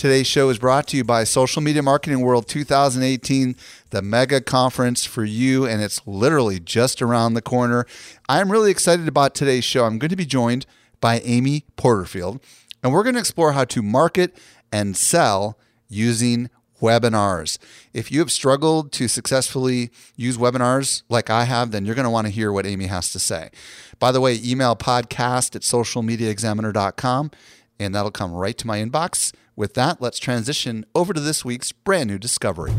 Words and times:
Today's 0.00 0.26
show 0.26 0.48
is 0.48 0.58
brought 0.58 0.86
to 0.86 0.96
you 0.96 1.04
by 1.04 1.24
Social 1.24 1.60
Media 1.60 1.82
Marketing 1.82 2.22
World 2.22 2.48
2018, 2.48 3.54
the 3.90 4.00
mega 4.00 4.40
conference 4.40 5.04
for 5.04 5.24
you, 5.24 5.66
and 5.66 5.82
it's 5.82 6.00
literally 6.06 6.58
just 6.58 7.02
around 7.02 7.34
the 7.34 7.42
corner. 7.42 7.84
I'm 8.26 8.50
really 8.50 8.70
excited 8.70 9.08
about 9.08 9.34
today's 9.34 9.62
show. 9.62 9.84
I'm 9.84 9.98
going 9.98 10.08
to 10.08 10.16
be 10.16 10.24
joined 10.24 10.64
by 11.02 11.18
Amy 11.18 11.66
Porterfield, 11.76 12.40
and 12.82 12.94
we're 12.94 13.02
going 13.02 13.16
to 13.16 13.20
explore 13.20 13.52
how 13.52 13.66
to 13.66 13.82
market 13.82 14.38
and 14.72 14.96
sell 14.96 15.58
using 15.90 16.48
webinars. 16.80 17.58
If 17.92 18.10
you 18.10 18.20
have 18.20 18.32
struggled 18.32 18.92
to 18.92 19.06
successfully 19.06 19.90
use 20.16 20.38
webinars 20.38 21.02
like 21.10 21.28
I 21.28 21.44
have, 21.44 21.72
then 21.72 21.84
you're 21.84 21.94
going 21.94 22.04
to 22.04 22.10
want 22.10 22.26
to 22.26 22.32
hear 22.32 22.50
what 22.50 22.64
Amy 22.64 22.86
has 22.86 23.12
to 23.12 23.18
say. 23.18 23.50
By 23.98 24.12
the 24.12 24.20
way, 24.22 24.40
email 24.42 24.76
podcast 24.76 25.54
at 25.54 25.60
socialmediaexaminer.com 25.60 27.32
and 27.80 27.94
that'll 27.94 28.10
come 28.10 28.32
right 28.32 28.56
to 28.58 28.66
my 28.66 28.78
inbox. 28.78 29.32
With 29.60 29.74
that, 29.74 30.00
let's 30.00 30.18
transition 30.18 30.86
over 30.94 31.12
to 31.12 31.20
this 31.20 31.44
week's 31.44 31.70
brand 31.70 32.08
new 32.08 32.18
discovery. 32.18 32.72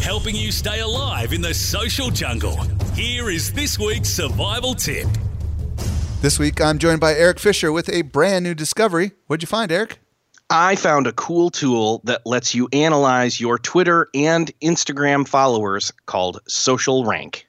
Helping 0.00 0.34
you 0.34 0.50
stay 0.50 0.80
alive 0.80 1.34
in 1.34 1.42
the 1.42 1.52
social 1.52 2.08
jungle. 2.08 2.56
Here 2.94 3.28
is 3.28 3.52
this 3.52 3.78
week's 3.78 4.08
survival 4.08 4.74
tip. 4.74 5.06
This 6.22 6.38
week, 6.38 6.58
I'm 6.58 6.78
joined 6.78 7.00
by 7.00 7.12
Erik 7.12 7.38
Fisher 7.38 7.70
with 7.70 7.90
a 7.90 8.00
brand 8.00 8.44
new 8.44 8.54
discovery. 8.54 9.12
What'd 9.26 9.42
you 9.42 9.46
find, 9.46 9.70
Erik? 9.70 9.98
I 10.48 10.74
found 10.74 11.06
a 11.06 11.12
cool 11.12 11.50
tool 11.50 12.00
that 12.04 12.22
lets 12.24 12.54
you 12.54 12.66
analyze 12.72 13.38
your 13.38 13.58
Twitter 13.58 14.08
and 14.14 14.50
Instagram 14.62 15.28
followers 15.28 15.92
called 16.06 16.40
Social 16.48 17.04
Rank. 17.04 17.46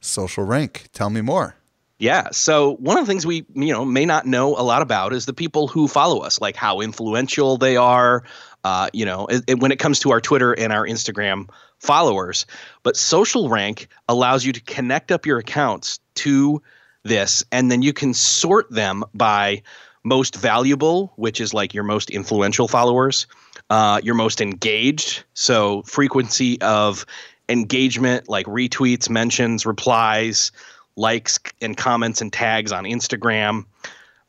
Social 0.00 0.42
Rank. 0.42 0.88
Tell 0.92 1.10
me 1.10 1.20
more. 1.20 1.54
Yeah. 1.98 2.28
So 2.30 2.76
one 2.76 2.96
of 2.96 3.04
the 3.06 3.10
things 3.10 3.26
we 3.26 3.44
you 3.54 3.72
know 3.72 3.84
may 3.84 4.06
not 4.06 4.24
know 4.24 4.56
a 4.56 4.62
lot 4.62 4.82
about 4.82 5.12
is 5.12 5.26
the 5.26 5.32
people 5.32 5.66
who 5.66 5.88
follow 5.88 6.20
us, 6.20 6.40
like 6.40 6.56
how 6.56 6.80
influential 6.80 7.58
they 7.58 7.76
are. 7.76 8.24
Uh, 8.64 8.88
you 8.92 9.04
know, 9.04 9.26
it, 9.26 9.44
it, 9.46 9.60
when 9.60 9.72
it 9.72 9.78
comes 9.78 10.00
to 10.00 10.10
our 10.10 10.20
Twitter 10.20 10.52
and 10.52 10.72
our 10.72 10.86
Instagram 10.86 11.48
followers, 11.78 12.44
but 12.82 12.96
Social 12.96 13.48
Rank 13.48 13.88
allows 14.08 14.44
you 14.44 14.52
to 14.52 14.60
connect 14.60 15.12
up 15.12 15.26
your 15.26 15.38
accounts 15.38 16.00
to 16.16 16.60
this, 17.04 17.44
and 17.52 17.70
then 17.70 17.82
you 17.82 17.92
can 17.92 18.14
sort 18.14 18.70
them 18.70 19.04
by 19.14 19.62
most 20.04 20.36
valuable, 20.36 21.12
which 21.16 21.40
is 21.40 21.54
like 21.54 21.72
your 21.72 21.84
most 21.84 22.10
influential 22.10 22.68
followers, 22.68 23.26
uh, 23.70 24.00
your 24.02 24.14
most 24.14 24.40
engaged, 24.40 25.24
so 25.34 25.82
frequency 25.82 26.60
of 26.60 27.06
engagement, 27.48 28.28
like 28.28 28.46
retweets, 28.46 29.08
mentions, 29.08 29.64
replies 29.64 30.52
likes 30.98 31.38
and 31.62 31.76
comments 31.76 32.20
and 32.20 32.32
tags 32.32 32.72
on 32.72 32.84
Instagram. 32.84 33.64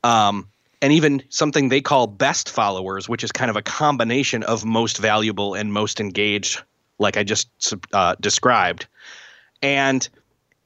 Um, 0.04 0.48
and 0.82 0.94
even 0.94 1.24
something 1.30 1.68
they 1.68 1.82
call 1.82 2.08
best 2.08 2.50
followers, 2.50 3.10
which 3.10 3.24
is 3.24 3.32
kind 3.32 3.50
of 3.50 3.58
a 3.58 3.62
combination 3.62 4.44
of 4.44 4.64
most 4.64 4.98
valuable 4.98 5.54
and 5.56 5.74
most 5.74 6.00
engaged, 6.00 6.62
like 7.00 7.18
I 7.18 7.24
just 7.24 7.50
uh, 7.92 8.16
described. 8.22 8.88
And 9.62 10.08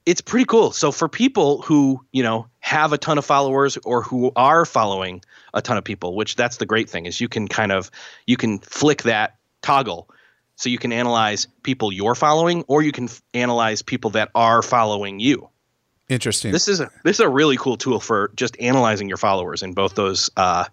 it's 0.06 0.20
pretty 0.20 0.44
cool. 0.44 0.70
So 0.70 0.92
for 0.92 1.08
people 1.08 1.62
who, 1.62 2.04
you 2.12 2.22
know, 2.22 2.46
have 2.60 2.92
a 2.92 2.98
ton 2.98 3.18
of 3.18 3.24
followers 3.24 3.76
or 3.78 4.02
who 4.02 4.30
are 4.36 4.64
following 4.64 5.22
a 5.54 5.62
ton 5.62 5.76
of 5.76 5.84
people, 5.84 6.14
which 6.14 6.36
that's 6.36 6.58
the 6.58 6.66
great 6.66 6.88
thing 6.88 7.06
is 7.06 7.20
you 7.20 7.28
can 7.28 7.48
kind 7.48 7.72
of 7.72 7.90
you 8.26 8.36
can 8.36 8.58
flick 8.58 9.02
that 9.02 9.36
toggle 9.62 10.08
so 10.56 10.68
you 10.68 10.78
can 10.78 10.92
analyze 10.92 11.46
people 11.62 11.92
you're 11.92 12.14
following 12.14 12.62
or 12.68 12.82
you 12.82 12.92
can 12.92 13.04
f- 13.04 13.22
analyze 13.32 13.82
people 13.82 14.10
that 14.10 14.30
are 14.34 14.62
following 14.62 15.18
you. 15.18 15.48
Interesting. 16.14 16.52
This 16.52 16.68
is 16.68 16.78
a 16.78 16.88
this 17.02 17.16
is 17.16 17.20
a 17.20 17.28
really 17.28 17.56
cool 17.56 17.76
tool 17.76 17.98
for 17.98 18.30
just 18.36 18.56
analyzing 18.60 19.08
your 19.08 19.16
followers 19.16 19.64
in 19.64 19.72
both 19.72 19.96
those 19.96 20.30
uh, 20.36 20.64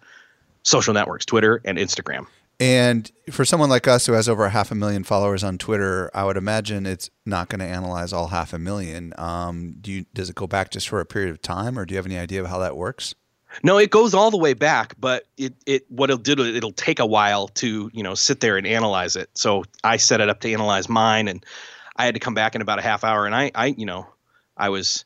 social 0.62 0.94
networks, 0.94 1.25
Twitter 1.25 1.59
and 1.66 1.79
Instagram. 1.79 2.28
And 2.59 3.12
for 3.31 3.44
someone 3.44 3.72
like 3.72 3.88
us 3.88 4.06
who 4.06 4.13
has 4.13 4.30
over 4.30 4.47
half 4.50 4.69
a 4.69 4.75
million 4.75 5.03
followers 5.03 5.44
on 5.44 5.57
Twitter, 5.57 6.12
I 6.13 6.25
would 6.25 6.38
imagine 6.38 6.85
it's 6.85 7.09
not 7.25 7.50
going 7.50 7.57
to 7.57 7.66
analyze 7.66 8.13
all 8.13 8.28
half 8.28 8.53
a 8.53 8.59
million. 8.59 9.16
Um, 9.18 9.78
do 9.81 9.91
you, 9.91 10.06
does 10.13 10.30
it 10.30 10.35
go 10.35 10.46
back 10.46 10.69
just 10.69 10.88
for 10.88 11.00
a 11.00 11.06
period 11.06 11.31
of 11.31 11.41
time, 11.41 11.80
or 11.80 11.88
do 11.88 11.96
you 11.96 11.97
have 11.97 12.06
any 12.06 12.19
idea 12.19 12.40
of 12.40 12.47
how 12.47 12.59
that 12.59 12.78
works? 12.78 13.16
No, 13.63 13.80
it 13.80 13.90
goes 13.90 14.13
all 14.13 14.30
the 14.30 14.38
way 14.38 14.53
back, 14.53 14.94
but 15.00 15.25
it 15.38 15.56
it 15.66 15.85
what 15.90 16.12
it'll 16.12 16.22
do 16.22 16.34
it'll 16.56 16.72
take 16.72 17.00
a 17.00 17.06
while 17.06 17.47
to 17.47 17.90
you 17.94 18.03
know 18.03 18.13
sit 18.13 18.41
there 18.41 18.57
and 18.57 18.68
analyze 18.68 19.16
it. 19.16 19.31
So 19.34 19.63
I 19.84 19.97
set 19.97 20.22
it 20.22 20.30
up 20.30 20.40
to 20.41 20.53
analyze 20.53 20.88
mine, 20.88 21.28
and 21.28 21.44
I 21.96 22.06
had 22.06 22.13
to 22.13 22.19
come 22.19 22.35
back 22.35 22.53
in 22.53 22.62
about 22.62 22.78
a 22.78 22.84
half 22.84 23.03
hour, 23.03 23.25
and 23.25 23.34
I 23.34 23.51
I 23.56 23.66
you 23.66 23.88
know 23.88 24.07
I 24.56 24.69
was 24.69 25.03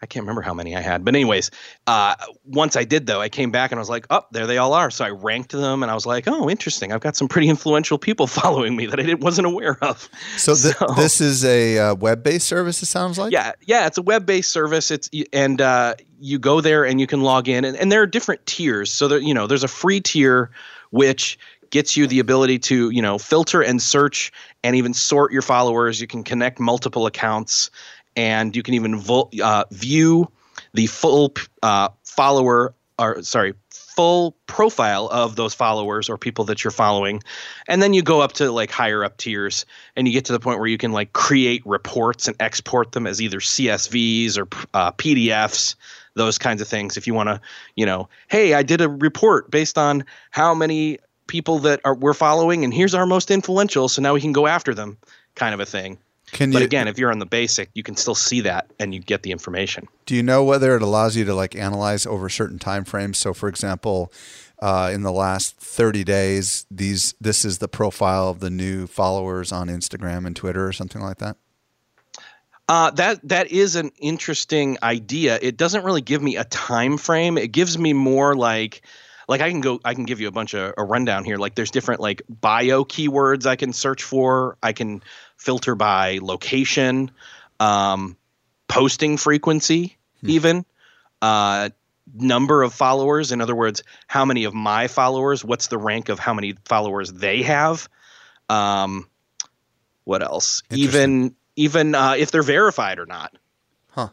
I 0.00 0.06
can't 0.06 0.22
remember 0.22 0.42
how 0.42 0.54
many 0.54 0.76
I 0.76 0.80
had, 0.80 1.04
but 1.04 1.14
anyways, 1.14 1.50
uh, 1.86 2.14
once 2.44 2.76
I 2.76 2.84
did 2.84 3.06
though, 3.06 3.20
I 3.20 3.28
came 3.28 3.50
back 3.50 3.72
and 3.72 3.78
I 3.78 3.80
was 3.80 3.90
like, 3.90 4.06
"Oh, 4.10 4.22
there 4.30 4.46
they 4.46 4.58
all 4.58 4.72
are." 4.72 4.90
So 4.90 5.04
I 5.04 5.10
ranked 5.10 5.52
them, 5.52 5.82
and 5.82 5.90
I 5.90 5.94
was 5.94 6.06
like, 6.06 6.28
"Oh, 6.28 6.48
interesting. 6.48 6.92
I've 6.92 7.00
got 7.00 7.16
some 7.16 7.26
pretty 7.26 7.48
influential 7.48 7.98
people 7.98 8.26
following 8.40 8.76
me 8.76 8.86
that 8.86 9.00
I 9.00 9.14
wasn't 9.14 9.46
aware 9.46 9.76
of." 9.82 10.08
So, 10.36 10.54
th- 10.54 10.76
so 10.76 10.86
this 10.96 11.20
is 11.20 11.44
a 11.44 11.78
uh, 11.78 11.94
web-based 11.96 12.46
service. 12.46 12.82
It 12.82 12.86
sounds 12.86 13.18
like. 13.18 13.32
Yeah, 13.32 13.52
yeah, 13.66 13.86
it's 13.86 13.98
a 13.98 14.02
web-based 14.02 14.50
service. 14.50 14.90
It's 14.90 15.10
and 15.32 15.60
uh, 15.60 15.94
you 16.20 16.38
go 16.38 16.60
there 16.60 16.84
and 16.84 17.00
you 17.00 17.06
can 17.06 17.22
log 17.22 17.48
in, 17.48 17.64
and, 17.64 17.76
and 17.76 17.90
there 17.90 18.02
are 18.02 18.06
different 18.06 18.44
tiers. 18.46 18.92
So 18.92 19.08
that 19.08 19.22
you 19.22 19.34
know, 19.34 19.46
there's 19.46 19.64
a 19.64 19.68
free 19.68 20.00
tier 20.00 20.50
which 20.90 21.38
gets 21.70 21.96
you 21.96 22.06
the 22.06 22.18
ability 22.18 22.58
to 22.58 22.90
you 22.90 23.02
know 23.02 23.18
filter 23.18 23.62
and 23.62 23.82
search 23.82 24.32
and 24.62 24.76
even 24.76 24.94
sort 24.94 25.32
your 25.32 25.42
followers. 25.42 26.00
You 26.00 26.06
can 26.06 26.24
connect 26.24 26.60
multiple 26.60 27.06
accounts 27.06 27.70
and 28.16 28.54
you 28.54 28.62
can 28.62 28.74
even 28.74 28.96
vo- 28.96 29.30
uh, 29.42 29.64
view 29.70 30.30
the 30.74 30.86
full 30.86 31.34
uh, 31.62 31.88
follower 32.04 32.74
or 32.98 33.22
sorry 33.22 33.54
full 33.98 34.36
profile 34.46 35.08
of 35.10 35.34
those 35.34 35.54
followers 35.54 36.08
or 36.08 36.16
people 36.16 36.44
that 36.44 36.62
you're 36.62 36.70
following. 36.70 37.20
And 37.66 37.82
then 37.82 37.94
you 37.94 38.02
go 38.02 38.20
up 38.20 38.32
to 38.34 38.52
like 38.52 38.70
higher 38.70 39.04
up 39.04 39.16
tiers 39.16 39.66
and 39.96 40.06
you 40.06 40.12
get 40.12 40.26
to 40.26 40.32
the 40.32 40.38
point 40.38 40.60
where 40.60 40.68
you 40.68 40.78
can 40.78 40.92
like 40.92 41.12
create 41.12 41.66
reports 41.66 42.28
and 42.28 42.36
export 42.38 42.92
them 42.92 43.08
as 43.08 43.20
either 43.20 43.40
csvs 43.40 44.38
or 44.38 44.46
uh, 44.72 44.92
pdfs 44.92 45.74
those 46.14 46.38
kinds 46.38 46.60
of 46.60 46.68
things. 46.68 46.96
If 46.96 47.06
you 47.06 47.14
want 47.14 47.28
to 47.28 47.40
you 47.74 47.86
know 47.86 48.08
hey 48.28 48.54
i 48.54 48.62
did 48.62 48.80
a 48.80 48.88
report 48.88 49.50
based 49.50 49.78
on 49.78 50.04
how 50.30 50.54
many 50.54 50.98
people 51.26 51.58
that 51.60 51.80
are 51.84 51.94
we're 51.94 52.14
following 52.14 52.64
and 52.64 52.72
here's 52.72 52.94
our 52.94 53.06
most 53.06 53.30
influential 53.30 53.88
so 53.88 54.00
now 54.00 54.14
we 54.14 54.20
can 54.20 54.32
go 54.32 54.46
after 54.46 54.74
them 54.74 54.96
kind 55.34 55.54
of 55.54 55.60
a 55.60 55.66
thing 55.66 55.98
can 56.32 56.50
but 56.50 56.60
you, 56.60 56.64
again, 56.64 56.88
if 56.88 56.98
you're 56.98 57.10
on 57.10 57.18
the 57.18 57.26
basic, 57.26 57.70
you 57.74 57.82
can 57.82 57.96
still 57.96 58.14
see 58.14 58.42
that 58.42 58.70
and 58.78 58.94
you 58.94 59.00
get 59.00 59.22
the 59.22 59.32
information. 59.32 59.88
Do 60.06 60.14
you 60.14 60.22
know 60.22 60.44
whether 60.44 60.76
it 60.76 60.82
allows 60.82 61.16
you 61.16 61.24
to 61.24 61.34
like 61.34 61.56
analyze 61.56 62.06
over 62.06 62.28
certain 62.28 62.58
time 62.58 62.84
frames? 62.84 63.18
So, 63.18 63.32
for 63.32 63.48
example, 63.48 64.12
uh, 64.60 64.90
in 64.92 65.02
the 65.02 65.12
last 65.12 65.56
30 65.56 66.04
days, 66.04 66.66
these 66.70 67.14
this 67.20 67.44
is 67.44 67.58
the 67.58 67.68
profile 67.68 68.28
of 68.28 68.40
the 68.40 68.50
new 68.50 68.86
followers 68.86 69.52
on 69.52 69.68
Instagram 69.68 70.26
and 70.26 70.34
Twitter 70.34 70.66
or 70.66 70.72
something 70.72 71.02
like 71.02 71.18
that. 71.18 71.36
Uh, 72.68 72.90
that 72.90 73.26
that 73.26 73.50
is 73.50 73.76
an 73.76 73.90
interesting 73.98 74.76
idea. 74.82 75.38
It 75.40 75.56
doesn't 75.56 75.84
really 75.84 76.02
give 76.02 76.22
me 76.22 76.36
a 76.36 76.44
time 76.44 76.98
frame. 76.98 77.38
It 77.38 77.52
gives 77.52 77.78
me 77.78 77.94
more 77.94 78.34
like 78.34 78.82
like 79.26 79.40
I 79.40 79.50
can 79.50 79.60
go 79.60 79.80
I 79.84 79.94
can 79.94 80.04
give 80.04 80.20
you 80.20 80.28
a 80.28 80.32
bunch 80.32 80.54
of 80.54 80.74
a 80.76 80.84
rundown 80.84 81.24
here. 81.24 81.38
Like 81.38 81.54
there's 81.54 81.70
different 81.70 82.00
like 82.00 82.22
bio 82.28 82.84
keywords 82.84 83.46
I 83.46 83.56
can 83.56 83.72
search 83.72 84.02
for. 84.02 84.58
I 84.62 84.72
can 84.72 85.02
filter 85.38 85.74
by 85.74 86.18
location, 86.20 87.10
um, 87.58 88.16
posting 88.68 89.16
frequency, 89.16 89.96
hmm. 90.20 90.30
even 90.30 90.66
uh, 91.22 91.70
number 92.14 92.62
of 92.62 92.74
followers. 92.74 93.32
In 93.32 93.40
other 93.40 93.54
words, 93.54 93.82
how 94.06 94.24
many 94.24 94.44
of 94.44 94.54
my 94.54 94.88
followers? 94.88 95.44
What's 95.44 95.68
the 95.68 95.78
rank 95.78 96.08
of 96.08 96.18
how 96.18 96.34
many 96.34 96.54
followers 96.64 97.12
they 97.12 97.42
have? 97.42 97.88
Um, 98.48 99.08
what 100.04 100.22
else? 100.22 100.62
Even 100.70 101.34
even 101.56 101.94
uh, 101.94 102.14
if 102.16 102.30
they're 102.30 102.42
verified 102.42 102.98
or 102.98 103.06
not. 103.06 103.36
Huh. 103.90 104.08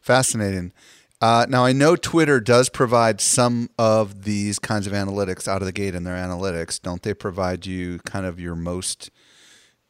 Fascinating. 0.00 0.72
Uh, 1.20 1.46
now 1.48 1.64
I 1.64 1.72
know 1.72 1.94
Twitter 1.94 2.40
does 2.40 2.68
provide 2.68 3.20
some 3.20 3.70
of 3.78 4.24
these 4.24 4.58
kinds 4.58 4.88
of 4.88 4.92
analytics 4.92 5.46
out 5.46 5.62
of 5.62 5.66
the 5.66 5.72
gate 5.72 5.94
in 5.94 6.02
their 6.02 6.16
analytics. 6.16 6.82
Don't 6.82 7.02
they 7.02 7.14
provide 7.14 7.64
you 7.64 8.00
kind 8.00 8.26
of 8.26 8.40
your 8.40 8.56
most 8.56 9.10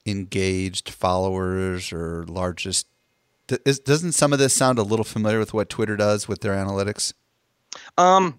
engaged 0.06 0.90
followers 0.90 1.92
or 1.92 2.24
largest. 2.26 2.86
doesn't 3.46 4.12
some 4.12 4.32
of 4.32 4.38
this 4.38 4.54
sound 4.54 4.78
a 4.78 4.82
little 4.82 5.04
familiar 5.04 5.38
with 5.38 5.54
what 5.54 5.68
Twitter 5.68 5.96
does 5.96 6.28
with 6.28 6.40
their 6.40 6.54
analytics? 6.54 7.12
Um, 7.98 8.38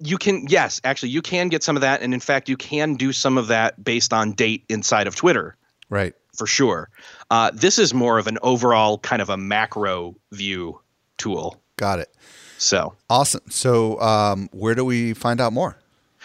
you 0.00 0.18
can 0.18 0.46
yes, 0.48 0.80
actually, 0.84 1.10
you 1.10 1.22
can 1.22 1.48
get 1.48 1.62
some 1.62 1.76
of 1.76 1.82
that, 1.82 2.02
and 2.02 2.14
in 2.14 2.20
fact, 2.20 2.48
you 2.48 2.56
can 2.56 2.94
do 2.94 3.12
some 3.12 3.36
of 3.36 3.48
that 3.48 3.82
based 3.82 4.12
on 4.12 4.32
date 4.32 4.64
inside 4.68 5.06
of 5.06 5.16
Twitter 5.16 5.56
Right. 5.88 6.14
For 6.36 6.46
sure. 6.46 6.90
Uh, 7.30 7.50
this 7.54 7.78
is 7.78 7.94
more 7.94 8.18
of 8.18 8.26
an 8.26 8.38
overall 8.42 8.98
kind 8.98 9.22
of 9.22 9.30
a 9.30 9.36
macro 9.36 10.16
view 10.32 10.80
tool. 11.16 11.62
Got 11.76 12.00
it. 12.00 12.12
So 12.58 12.94
awesome. 13.08 13.42
So 13.48 14.00
um, 14.00 14.48
where 14.52 14.74
do 14.74 14.84
we 14.84 15.14
find 15.14 15.40
out 15.40 15.52
more? 15.52 15.78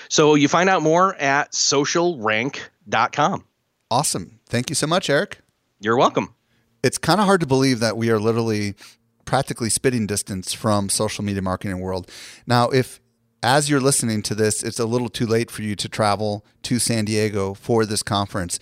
So 0.10 0.36
you 0.36 0.48
find 0.48 0.70
out 0.70 0.82
more 0.82 1.16
at 1.16 1.52
socialrank.com. 1.52 3.46
Awesome. 3.92 4.40
Thank 4.48 4.70
you 4.70 4.76
so 4.76 4.88
much, 4.88 5.10
Erik. 5.10 5.40
You're 5.82 5.98
welcome. 5.98 6.34
It's 6.82 6.98
kind 6.98 7.20
of 7.20 7.26
hard 7.26 7.42
to 7.42 7.46
believe 7.46 7.82
that 7.82 7.98
we 7.98 8.10
are 8.10 8.20
literally 8.20 8.74
practically 9.26 9.70
spitting 9.70 10.08
distance 10.08 10.54
from 10.54 10.88
social 10.88 11.26
media 11.26 11.42
marketing 11.42 11.82
world. 11.82 12.10
Now, 12.48 12.70
if 12.70 13.02
as 13.44 13.70
you're 13.70 13.82
listening 13.82 14.22
to 14.24 14.34
this, 14.34 14.64
it's 14.64 14.80
a 14.80 14.86
little 14.86 15.10
too 15.10 15.26
late 15.26 15.52
for 15.52 15.62
you 15.62 15.76
to 15.76 15.90
travel 15.90 16.46
to 16.64 16.80
San 16.80 17.04
Diego 17.04 17.54
for 17.54 17.86
this 17.86 18.02
conference. 18.02 18.60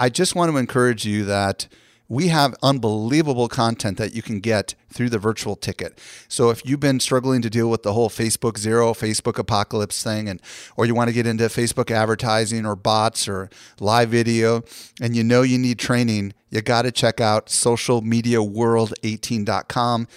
I 0.00 0.08
just 0.08 0.34
want 0.34 0.50
to 0.50 0.56
encourage 0.56 1.06
you 1.06 1.24
that 1.26 1.68
we 2.12 2.28
have 2.28 2.54
unbelievable 2.62 3.48
content 3.48 3.96
that 3.96 4.14
you 4.14 4.20
can 4.20 4.38
get 4.38 4.74
through 4.92 5.08
the 5.08 5.18
virtual 5.18 5.56
ticket. 5.56 5.98
So 6.28 6.50
if 6.50 6.66
you've 6.66 6.78
been 6.78 7.00
struggling 7.00 7.40
to 7.40 7.48
deal 7.48 7.70
with 7.70 7.84
the 7.84 7.94
whole 7.94 8.10
Facebook 8.10 8.58
zero, 8.58 8.92
Facebook 8.92 9.38
apocalypse 9.38 10.02
thing, 10.02 10.28
and 10.28 10.38
or 10.76 10.84
you 10.84 10.94
want 10.94 11.08
to 11.08 11.14
get 11.14 11.26
into 11.26 11.44
Facebook 11.44 11.90
advertising 11.90 12.66
or 12.66 12.76
bots 12.76 13.26
or 13.26 13.48
live 13.80 14.10
video, 14.10 14.62
and 15.00 15.16
you 15.16 15.24
know 15.24 15.40
you 15.40 15.56
need 15.56 15.78
training, 15.78 16.34
you 16.50 16.60
got 16.60 16.82
to 16.82 16.92
check 16.92 17.18
out 17.18 17.46
socialmediaworld18.com, 17.46 20.08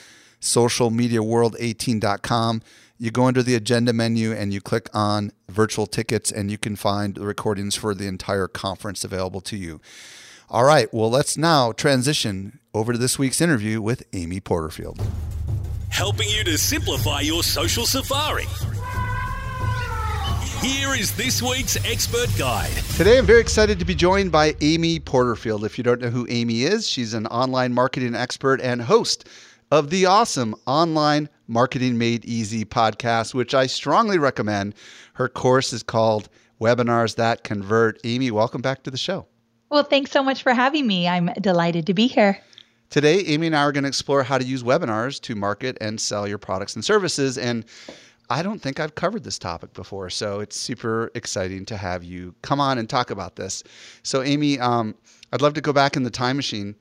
socialmediaworld18.com. 0.42 2.62
You 2.98 3.12
go 3.12 3.24
under 3.24 3.42
the 3.42 3.56
agenda 3.56 3.94
menu 3.94 4.34
and 4.34 4.54
you 4.54 4.60
click 4.60 4.90
on 4.94 5.32
virtual 5.48 5.88
tickets, 5.88 6.30
and 6.30 6.52
you 6.52 6.58
can 6.58 6.76
find 6.76 7.16
the 7.16 7.26
recordings 7.26 7.76
for 7.76 7.96
the 7.96 8.08
entire 8.08 8.50
conference 8.50 9.06
available 9.06 9.40
to 9.40 9.56
you. 9.56 9.80
All 10.48 10.64
right, 10.64 10.94
well, 10.94 11.10
let's 11.10 11.38
now 11.38 11.72
transition 11.72 12.60
over 12.72 12.94
to 12.94 13.00
this 13.00 13.18
week's 13.18 13.42
interview 13.42 13.82
with 13.82 14.04
Amy 14.14 14.40
Porterfield. 14.40 15.02
Helping 15.90 16.30
you 16.30 16.44
to 16.44 16.56
simplify 16.56 17.22
your 17.22 17.42
social 17.42 17.88
safari. 17.88 18.46
Here 20.62 20.94
is 20.94 21.16
this 21.18 21.42
week's 21.42 21.84
expert 21.84 22.30
guide. 22.38 22.72
Today, 22.96 23.18
I'm 23.18 23.26
very 23.26 23.42
excited 23.42 23.80
to 23.80 23.86
be 23.86 23.96
joined 23.96 24.32
by 24.32 24.56
Amy 24.62 25.00
Porterfield. 25.00 25.66
If 25.66 25.80
you 25.80 25.84
don't 25.84 26.00
know 26.00 26.10
who 26.12 26.28
Amy 26.30 26.62
is, 26.62 26.88
she's 26.88 27.16
an 27.16 27.26
online 27.28 27.74
marketing 27.74 28.14
expert 28.14 28.62
and 28.62 28.84
host 28.84 29.28
of 29.72 29.90
the 29.90 30.06
awesome 30.06 30.54
online 30.68 31.28
Marketing 31.48 31.98
Made 31.98 32.24
Easy 32.24 32.66
podcast, 32.66 33.34
which 33.34 33.56
I 33.56 33.66
strongly 33.66 34.20
recommend. 34.20 34.76
Her 35.14 35.28
course 35.28 35.74
is 35.74 35.82
called 35.82 36.30
Webinars 36.62 37.16
That 37.16 37.44
Convert. 37.44 38.00
Amy, 38.04 38.30
welcome 38.30 38.62
back 38.62 38.84
to 38.84 38.92
the 38.92 38.98
show. 38.98 39.26
Well, 39.76 39.84
thanks 39.84 40.10
so 40.10 40.24
much 40.24 40.42
for 40.42 40.54
having 40.54 40.88
me. 40.88 41.06
I'm 41.06 41.26
delighted 41.42 41.86
to 41.88 41.94
be 41.94 42.08
here. 42.08 42.40
Today, 42.90 43.20
Amy 43.26 43.48
and 43.48 43.56
I 43.58 43.64
are 43.64 43.74
going 43.74 43.84
to 43.84 43.90
explore 43.90 44.24
how 44.24 44.38
to 44.38 44.46
use 44.46 44.64
webinars 44.64 45.20
to 45.24 45.36
market 45.36 45.78
and 45.82 46.00
sell 46.00 46.26
your 46.26 46.38
products 46.38 46.76
and 46.76 46.86
services. 46.86 47.38
And 47.38 47.66
I 48.30 48.42
don't 48.42 48.62
think 48.62 48.80
I've 48.80 48.96
covered 48.96 49.26
this 49.26 49.38
topic 49.38 49.74
before, 49.74 50.10
so 50.10 50.40
it's 50.40 50.56
super 50.56 51.12
exciting 51.14 51.66
to 51.66 51.76
have 51.76 52.06
you 52.06 52.34
come 52.42 52.62
on 52.62 52.78
and 52.78 52.90
talk 52.90 53.10
about 53.12 53.36
this. 53.36 53.66
So, 54.02 54.24
Amy, 54.24 54.58
um, 54.60 54.96
I'd 55.34 55.42
love 55.42 55.56
to 55.56 55.62
go 55.62 55.74
back 55.74 55.98
in 55.98 56.04
the 56.04 56.10
time 56.10 56.38
machine. 56.38 56.74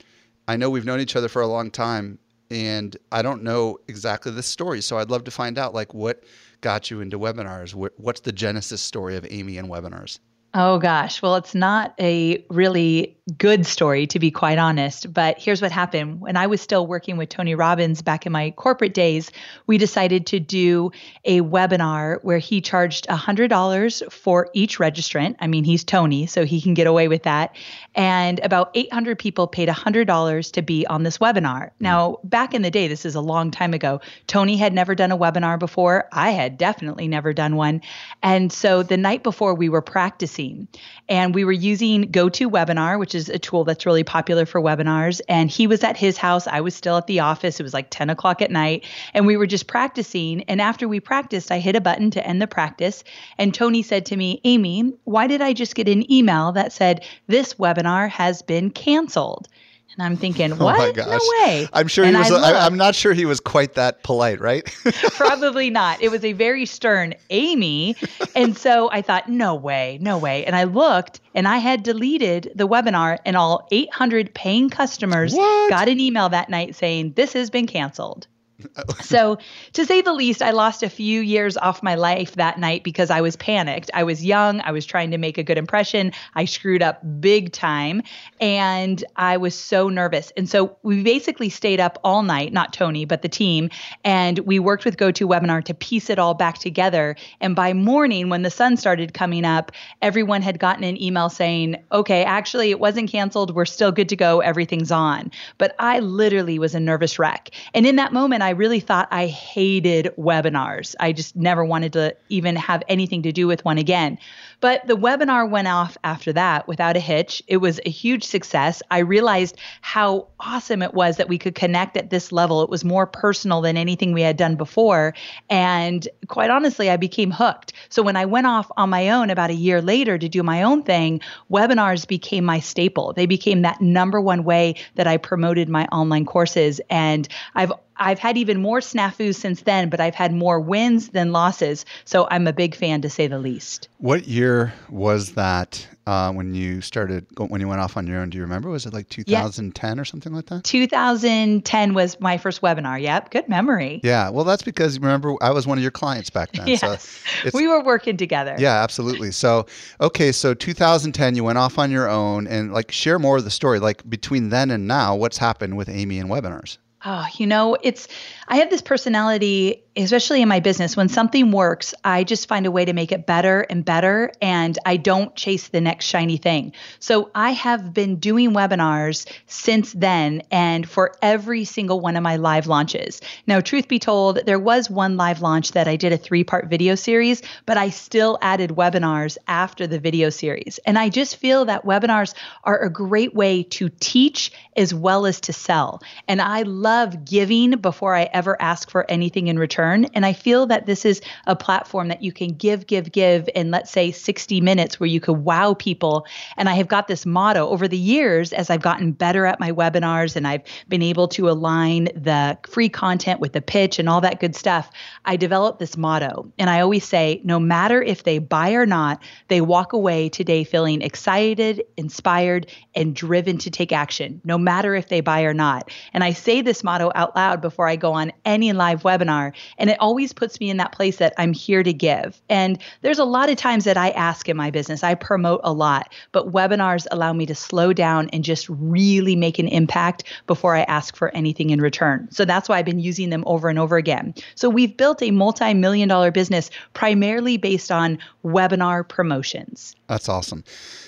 I 0.46 0.56
know 0.56 0.70
we've 0.70 0.84
known 0.84 1.00
each 1.00 1.16
other 1.16 1.28
for 1.28 1.42
a 1.42 1.48
long 1.48 1.72
time, 1.72 2.20
and 2.52 2.96
I 3.10 3.22
don't 3.22 3.42
know 3.42 3.76
exactly 3.88 4.30
the 4.30 4.44
story. 4.44 4.80
So, 4.80 4.98
I'd 4.98 5.10
love 5.10 5.24
to 5.24 5.32
find 5.32 5.58
out, 5.58 5.74
like, 5.74 5.94
what 5.94 6.22
got 6.60 6.92
you 6.92 7.00
into 7.00 7.18
webinars? 7.18 7.74
What's 7.96 8.20
the 8.20 8.30
genesis 8.30 8.80
story 8.80 9.16
of 9.16 9.26
Amy 9.28 9.58
and 9.58 9.68
webinars? 9.68 10.20
Oh 10.54 10.78
gosh. 10.78 11.20
Well, 11.20 11.36
it's 11.36 11.54
not 11.54 11.94
a 11.98 12.44
really 12.48 13.16
good 13.38 13.64
story, 13.64 14.06
to 14.06 14.18
be 14.18 14.30
quite 14.30 14.58
honest. 14.58 15.10
But 15.12 15.38
here's 15.38 15.62
what 15.62 15.72
happened. 15.72 16.20
When 16.20 16.36
I 16.36 16.46
was 16.46 16.60
still 16.60 16.86
working 16.86 17.16
with 17.16 17.30
Tony 17.30 17.54
Robbins 17.54 18.02
back 18.02 18.26
in 18.26 18.32
my 18.32 18.50
corporate 18.50 18.92
days, 18.92 19.30
we 19.66 19.78
decided 19.78 20.26
to 20.26 20.40
do 20.40 20.92
a 21.24 21.40
webinar 21.40 22.18
where 22.22 22.36
he 22.38 22.60
charged 22.60 23.06
$100 23.08 24.12
for 24.12 24.50
each 24.52 24.78
registrant. 24.78 25.36
I 25.40 25.46
mean, 25.46 25.64
he's 25.64 25.84
Tony, 25.84 26.26
so 26.26 26.44
he 26.44 26.60
can 26.60 26.74
get 26.74 26.86
away 26.86 27.08
with 27.08 27.22
that. 27.22 27.56
And 27.94 28.40
about 28.40 28.70
800 28.74 29.18
people 29.18 29.46
paid 29.46 29.70
$100 29.70 30.52
to 30.52 30.62
be 30.62 30.86
on 30.86 31.02
this 31.02 31.16
webinar. 31.16 31.42
Mm. 31.42 31.70
Now, 31.80 32.18
back 32.24 32.52
in 32.52 32.60
the 32.60 32.70
day, 32.70 32.88
this 32.88 33.06
is 33.06 33.14
a 33.14 33.22
long 33.22 33.50
time 33.50 33.72
ago, 33.72 34.02
Tony 34.26 34.58
had 34.58 34.74
never 34.74 34.94
done 34.94 35.12
a 35.12 35.16
webinar 35.16 35.58
before. 35.58 36.08
I 36.12 36.32
had 36.32 36.58
definitely 36.58 37.08
never 37.08 37.32
done 37.32 37.56
one. 37.56 37.80
And 38.22 38.52
so 38.52 38.82
the 38.82 38.98
night 38.98 39.22
before, 39.22 39.54
we 39.54 39.70
were 39.70 39.82
practicing 39.82 40.68
and 41.08 41.34
we 41.34 41.44
were 41.44 41.52
using 41.52 42.10
GoToWebinar, 42.12 42.98
which 42.98 43.13
is 43.14 43.28
a 43.28 43.38
tool 43.38 43.64
that's 43.64 43.86
really 43.86 44.04
popular 44.04 44.46
for 44.46 44.60
webinars. 44.60 45.20
And 45.28 45.50
he 45.50 45.66
was 45.66 45.84
at 45.84 45.96
his 45.96 46.16
house. 46.16 46.46
I 46.46 46.60
was 46.60 46.74
still 46.74 46.96
at 46.96 47.06
the 47.06 47.20
office. 47.20 47.60
It 47.60 47.62
was 47.62 47.74
like 47.74 47.90
10 47.90 48.10
o'clock 48.10 48.42
at 48.42 48.50
night. 48.50 48.84
And 49.12 49.26
we 49.26 49.36
were 49.36 49.46
just 49.46 49.66
practicing. 49.66 50.42
And 50.44 50.60
after 50.60 50.88
we 50.88 51.00
practiced, 51.00 51.50
I 51.50 51.58
hit 51.58 51.76
a 51.76 51.80
button 51.80 52.10
to 52.12 52.26
end 52.26 52.42
the 52.42 52.46
practice. 52.46 53.04
And 53.38 53.54
Tony 53.54 53.82
said 53.82 54.06
to 54.06 54.16
me, 54.16 54.40
Amy, 54.44 54.92
why 55.04 55.26
did 55.26 55.42
I 55.42 55.52
just 55.52 55.74
get 55.74 55.88
an 55.88 56.10
email 56.10 56.52
that 56.52 56.72
said 56.72 57.04
this 57.26 57.54
webinar 57.54 58.08
has 58.08 58.42
been 58.42 58.70
canceled? 58.70 59.48
And 59.96 60.04
I'm 60.04 60.16
thinking, 60.16 60.52
oh 60.52 60.56
what? 60.56 60.98
Oh 60.98 61.08
no 61.08 61.18
way. 61.38 61.68
I'm 61.72 61.86
sure 61.86 62.04
and 62.04 62.16
he 62.16 62.22
was. 62.22 62.42
I 62.42 62.66
am 62.66 62.76
not 62.76 62.96
sure 62.96 63.12
he 63.12 63.24
was 63.26 63.38
quite 63.38 63.74
that 63.74 64.02
polite, 64.02 64.40
right? 64.40 64.64
probably 65.12 65.70
not. 65.70 66.02
It 66.02 66.10
was 66.10 66.24
a 66.24 66.32
very 66.32 66.66
stern 66.66 67.14
Amy, 67.30 67.94
and 68.34 68.58
so 68.58 68.90
I 68.90 69.02
thought, 69.02 69.28
no 69.28 69.54
way, 69.54 69.98
no 70.00 70.18
way. 70.18 70.44
And 70.46 70.56
I 70.56 70.64
looked, 70.64 71.20
and 71.34 71.46
I 71.46 71.58
had 71.58 71.84
deleted 71.84 72.50
the 72.56 72.66
webinar, 72.66 73.18
and 73.24 73.36
all 73.36 73.68
800 73.70 74.34
paying 74.34 74.68
customers 74.68 75.32
what? 75.32 75.70
got 75.70 75.88
an 75.88 76.00
email 76.00 76.28
that 76.28 76.48
night 76.48 76.74
saying 76.74 77.12
this 77.12 77.32
has 77.34 77.48
been 77.48 77.68
canceled. 77.68 78.26
so, 79.00 79.38
to 79.72 79.84
say 79.84 80.00
the 80.00 80.12
least, 80.12 80.40
I 80.40 80.50
lost 80.50 80.82
a 80.82 80.88
few 80.88 81.20
years 81.20 81.56
off 81.56 81.82
my 81.82 81.94
life 81.96 82.36
that 82.36 82.58
night 82.58 82.84
because 82.84 83.10
I 83.10 83.20
was 83.20 83.36
panicked. 83.36 83.90
I 83.94 84.04
was 84.04 84.24
young. 84.24 84.60
I 84.60 84.70
was 84.70 84.86
trying 84.86 85.10
to 85.10 85.18
make 85.18 85.38
a 85.38 85.42
good 85.42 85.58
impression. 85.58 86.12
I 86.34 86.44
screwed 86.44 86.82
up 86.82 87.00
big 87.20 87.52
time 87.52 88.02
and 88.40 89.04
I 89.16 89.36
was 89.36 89.54
so 89.54 89.88
nervous. 89.88 90.32
And 90.36 90.48
so, 90.48 90.76
we 90.82 91.02
basically 91.02 91.48
stayed 91.48 91.80
up 91.80 91.98
all 92.04 92.22
night, 92.22 92.52
not 92.52 92.72
Tony, 92.72 93.04
but 93.04 93.22
the 93.22 93.28
team, 93.28 93.70
and 94.04 94.38
we 94.40 94.58
worked 94.58 94.84
with 94.84 94.96
GoToWebinar 94.96 95.64
to 95.64 95.74
piece 95.74 96.08
it 96.08 96.18
all 96.18 96.34
back 96.34 96.58
together. 96.58 97.16
And 97.40 97.56
by 97.56 97.72
morning, 97.72 98.28
when 98.28 98.42
the 98.42 98.50
sun 98.50 98.76
started 98.76 99.14
coming 99.14 99.44
up, 99.44 99.72
everyone 100.00 100.42
had 100.42 100.58
gotten 100.58 100.84
an 100.84 101.00
email 101.02 101.28
saying, 101.28 101.76
okay, 101.90 102.22
actually, 102.24 102.70
it 102.70 102.78
wasn't 102.78 103.10
canceled. 103.10 103.54
We're 103.54 103.64
still 103.64 103.90
good 103.90 104.08
to 104.10 104.16
go. 104.16 104.40
Everything's 104.40 104.92
on. 104.92 105.30
But 105.58 105.74
I 105.78 105.98
literally 105.98 106.58
was 106.58 106.74
a 106.74 106.80
nervous 106.80 107.18
wreck. 107.18 107.50
And 107.74 107.86
in 107.86 107.96
that 107.96 108.12
moment, 108.12 108.43
I 108.44 108.50
really 108.50 108.80
thought 108.80 109.08
I 109.10 109.26
hated 109.26 110.12
webinars. 110.18 110.94
I 111.00 111.12
just 111.12 111.34
never 111.34 111.64
wanted 111.64 111.94
to 111.94 112.16
even 112.28 112.56
have 112.56 112.82
anything 112.88 113.22
to 113.22 113.32
do 113.32 113.46
with 113.46 113.64
one 113.64 113.78
again. 113.78 114.18
But 114.60 114.86
the 114.86 114.96
webinar 114.96 115.48
went 115.48 115.68
off 115.68 115.96
after 116.04 116.32
that 116.34 116.68
without 116.68 116.96
a 116.96 117.00
hitch. 117.00 117.42
It 117.48 117.58
was 117.58 117.80
a 117.84 117.90
huge 117.90 118.24
success. 118.24 118.82
I 118.90 118.98
realized 118.98 119.56
how 119.80 120.28
awesome 120.40 120.82
it 120.82 120.94
was 120.94 121.16
that 121.16 121.28
we 121.28 121.38
could 121.38 121.54
connect 121.54 121.96
at 121.96 122.10
this 122.10 122.32
level. 122.32 122.62
It 122.62 122.70
was 122.70 122.84
more 122.84 123.06
personal 123.06 123.60
than 123.60 123.76
anything 123.76 124.12
we 124.12 124.22
had 124.22 124.36
done 124.36 124.56
before. 124.56 125.14
And 125.50 126.06
quite 126.28 126.50
honestly, 126.50 126.90
I 126.90 126.96
became 126.96 127.30
hooked. 127.30 127.72
So 127.88 128.02
when 128.02 128.16
I 128.16 128.24
went 128.26 128.46
off 128.46 128.70
on 128.76 128.90
my 128.90 129.10
own 129.10 129.30
about 129.30 129.50
a 129.50 129.54
year 129.54 129.82
later 129.82 130.18
to 130.18 130.28
do 130.28 130.42
my 130.42 130.62
own 130.62 130.82
thing, 130.82 131.20
webinars 131.50 132.06
became 132.06 132.44
my 132.44 132.60
staple. 132.60 133.12
They 133.12 133.26
became 133.26 133.62
that 133.62 133.80
number 133.80 134.20
one 134.20 134.44
way 134.44 134.76
that 134.94 135.06
I 135.06 135.16
promoted 135.16 135.68
my 135.68 135.86
online 135.86 136.24
courses. 136.24 136.80
And 136.90 137.28
I've 137.54 137.72
I've 137.96 138.18
had 138.18 138.36
even 138.36 138.60
more 138.60 138.80
snafus 138.80 139.36
since 139.36 139.62
then, 139.62 139.88
but 139.88 140.00
I've 140.00 140.14
had 140.14 140.32
more 140.32 140.60
wins 140.60 141.10
than 141.10 141.32
losses. 141.32 141.84
So 142.04 142.26
I'm 142.30 142.46
a 142.46 142.52
big 142.52 142.74
fan 142.74 143.02
to 143.02 143.10
say 143.10 143.26
the 143.26 143.38
least. 143.38 143.88
What 143.98 144.26
year 144.26 144.72
was 144.88 145.32
that 145.32 145.86
uh, 146.06 146.32
when 146.32 146.54
you 146.54 146.80
started, 146.80 147.26
when 147.38 147.60
you 147.60 147.68
went 147.68 147.80
off 147.80 147.96
on 147.96 148.06
your 148.06 148.20
own? 148.20 148.30
Do 148.30 148.36
you 148.36 148.42
remember? 148.42 148.68
Was 148.68 148.84
it 148.84 148.92
like 148.92 149.08
2010 149.08 149.96
yeah. 149.96 150.00
or 150.00 150.04
something 150.04 150.32
like 150.32 150.46
that? 150.46 150.64
2010 150.64 151.94
was 151.94 152.20
my 152.20 152.36
first 152.36 152.60
webinar. 152.60 153.00
Yep. 153.00 153.30
Good 153.30 153.48
memory. 153.48 154.00
Yeah. 154.02 154.28
Well, 154.28 154.44
that's 154.44 154.62
because 154.62 154.98
remember, 154.98 155.34
I 155.40 155.50
was 155.50 155.66
one 155.66 155.78
of 155.78 155.82
your 155.82 155.90
clients 155.90 156.30
back 156.30 156.52
then. 156.52 156.66
yes. 156.68 156.80
So 156.82 157.50
we 157.54 157.66
were 157.66 157.82
working 157.82 158.16
together. 158.16 158.56
Yeah, 158.58 158.82
absolutely. 158.82 159.30
So, 159.30 159.66
okay. 160.00 160.32
So 160.32 160.52
2010, 160.52 161.36
you 161.36 161.44
went 161.44 161.58
off 161.58 161.78
on 161.78 161.90
your 161.90 162.08
own 162.08 162.46
and 162.46 162.72
like 162.72 162.92
share 162.92 163.18
more 163.18 163.38
of 163.38 163.44
the 163.44 163.50
story. 163.50 163.78
Like 163.78 164.08
between 164.08 164.50
then 164.50 164.70
and 164.70 164.86
now, 164.86 165.16
what's 165.16 165.38
happened 165.38 165.76
with 165.76 165.88
Amy 165.88 166.18
and 166.18 166.28
webinars? 166.28 166.78
Oh, 167.04 167.26
you 167.36 167.46
know, 167.46 167.76
it's 167.82 168.08
I 168.48 168.56
have 168.56 168.70
this 168.70 168.82
personality 168.82 169.83
especially 169.96 170.42
in 170.42 170.48
my 170.48 170.60
business, 170.60 170.96
when 170.96 171.08
something 171.08 171.52
works, 171.52 171.94
I 172.02 172.24
just 172.24 172.48
find 172.48 172.66
a 172.66 172.70
way 172.70 172.84
to 172.84 172.92
make 172.92 173.12
it 173.12 173.26
better 173.26 173.60
and 173.60 173.84
better. 173.84 174.32
And 174.42 174.76
I 174.84 174.96
don't 174.96 175.34
chase 175.36 175.68
the 175.68 175.80
next 175.80 176.06
shiny 176.06 176.36
thing. 176.36 176.72
So 176.98 177.30
I 177.34 177.52
have 177.52 177.94
been 177.94 178.16
doing 178.16 178.50
webinars 178.50 179.30
since 179.46 179.92
then 179.92 180.42
and 180.50 180.88
for 180.88 181.14
every 181.22 181.64
single 181.64 182.00
one 182.00 182.16
of 182.16 182.22
my 182.22 182.36
live 182.36 182.66
launches. 182.66 183.20
Now, 183.46 183.60
truth 183.60 183.86
be 183.86 184.00
told, 184.00 184.44
there 184.46 184.58
was 184.58 184.90
one 184.90 185.16
live 185.16 185.40
launch 185.40 185.72
that 185.72 185.86
I 185.86 185.94
did 185.94 186.12
a 186.12 186.18
three 186.18 186.42
part 186.42 186.68
video 186.68 186.96
series, 186.96 187.42
but 187.64 187.76
I 187.76 187.90
still 187.90 188.38
added 188.42 188.70
webinars 188.70 189.38
after 189.46 189.86
the 189.86 190.00
video 190.00 190.30
series. 190.30 190.80
And 190.86 190.98
I 190.98 191.08
just 191.08 191.36
feel 191.36 191.66
that 191.66 191.84
webinars 191.84 192.34
are 192.64 192.80
a 192.80 192.90
great 192.90 193.34
way 193.34 193.62
to 193.62 193.90
teach 194.00 194.50
as 194.76 194.92
well 194.92 195.24
as 195.24 195.40
to 195.42 195.52
sell. 195.52 196.02
And 196.26 196.42
I 196.42 196.62
love 196.62 197.24
giving 197.24 197.72
before 197.72 198.14
I 198.14 198.24
ever 198.24 198.60
ask 198.60 198.90
for 198.90 199.08
anything 199.08 199.46
in 199.46 199.56
return. 199.56 199.83
And 199.92 200.26
I 200.26 200.32
feel 200.32 200.66
that 200.66 200.86
this 200.86 201.04
is 201.04 201.20
a 201.46 201.56
platform 201.56 202.08
that 202.08 202.22
you 202.22 202.32
can 202.32 202.48
give, 202.50 202.86
give, 202.86 203.12
give 203.12 203.48
in, 203.54 203.70
let's 203.70 203.90
say, 203.90 204.10
60 204.10 204.60
minutes 204.60 204.98
where 204.98 205.06
you 205.06 205.20
could 205.20 205.38
wow 205.38 205.74
people. 205.74 206.26
And 206.56 206.68
I 206.68 206.74
have 206.74 206.88
got 206.88 207.08
this 207.08 207.26
motto 207.26 207.68
over 207.68 207.86
the 207.88 207.98
years 207.98 208.52
as 208.52 208.70
I've 208.70 208.82
gotten 208.82 209.12
better 209.12 209.46
at 209.46 209.60
my 209.60 209.72
webinars 209.72 210.36
and 210.36 210.46
I've 210.46 210.62
been 210.88 211.02
able 211.02 211.28
to 211.28 211.48
align 211.48 212.04
the 212.14 212.58
free 212.68 212.88
content 212.88 213.40
with 213.40 213.52
the 213.52 213.62
pitch 213.62 213.98
and 213.98 214.08
all 214.08 214.20
that 214.22 214.40
good 214.40 214.56
stuff. 214.56 214.90
I 215.24 215.36
developed 215.36 215.78
this 215.78 215.96
motto. 215.96 216.52
And 216.58 216.70
I 216.70 216.80
always 216.80 217.04
say, 217.04 217.40
no 217.44 217.58
matter 217.58 218.02
if 218.02 218.24
they 218.24 218.38
buy 218.38 218.72
or 218.72 218.86
not, 218.86 219.22
they 219.48 219.60
walk 219.60 219.92
away 219.92 220.28
today 220.28 220.64
feeling 220.64 221.02
excited, 221.02 221.82
inspired, 221.96 222.70
and 222.94 223.14
driven 223.14 223.58
to 223.58 223.70
take 223.70 223.92
action, 223.92 224.40
no 224.44 224.58
matter 224.58 224.94
if 224.94 225.08
they 225.08 225.20
buy 225.20 225.42
or 225.42 225.54
not. 225.54 225.90
And 226.12 226.24
I 226.24 226.32
say 226.32 226.62
this 226.62 226.84
motto 226.84 227.10
out 227.14 227.34
loud 227.36 227.60
before 227.60 227.88
I 227.88 227.96
go 227.96 228.12
on 228.12 228.32
any 228.44 228.72
live 228.72 229.02
webinar. 229.02 229.52
And 229.78 229.90
it 229.90 229.96
always 230.00 230.32
puts 230.32 230.60
me 230.60 230.70
in 230.70 230.76
that 230.78 230.92
place 230.92 231.16
that 231.16 231.34
I'm 231.38 231.52
here 231.52 231.82
to 231.82 231.92
give. 231.92 232.40
And 232.48 232.78
there's 233.02 233.18
a 233.18 233.24
lot 233.24 233.48
of 233.48 233.56
times 233.56 233.84
that 233.84 233.96
I 233.96 234.10
ask 234.10 234.48
in 234.48 234.56
my 234.56 234.70
business, 234.70 235.02
I 235.02 235.14
promote 235.14 235.60
a 235.64 235.72
lot, 235.72 236.12
but 236.32 236.52
webinars 236.52 237.06
allow 237.10 237.32
me 237.32 237.46
to 237.46 237.54
slow 237.54 237.92
down 237.92 238.28
and 238.30 238.44
just 238.44 238.68
really 238.68 239.36
make 239.36 239.58
an 239.58 239.68
impact 239.68 240.24
before 240.46 240.76
I 240.76 240.82
ask 240.82 241.16
for 241.16 241.34
anything 241.34 241.70
in 241.70 241.80
return. 241.80 242.28
So 242.30 242.44
that's 242.44 242.68
why 242.68 242.78
I've 242.78 242.84
been 242.84 242.98
using 242.98 243.30
them 243.30 243.44
over 243.46 243.68
and 243.68 243.78
over 243.78 243.96
again. 243.96 244.34
So 244.54 244.68
we've 244.68 244.96
built 244.96 245.22
a 245.22 245.30
multi 245.30 245.74
million 245.74 246.08
dollar 246.08 246.30
business 246.30 246.70
primarily 246.92 247.56
based 247.56 247.90
on 247.90 248.18
webinar 248.44 249.08
promotions. 249.08 249.96
That's 250.08 250.28
awesome. 250.28 250.64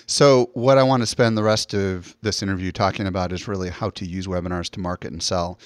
So, 0.06 0.50
what 0.54 0.78
I 0.78 0.84
want 0.84 1.02
to 1.02 1.06
spend 1.06 1.36
the 1.36 1.42
rest 1.42 1.74
of 1.74 2.16
this 2.22 2.42
interview 2.42 2.70
talking 2.70 3.06
about 3.06 3.32
is 3.32 3.48
really 3.48 3.70
how 3.70 3.90
to 3.90 4.06
use 4.06 4.26
webinars 4.26 4.70
to 4.70 4.80
market 4.80 5.10
and 5.10 5.22
sell 5.22 5.58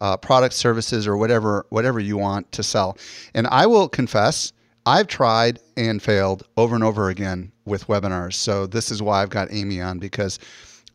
uh, 0.00 0.16
products, 0.16 0.56
services, 0.56 1.06
or 1.06 1.16
whatever 1.16 1.66
whatever 1.70 2.00
you 2.00 2.16
want 2.16 2.50
to 2.52 2.62
sell. 2.62 2.96
And 3.34 3.46
I 3.48 3.66
will 3.66 3.88
confess, 3.88 4.52
I've 4.86 5.06
tried 5.06 5.60
and 5.76 6.02
failed 6.02 6.46
over 6.56 6.74
and 6.74 6.84
over 6.84 7.08
again 7.08 7.52
with 7.64 7.86
webinars. 7.86 8.34
So 8.34 8.66
this 8.66 8.90
is 8.90 9.02
why 9.02 9.22
I've 9.22 9.30
got 9.30 9.48
Amy 9.50 9.80
on 9.80 9.98
because 9.98 10.38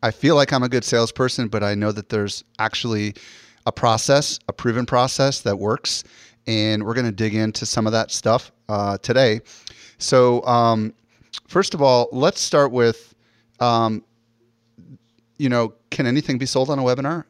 I 0.03 0.11
feel 0.11 0.35
like 0.35 0.51
I'm 0.51 0.63
a 0.63 0.69
good 0.69 0.83
salesperson, 0.83 1.47
but 1.47 1.63
I 1.63 1.75
know 1.75 1.91
that 1.91 2.09
there's 2.09 2.43
actually 2.59 3.15
a 3.65 3.71
process, 3.71 4.39
a 4.47 4.53
proven 4.53 4.85
process 4.85 5.41
that 5.41 5.57
works, 5.57 6.03
and 6.47 6.83
we're 6.83 6.93
going 6.93 7.05
to 7.05 7.11
dig 7.11 7.33
into 7.33 7.65
some 7.65 7.87
of 7.87 7.93
that 7.93 8.11
stuff 8.11 8.51
uh, 8.69 8.97
today. 8.99 9.41
So, 9.97 10.45
um, 10.45 10.93
first 11.47 11.73
of 11.73 11.81
all, 11.81 12.09
let's 12.11 12.41
start 12.41 12.71
with, 12.71 13.15
um, 13.59 14.03
you 15.37 15.49
know, 15.49 15.73
can 15.89 16.05
anything 16.05 16.37
be 16.37 16.45
sold 16.45 16.69
on 16.69 16.79
a 16.79 16.83
webinar? 16.83 17.23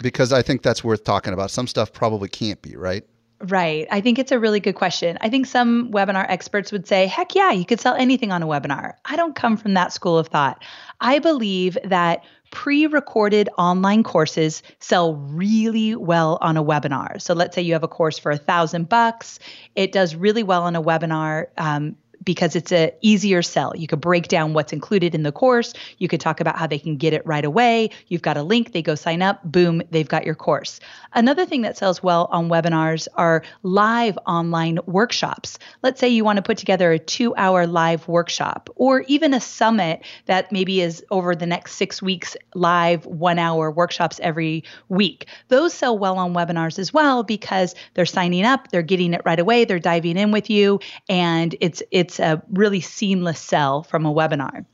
Because 0.00 0.32
I 0.32 0.42
think 0.42 0.62
that's 0.62 0.84
worth 0.84 1.04
talking 1.04 1.32
about. 1.32 1.50
Some 1.50 1.66
stuff 1.66 1.92
probably 1.92 2.28
can't 2.28 2.60
be, 2.62 2.76
right? 2.76 3.04
Right. 3.40 3.86
I 3.90 4.00
think 4.00 4.18
it's 4.18 4.32
a 4.32 4.38
really 4.38 4.60
good 4.60 4.76
question. 4.76 5.18
I 5.20 5.28
think 5.28 5.46
some 5.46 5.90
webinar 5.90 6.24
experts 6.28 6.72
would 6.72 6.86
say, 6.86 7.06
heck 7.06 7.34
yeah, 7.34 7.52
you 7.52 7.66
could 7.66 7.80
sell 7.80 7.94
anything 7.94 8.32
on 8.32 8.42
a 8.42 8.46
webinar. 8.46 8.94
I 9.04 9.16
don't 9.16 9.36
come 9.36 9.58
from 9.58 9.74
that 9.74 9.92
school 9.92 10.16
of 10.16 10.28
thought. 10.28 10.64
I 11.02 11.18
believe 11.18 11.76
that 11.84 12.24
pre 12.50 12.86
recorded 12.86 13.50
online 13.58 14.02
courses 14.02 14.62
sell 14.78 15.16
really 15.16 15.94
well 15.94 16.38
on 16.40 16.56
a 16.56 16.64
webinar. 16.64 17.20
So 17.20 17.34
let's 17.34 17.54
say 17.54 17.60
you 17.60 17.74
have 17.74 17.82
a 17.82 17.88
course 17.88 18.18
for 18.18 18.32
a 18.32 18.38
thousand 18.38 18.88
bucks, 18.88 19.38
it 19.74 19.92
does 19.92 20.14
really 20.14 20.42
well 20.42 20.62
on 20.62 20.74
a 20.74 20.82
webinar. 20.82 21.48
Um, 21.58 21.96
because 22.26 22.54
it's 22.54 22.72
a 22.72 22.92
easier 23.00 23.40
sell. 23.40 23.72
You 23.74 23.86
could 23.86 24.02
break 24.02 24.28
down 24.28 24.52
what's 24.52 24.74
included 24.74 25.14
in 25.14 25.22
the 25.22 25.32
course. 25.32 25.72
You 25.96 26.08
could 26.08 26.20
talk 26.20 26.40
about 26.40 26.58
how 26.58 26.66
they 26.66 26.78
can 26.78 26.98
get 26.98 27.14
it 27.14 27.24
right 27.24 27.44
away. 27.44 27.88
You've 28.08 28.20
got 28.20 28.36
a 28.36 28.42
link, 28.42 28.72
they 28.72 28.82
go 28.82 28.94
sign 28.94 29.22
up, 29.22 29.40
boom, 29.44 29.80
they've 29.90 30.08
got 30.08 30.26
your 30.26 30.34
course. 30.34 30.80
Another 31.14 31.46
thing 31.46 31.62
that 31.62 31.78
sells 31.78 32.02
well 32.02 32.28
on 32.30 32.50
webinars 32.50 33.08
are 33.14 33.42
live 33.62 34.18
online 34.26 34.78
workshops. 34.84 35.58
Let's 35.82 36.00
say 36.00 36.08
you 36.08 36.24
want 36.24 36.36
to 36.36 36.42
put 36.42 36.58
together 36.58 36.92
a 36.92 36.98
2-hour 36.98 37.66
live 37.66 38.06
workshop 38.08 38.68
or 38.74 39.02
even 39.02 39.32
a 39.32 39.40
summit 39.40 40.04
that 40.26 40.50
maybe 40.52 40.80
is 40.80 41.04
over 41.10 41.34
the 41.34 41.46
next 41.46 41.76
6 41.76 42.02
weeks 42.02 42.36
live 42.54 43.04
1-hour 43.04 43.70
workshops 43.70 44.18
every 44.20 44.64
week. 44.88 45.26
Those 45.48 45.72
sell 45.72 45.96
well 45.96 46.18
on 46.18 46.34
webinars 46.34 46.78
as 46.80 46.92
well 46.92 47.22
because 47.22 47.76
they're 47.94 48.04
signing 48.04 48.44
up, 48.44 48.68
they're 48.68 48.82
getting 48.82 49.14
it 49.14 49.22
right 49.24 49.38
away, 49.38 49.64
they're 49.64 49.78
diving 49.78 50.16
in 50.16 50.32
with 50.32 50.50
you 50.50 50.80
and 51.08 51.54
it's 51.60 51.82
it's 51.92 52.15
it's 52.18 52.20
a 52.20 52.42
really 52.52 52.80
seamless 52.80 53.40
sell 53.40 53.82
from 53.82 54.06
a 54.06 54.12
webinar. 54.12 54.64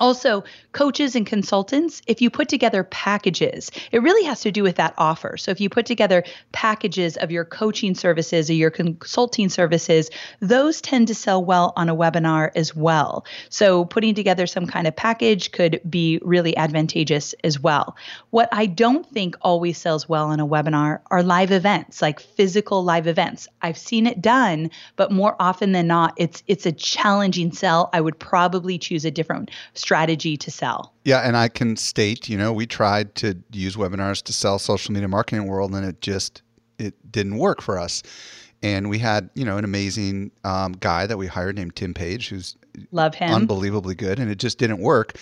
Also, 0.00 0.42
coaches 0.72 1.14
and 1.14 1.26
consultants, 1.26 2.00
if 2.06 2.22
you 2.22 2.30
put 2.30 2.48
together 2.48 2.84
packages, 2.84 3.70
it 3.92 4.00
really 4.00 4.24
has 4.24 4.40
to 4.40 4.50
do 4.50 4.62
with 4.62 4.76
that 4.76 4.94
offer. 4.96 5.36
So, 5.36 5.50
if 5.50 5.60
you 5.60 5.68
put 5.68 5.84
together 5.84 6.24
packages 6.52 7.18
of 7.18 7.30
your 7.30 7.44
coaching 7.44 7.94
services 7.94 8.48
or 8.48 8.54
your 8.54 8.70
consulting 8.70 9.50
services, 9.50 10.10
those 10.40 10.80
tend 10.80 11.08
to 11.08 11.14
sell 11.14 11.44
well 11.44 11.74
on 11.76 11.90
a 11.90 11.94
webinar 11.94 12.50
as 12.54 12.74
well. 12.74 13.26
So, 13.50 13.84
putting 13.84 14.14
together 14.14 14.46
some 14.46 14.66
kind 14.66 14.86
of 14.86 14.96
package 14.96 15.52
could 15.52 15.82
be 15.88 16.18
really 16.22 16.56
advantageous 16.56 17.34
as 17.44 17.60
well. 17.60 17.94
What 18.30 18.48
I 18.52 18.64
don't 18.64 19.06
think 19.06 19.36
always 19.42 19.76
sells 19.76 20.08
well 20.08 20.28
on 20.28 20.40
a 20.40 20.46
webinar 20.46 21.00
are 21.10 21.22
live 21.22 21.52
events, 21.52 22.00
like 22.00 22.20
physical 22.20 22.82
live 22.82 23.06
events. 23.06 23.48
I've 23.60 23.78
seen 23.78 24.06
it 24.06 24.22
done, 24.22 24.70
but 24.96 25.12
more 25.12 25.36
often 25.38 25.72
than 25.72 25.86
not, 25.86 26.14
it's 26.16 26.42
it's 26.46 26.64
a 26.64 26.72
challenging 26.72 27.52
sell. 27.52 27.90
I 27.92 28.00
would 28.00 28.18
probably 28.18 28.78
choose 28.78 29.04
a 29.04 29.10
different 29.10 29.50
strategy 29.74 29.89
strategy 29.90 30.36
to 30.36 30.52
sell. 30.52 30.94
Yeah, 31.04 31.18
and 31.18 31.36
I 31.36 31.48
can 31.48 31.74
state, 31.74 32.28
you 32.28 32.38
know, 32.38 32.52
we 32.52 32.64
tried 32.64 33.16
to 33.16 33.36
use 33.50 33.74
webinars 33.74 34.22
to 34.22 34.32
sell 34.32 34.60
social 34.60 34.94
media 34.94 35.08
marketing 35.08 35.48
world, 35.48 35.74
and 35.74 35.84
it 35.84 36.00
just 36.00 36.42
it 36.78 36.94
didn't 37.10 37.38
work 37.38 37.60
for 37.60 37.76
us. 37.76 38.04
And 38.62 38.88
we 38.88 39.00
had, 39.00 39.30
you 39.34 39.44
know, 39.44 39.56
an 39.56 39.64
amazing 39.64 40.30
um, 40.44 40.74
guy 40.74 41.06
that 41.06 41.18
we 41.18 41.26
hired 41.26 41.56
named 41.56 41.74
Tim 41.74 41.92
Paige, 41.92 42.28
who's 42.28 42.56
love 42.92 43.16
him, 43.16 43.34
unbelievably 43.34 43.96
good, 43.96 44.20
and 44.20 44.30
it 44.30 44.38
just 44.38 44.58
didn't 44.58 44.78
work. 44.78 45.18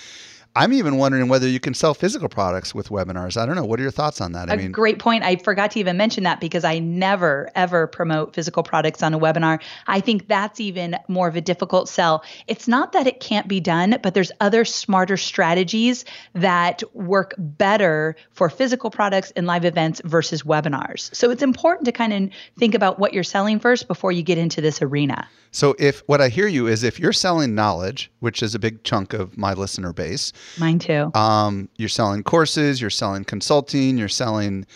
I'm 0.56 0.72
even 0.72 0.96
wondering 0.96 1.28
whether 1.28 1.46
you 1.46 1.60
can 1.60 1.74
sell 1.74 1.94
physical 1.94 2.28
products 2.28 2.74
with 2.74 2.88
webinars. 2.88 3.40
I 3.40 3.46
don't 3.46 3.54
know. 3.54 3.64
What 3.64 3.78
are 3.78 3.82
your 3.82 3.92
thoughts 3.92 4.20
on 4.20 4.32
that? 4.32 4.50
I 4.50 4.54
a 4.54 4.56
mean, 4.56 4.72
great 4.72 4.98
point. 4.98 5.22
I 5.22 5.36
forgot 5.36 5.70
to 5.72 5.80
even 5.80 5.96
mention 5.96 6.24
that 6.24 6.40
because 6.40 6.64
I 6.64 6.78
never 6.80 7.50
ever 7.54 7.86
promote 7.86 8.34
physical 8.34 8.62
products 8.62 9.02
on 9.02 9.14
a 9.14 9.18
webinar. 9.18 9.62
I 9.86 10.00
think 10.00 10.26
that's 10.26 10.58
even 10.58 10.96
more 11.06 11.28
of 11.28 11.36
a 11.36 11.40
difficult 11.40 11.88
sell. 11.88 12.24
It's 12.48 12.66
not 12.66 12.92
that 12.92 13.06
it 13.06 13.20
can't 13.20 13.46
be 13.46 13.60
done, 13.60 13.98
but 14.02 14.14
there's 14.14 14.32
other 14.40 14.64
smarter 14.64 15.16
strategies 15.16 16.04
that 16.34 16.82
work 16.92 17.34
better 17.38 18.16
for 18.32 18.50
physical 18.50 18.90
products 18.90 19.30
and 19.36 19.46
live 19.46 19.64
events 19.64 20.00
versus 20.04 20.42
webinars. 20.42 21.14
So 21.14 21.30
it's 21.30 21.42
important 21.42 21.84
to 21.84 21.92
kind 21.92 22.12
of 22.12 22.30
think 22.58 22.74
about 22.74 22.98
what 22.98 23.12
you're 23.12 23.22
selling 23.22 23.60
first 23.60 23.86
before 23.86 24.10
you 24.10 24.22
get 24.22 24.38
into 24.38 24.60
this 24.60 24.82
arena. 24.82 25.28
So 25.50 25.74
if 25.78 26.00
what 26.06 26.20
I 26.20 26.28
hear 26.28 26.46
you 26.46 26.66
is 26.66 26.82
if 26.82 27.00
you're 27.00 27.12
selling 27.12 27.54
knowledge, 27.54 28.10
which 28.20 28.42
is 28.42 28.54
a 28.54 28.58
big 28.58 28.82
chunk 28.84 29.12
of 29.12 29.38
my 29.38 29.54
listener 29.54 29.92
base, 29.92 30.32
mine 30.58 30.78
too. 30.78 31.10
Um, 31.14 31.68
you're 31.76 31.88
selling 31.88 32.22
courses, 32.22 32.80
you're 32.80 32.90
selling 32.90 33.24
consulting, 33.24 33.98
you're 33.98 34.08
selling 34.08 34.66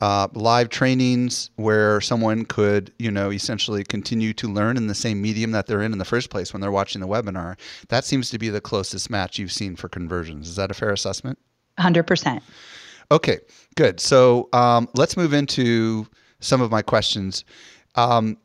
uh, 0.00 0.28
live 0.32 0.70
trainings 0.70 1.50
where 1.56 2.00
someone 2.00 2.44
could, 2.44 2.92
you 2.98 3.10
know, 3.10 3.30
essentially 3.30 3.84
continue 3.84 4.32
to 4.32 4.48
learn 4.48 4.76
in 4.76 4.86
the 4.86 4.94
same 4.94 5.20
medium 5.20 5.50
that 5.52 5.66
they're 5.66 5.82
in 5.82 5.92
in 5.92 5.98
the 5.98 6.04
first 6.04 6.30
place 6.30 6.52
when 6.52 6.60
they're 6.60 6.70
watching 6.70 7.00
the 7.00 7.08
webinar. 7.08 7.56
That 7.88 8.04
seems 8.04 8.30
to 8.30 8.38
be 8.38 8.48
the 8.48 8.60
closest 8.60 9.10
match 9.10 9.38
you've 9.38 9.52
seen 9.52 9.76
for 9.76 9.88
conversions. 9.88 10.48
Is 10.48 10.56
that 10.56 10.70
a 10.70 10.74
fair 10.74 10.90
assessment? 10.90 11.38
100%. 11.78 12.40
Okay, 13.12 13.38
good. 13.76 14.00
So 14.00 14.48
um, 14.52 14.88
let's 14.94 15.16
move 15.16 15.34
into 15.34 16.06
some 16.40 16.60
of 16.60 16.70
my 16.70 16.80
questions. 16.80 17.44
Um, 17.96 18.38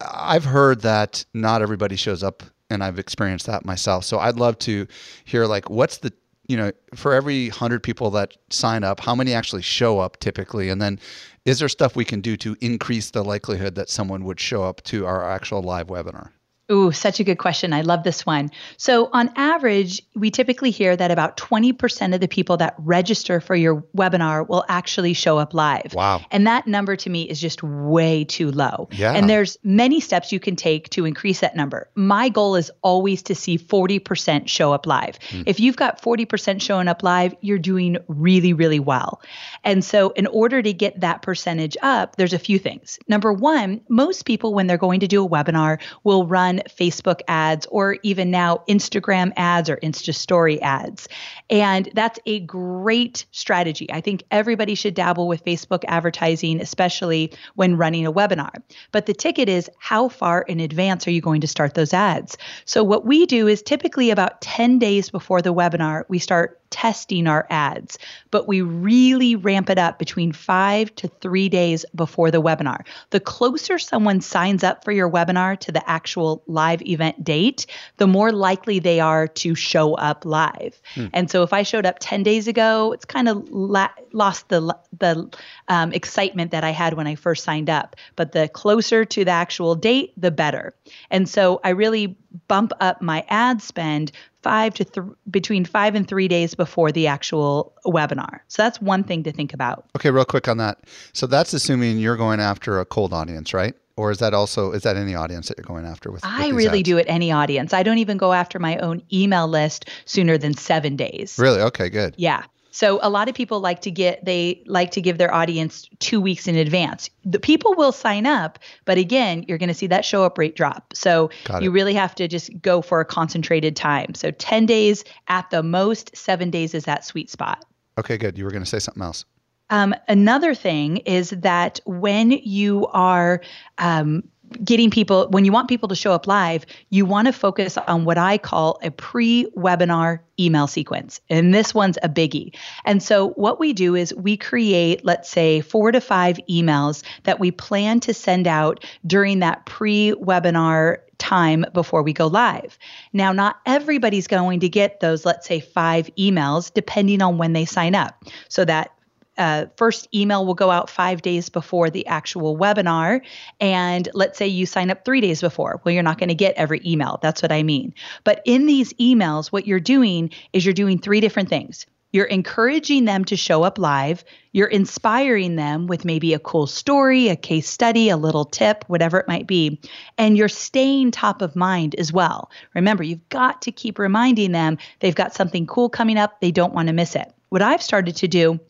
I've 0.00 0.44
heard 0.44 0.82
that 0.82 1.24
not 1.32 1.62
everybody 1.62 1.96
shows 1.96 2.22
up, 2.22 2.42
and 2.70 2.82
I've 2.82 2.98
experienced 2.98 3.46
that 3.46 3.64
myself. 3.64 4.04
So 4.04 4.18
I'd 4.18 4.36
love 4.36 4.58
to 4.60 4.86
hear 5.24 5.46
like 5.46 5.70
what's 5.70 5.98
the 5.98 6.12
you 6.48 6.56
know 6.56 6.72
for 6.94 7.12
every 7.12 7.48
hundred 7.48 7.82
people 7.82 8.10
that 8.12 8.36
sign 8.50 8.84
up, 8.84 9.00
how 9.00 9.14
many 9.14 9.32
actually 9.32 9.62
show 9.62 9.98
up 9.98 10.18
typically, 10.20 10.68
and 10.68 10.80
then 10.80 10.98
is 11.44 11.58
there 11.58 11.68
stuff 11.68 11.96
we 11.96 12.04
can 12.04 12.20
do 12.20 12.36
to 12.38 12.56
increase 12.60 13.10
the 13.10 13.24
likelihood 13.24 13.74
that 13.76 13.88
someone 13.88 14.24
would 14.24 14.40
show 14.40 14.64
up 14.64 14.82
to 14.84 15.06
our 15.06 15.28
actual 15.28 15.62
live 15.62 15.88
webinar? 15.88 16.30
Ooh, 16.70 16.90
such 16.90 17.20
a 17.20 17.24
good 17.24 17.38
question. 17.38 17.72
I 17.72 17.82
love 17.82 18.02
this 18.02 18.26
one. 18.26 18.50
So, 18.76 19.08
on 19.12 19.30
average, 19.36 20.02
we 20.16 20.32
typically 20.32 20.72
hear 20.72 20.96
that 20.96 21.12
about 21.12 21.36
20% 21.36 22.12
of 22.12 22.20
the 22.20 22.26
people 22.26 22.56
that 22.56 22.74
register 22.78 23.40
for 23.40 23.54
your 23.54 23.82
webinar 23.96 24.48
will 24.48 24.64
actually 24.68 25.12
show 25.12 25.38
up 25.38 25.54
live. 25.54 25.94
Wow. 25.94 26.22
And 26.32 26.44
that 26.48 26.66
number 26.66 26.96
to 26.96 27.08
me 27.08 27.22
is 27.22 27.40
just 27.40 27.62
way 27.62 28.24
too 28.24 28.50
low. 28.50 28.88
Yeah. 28.90 29.12
And 29.12 29.30
there's 29.30 29.56
many 29.62 30.00
steps 30.00 30.32
you 30.32 30.40
can 30.40 30.56
take 30.56 30.88
to 30.90 31.04
increase 31.04 31.38
that 31.38 31.54
number. 31.54 31.88
My 31.94 32.28
goal 32.28 32.56
is 32.56 32.72
always 32.82 33.22
to 33.24 33.36
see 33.36 33.58
40% 33.58 34.48
show 34.48 34.72
up 34.72 34.86
live. 34.86 35.20
Hmm. 35.30 35.42
If 35.46 35.60
you've 35.60 35.76
got 35.76 36.02
40% 36.02 36.60
showing 36.60 36.88
up 36.88 37.04
live, 37.04 37.32
you're 37.42 37.58
doing 37.58 37.96
really, 38.08 38.52
really 38.52 38.80
well. 38.80 39.20
And 39.62 39.84
so, 39.84 40.10
in 40.10 40.26
order 40.26 40.62
to 40.62 40.72
get 40.72 40.98
that 40.98 41.22
percentage 41.22 41.76
up, 41.80 42.16
there's 42.16 42.32
a 42.32 42.40
few 42.40 42.58
things. 42.58 42.98
Number 43.06 43.32
one, 43.32 43.82
most 43.88 44.24
people, 44.24 44.52
when 44.52 44.66
they're 44.66 44.76
going 44.76 44.98
to 45.00 45.06
do 45.06 45.24
a 45.24 45.28
webinar, 45.28 45.80
will 46.02 46.26
run 46.26 46.55
Facebook 46.68 47.20
ads 47.28 47.66
or 47.66 47.98
even 48.02 48.30
now 48.30 48.62
Instagram 48.68 49.32
ads 49.36 49.70
or 49.70 49.76
Insta 49.78 50.14
story 50.14 50.60
ads. 50.62 51.08
And 51.50 51.88
that's 51.94 52.18
a 52.26 52.40
great 52.40 53.26
strategy. 53.30 53.90
I 53.92 54.00
think 54.00 54.22
everybody 54.30 54.74
should 54.74 54.94
dabble 54.94 55.28
with 55.28 55.44
Facebook 55.44 55.84
advertising, 55.86 56.60
especially 56.60 57.32
when 57.54 57.76
running 57.76 58.06
a 58.06 58.12
webinar. 58.12 58.62
But 58.92 59.06
the 59.06 59.14
ticket 59.14 59.48
is 59.48 59.70
how 59.78 60.08
far 60.08 60.42
in 60.42 60.60
advance 60.60 61.06
are 61.06 61.12
you 61.12 61.20
going 61.20 61.40
to 61.40 61.46
start 61.46 61.74
those 61.74 61.92
ads? 61.92 62.36
So, 62.64 62.82
what 62.82 63.06
we 63.06 63.26
do 63.26 63.46
is 63.46 63.62
typically 63.62 64.10
about 64.10 64.40
10 64.40 64.78
days 64.78 65.10
before 65.10 65.42
the 65.42 65.54
webinar, 65.54 66.04
we 66.08 66.18
start 66.18 66.60
testing 66.76 67.26
our 67.26 67.46
ads, 67.48 67.96
but 68.30 68.46
we 68.46 68.60
really 68.60 69.34
ramp 69.34 69.70
it 69.70 69.78
up 69.78 69.98
between 69.98 70.30
five 70.30 70.94
to 70.96 71.08
three 71.08 71.48
days 71.48 71.86
before 71.94 72.30
the 72.30 72.42
webinar. 72.42 72.84
The 73.10 73.18
closer 73.18 73.78
someone 73.78 74.20
signs 74.20 74.62
up 74.62 74.84
for 74.84 74.92
your 74.92 75.10
webinar 75.10 75.58
to 75.60 75.72
the 75.72 75.88
actual 75.88 76.42
live 76.46 76.82
event 76.82 77.24
date, 77.24 77.64
the 77.96 78.06
more 78.06 78.30
likely 78.30 78.78
they 78.78 79.00
are 79.00 79.26
to 79.26 79.54
show 79.54 79.94
up 79.94 80.26
live. 80.26 80.78
And 81.14 81.30
so 81.30 81.42
if 81.42 81.54
I 81.54 81.62
showed 81.62 81.86
up 81.86 81.96
10 81.98 82.22
days 82.22 82.46
ago, 82.46 82.92
it's 82.92 83.06
kind 83.06 83.30
of 83.30 83.48
la- 83.48 83.88
lost 84.12 84.50
the, 84.50 84.76
the 84.98 85.34
um, 85.68 85.94
excitement 85.94 86.50
that 86.50 86.62
I 86.62 86.72
had 86.72 86.92
when 86.92 87.06
I 87.06 87.14
first 87.14 87.42
signed 87.42 87.70
up. 87.70 87.96
But 88.16 88.32
the 88.32 88.48
closer 88.48 89.06
to 89.06 89.24
the 89.24 89.30
actual 89.30 89.76
date, 89.76 90.12
the 90.18 90.30
better. 90.30 90.74
And 91.10 91.26
so 91.26 91.58
I 91.64 91.70
really 91.70 92.18
bump 92.48 92.72
up 92.80 93.00
my 93.00 93.24
ad 93.28 93.62
spend 93.62 94.12
five 94.46 94.74
to 94.74 94.84
th- 94.84 95.06
between 95.28 95.64
five 95.64 95.96
and 95.96 96.06
three 96.06 96.28
days 96.28 96.54
before 96.54 96.92
the 96.92 97.08
actual 97.08 97.74
webinar. 97.84 98.38
So 98.46 98.62
that's 98.62 98.80
one 98.80 99.02
thing 99.02 99.24
to 99.24 99.32
think 99.32 99.52
about. 99.52 99.86
Okay, 99.96 100.08
real 100.12 100.24
quick 100.24 100.46
on 100.46 100.58
that. 100.58 100.78
So 101.12 101.26
that's 101.26 101.52
assuming 101.52 101.98
you're 101.98 102.16
going 102.16 102.38
after 102.38 102.78
a 102.78 102.84
cold 102.84 103.12
audience, 103.12 103.52
right? 103.52 103.74
Or 103.96 104.12
is 104.12 104.18
that 104.18 104.34
also 104.34 104.70
is 104.70 104.84
that 104.84 104.96
any 104.96 105.16
audience 105.16 105.48
that 105.48 105.58
you're 105.58 105.64
going 105.64 105.84
after 105.84 106.12
with? 106.12 106.24
I 106.24 106.50
really 106.50 106.84
do 106.84 106.96
it 106.96 107.06
any 107.08 107.32
audience. 107.32 107.72
I 107.72 107.82
don't 107.82 107.98
even 107.98 108.18
go 108.18 108.32
after 108.32 108.60
my 108.60 108.76
own 108.76 109.02
email 109.12 109.48
list 109.48 109.88
sooner 110.04 110.38
than 110.38 110.54
seven 110.54 110.94
days. 110.94 111.36
Really? 111.40 111.60
Okay, 111.60 111.88
good. 111.88 112.14
Yeah. 112.16 112.44
So 112.76 112.98
a 113.00 113.08
lot 113.08 113.30
of 113.30 113.34
people 113.34 113.60
like 113.60 113.80
to 113.80 113.90
get 113.90 114.22
they 114.22 114.62
like 114.66 114.90
to 114.90 115.00
give 115.00 115.16
their 115.16 115.32
audience 115.32 115.88
2 116.00 116.20
weeks 116.20 116.46
in 116.46 116.56
advance. 116.56 117.08
The 117.24 117.38
people 117.38 117.74
will 117.74 117.90
sign 117.90 118.26
up, 118.26 118.58
but 118.84 118.98
again, 118.98 119.46
you're 119.48 119.56
going 119.56 119.70
to 119.70 119.74
see 119.74 119.86
that 119.86 120.04
show 120.04 120.24
up 120.24 120.36
rate 120.36 120.56
drop. 120.56 120.92
So 120.92 121.30
you 121.58 121.70
really 121.70 121.94
have 121.94 122.14
to 122.16 122.28
just 122.28 122.50
go 122.60 122.82
for 122.82 123.00
a 123.00 123.06
concentrated 123.06 123.76
time. 123.76 124.12
So 124.12 124.30
10 124.30 124.66
days 124.66 125.04
at 125.28 125.48
the 125.48 125.62
most, 125.62 126.14
7 126.14 126.50
days 126.50 126.74
is 126.74 126.84
that 126.84 127.02
sweet 127.02 127.30
spot. 127.30 127.64
Okay, 127.96 128.18
good. 128.18 128.36
You 128.36 128.44
were 128.44 128.50
going 128.50 128.64
to 128.64 128.68
say 128.68 128.78
something 128.78 129.02
else. 129.02 129.24
Um, 129.70 129.94
another 130.06 130.54
thing 130.54 130.98
is 130.98 131.30
that 131.30 131.80
when 131.86 132.30
you 132.30 132.88
are 132.88 133.40
um, 133.78 134.22
getting 134.64 134.90
people, 134.90 135.28
when 135.30 135.44
you 135.44 135.52
want 135.52 135.68
people 135.68 135.88
to 135.88 135.94
show 135.94 136.12
up 136.12 136.26
live, 136.26 136.66
you 136.90 137.04
want 137.04 137.26
to 137.26 137.32
focus 137.32 137.76
on 137.76 138.04
what 138.04 138.18
I 138.18 138.38
call 138.38 138.78
a 138.82 138.90
pre 138.90 139.46
webinar 139.56 140.20
email 140.38 140.66
sequence. 140.66 141.20
And 141.28 141.54
this 141.54 141.74
one's 141.74 141.98
a 142.02 142.08
biggie. 142.08 142.54
And 142.84 143.02
so, 143.02 143.30
what 143.30 143.58
we 143.58 143.72
do 143.72 143.94
is 143.94 144.14
we 144.14 144.36
create, 144.36 145.04
let's 145.04 145.30
say, 145.30 145.60
four 145.60 145.92
to 145.92 146.00
five 146.00 146.38
emails 146.48 147.02
that 147.24 147.40
we 147.40 147.50
plan 147.50 148.00
to 148.00 148.14
send 148.14 148.46
out 148.46 148.84
during 149.06 149.40
that 149.40 149.66
pre 149.66 150.12
webinar 150.12 150.98
time 151.18 151.64
before 151.72 152.02
we 152.02 152.12
go 152.12 152.26
live. 152.26 152.78
Now, 153.12 153.32
not 153.32 153.56
everybody's 153.64 154.26
going 154.26 154.60
to 154.60 154.68
get 154.68 155.00
those, 155.00 155.24
let's 155.24 155.46
say, 155.46 155.60
five 155.60 156.10
emails, 156.18 156.72
depending 156.72 157.22
on 157.22 157.38
when 157.38 157.52
they 157.52 157.64
sign 157.64 157.94
up. 157.94 158.22
So 158.48 158.64
that 158.64 158.90
uh, 159.38 159.66
first 159.76 160.08
email 160.14 160.46
will 160.46 160.54
go 160.54 160.70
out 160.70 160.90
five 160.90 161.22
days 161.22 161.48
before 161.48 161.90
the 161.90 162.06
actual 162.06 162.56
webinar. 162.56 163.20
And 163.60 164.08
let's 164.14 164.38
say 164.38 164.46
you 164.46 164.66
sign 164.66 164.90
up 164.90 165.04
three 165.04 165.20
days 165.20 165.40
before. 165.40 165.80
Well, 165.84 165.92
you're 165.92 166.02
not 166.02 166.18
going 166.18 166.28
to 166.28 166.34
get 166.34 166.54
every 166.56 166.80
email. 166.84 167.18
That's 167.22 167.42
what 167.42 167.52
I 167.52 167.62
mean. 167.62 167.94
But 168.24 168.42
in 168.44 168.66
these 168.66 168.92
emails, 168.94 169.48
what 169.48 169.66
you're 169.66 169.80
doing 169.80 170.30
is 170.52 170.64
you're 170.64 170.74
doing 170.74 170.98
three 170.98 171.20
different 171.20 171.48
things. 171.48 171.86
You're 172.12 172.24
encouraging 172.24 173.04
them 173.04 173.26
to 173.26 173.36
show 173.36 173.62
up 173.62 173.78
live. 173.78 174.24
You're 174.52 174.68
inspiring 174.68 175.56
them 175.56 175.86
with 175.86 176.06
maybe 176.06 176.32
a 176.32 176.38
cool 176.38 176.66
story, 176.66 177.28
a 177.28 177.36
case 177.36 177.68
study, 177.68 178.08
a 178.08 178.16
little 178.16 178.46
tip, 178.46 178.84
whatever 178.86 179.18
it 179.18 179.28
might 179.28 179.46
be. 179.46 179.80
And 180.16 180.34
you're 180.34 180.48
staying 180.48 181.10
top 181.10 181.42
of 181.42 181.56
mind 181.56 181.94
as 181.96 182.12
well. 182.12 182.50
Remember, 182.74 183.02
you've 183.02 183.28
got 183.28 183.60
to 183.62 183.72
keep 183.72 183.98
reminding 183.98 184.52
them 184.52 184.78
they've 185.00 185.14
got 185.14 185.34
something 185.34 185.66
cool 185.66 185.90
coming 185.90 186.16
up. 186.16 186.40
They 186.40 186.52
don't 186.52 186.72
want 186.72 186.88
to 186.88 186.94
miss 186.94 187.16
it. 187.16 187.30
What 187.50 187.60
I've 187.60 187.82
started 187.82 188.16
to 188.16 188.28
do 188.28 188.60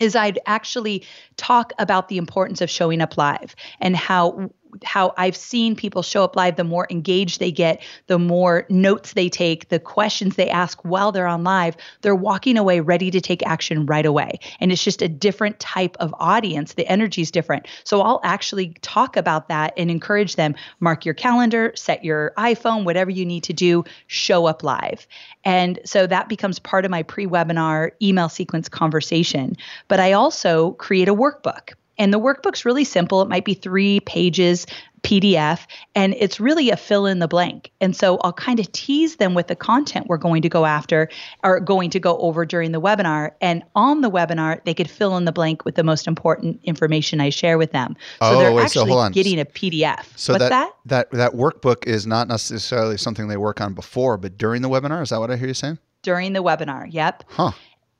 is 0.00 0.16
I'd 0.16 0.40
actually 0.46 1.06
talk 1.36 1.72
about 1.78 2.08
the 2.08 2.16
importance 2.16 2.60
of 2.60 2.70
showing 2.70 3.00
up 3.00 3.16
live 3.16 3.54
and 3.80 3.94
how 3.94 4.50
how 4.84 5.14
I've 5.16 5.36
seen 5.36 5.76
people 5.76 6.02
show 6.02 6.24
up 6.24 6.36
live 6.36 6.56
the 6.56 6.64
more 6.64 6.86
engaged 6.90 7.40
they 7.40 7.52
get 7.52 7.82
the 8.06 8.18
more 8.18 8.66
notes 8.68 9.12
they 9.12 9.28
take 9.28 9.68
the 9.68 9.78
questions 9.78 10.36
they 10.36 10.48
ask 10.48 10.80
while 10.84 11.12
they're 11.12 11.26
on 11.26 11.44
live 11.44 11.76
they're 12.02 12.14
walking 12.14 12.56
away 12.56 12.80
ready 12.80 13.10
to 13.10 13.20
take 13.20 13.44
action 13.46 13.86
right 13.86 14.06
away. 14.06 14.38
And 14.60 14.72
it's 14.72 14.82
just 14.82 15.02
a 15.02 15.08
different 15.08 15.58
type 15.60 15.96
of 16.00 16.14
audience. 16.18 16.74
The 16.74 16.86
energy 16.86 17.22
is 17.22 17.30
different. 17.30 17.66
So 17.84 18.02
I'll 18.02 18.20
actually 18.24 18.74
talk 18.82 19.16
about 19.16 19.48
that 19.48 19.72
and 19.76 19.90
encourage 19.90 20.36
them 20.36 20.54
mark 20.80 21.04
your 21.04 21.14
calendar 21.14 21.72
set 21.74 22.04
your 22.04 22.32
iPhone 22.36 22.84
whatever 22.84 23.10
you 23.10 23.24
need 23.24 23.44
to 23.44 23.52
do 23.52 23.84
show 24.06 24.46
up 24.46 24.62
live. 24.62 25.06
And 25.44 25.78
so 25.84 26.06
that 26.06 26.28
becomes 26.28 26.58
part 26.58 26.84
of 26.84 26.90
my 26.90 27.02
pre-webinar 27.02 27.92
email 28.02 28.28
sequence 28.28 28.68
conversation. 28.68 29.56
But 29.88 30.00
I 30.00 30.12
also 30.12 30.72
create 30.72 31.08
a 31.08 31.14
workbook 31.14 31.74
and 32.00 32.12
the 32.12 32.18
workbook's 32.18 32.64
really 32.64 32.82
simple. 32.84 33.22
It 33.22 33.28
might 33.28 33.44
be 33.44 33.54
three 33.54 34.00
pages 34.00 34.66
PDF, 35.02 35.66
and 35.94 36.14
it's 36.18 36.38
really 36.40 36.70
a 36.70 36.76
fill 36.76 37.06
in 37.06 37.20
the 37.20 37.28
blank. 37.28 37.70
And 37.80 37.96
so 37.96 38.18
I'll 38.18 38.32
kind 38.34 38.60
of 38.60 38.70
tease 38.72 39.16
them 39.16 39.34
with 39.34 39.46
the 39.46 39.56
content 39.56 40.06
we're 40.08 40.18
going 40.18 40.42
to 40.42 40.48
go 40.48 40.66
after 40.66 41.08
or 41.42 41.58
going 41.60 41.88
to 41.90 42.00
go 42.00 42.18
over 42.18 42.44
during 42.44 42.72
the 42.72 42.80
webinar. 42.80 43.30
And 43.40 43.62
on 43.74 44.02
the 44.02 44.10
webinar, 44.10 44.62
they 44.64 44.74
could 44.74 44.90
fill 44.90 45.16
in 45.16 45.24
the 45.24 45.32
blank 45.32 45.64
with 45.64 45.76
the 45.76 45.84
most 45.84 46.06
important 46.06 46.60
information 46.64 47.20
I 47.20 47.30
share 47.30 47.56
with 47.56 47.72
them. 47.72 47.96
So 48.20 48.26
Oh, 48.26 48.38
they're 48.40 48.52
wait, 48.52 48.68
so 48.70 48.80
actually 48.82 48.90
hold 48.92 49.04
on. 49.04 49.12
getting 49.12 49.40
a 49.40 49.44
PDF. 49.46 50.04
So 50.16 50.34
What's 50.34 50.44
that, 50.44 50.50
that? 50.50 50.72
that 50.86 51.10
that 51.12 51.32
workbook 51.32 51.86
is 51.86 52.06
not 52.06 52.28
necessarily 52.28 52.98
something 52.98 53.28
they 53.28 53.38
work 53.38 53.60
on 53.62 53.72
before, 53.74 54.18
but 54.18 54.36
during 54.36 54.60
the 54.62 54.68
webinar. 54.68 55.02
Is 55.02 55.08
that 55.10 55.20
what 55.20 55.30
I 55.30 55.36
hear 55.36 55.48
you 55.48 55.54
saying? 55.54 55.78
During 56.02 56.32
the 56.34 56.42
webinar. 56.42 56.86
Yep. 56.90 57.24
Huh. 57.28 57.52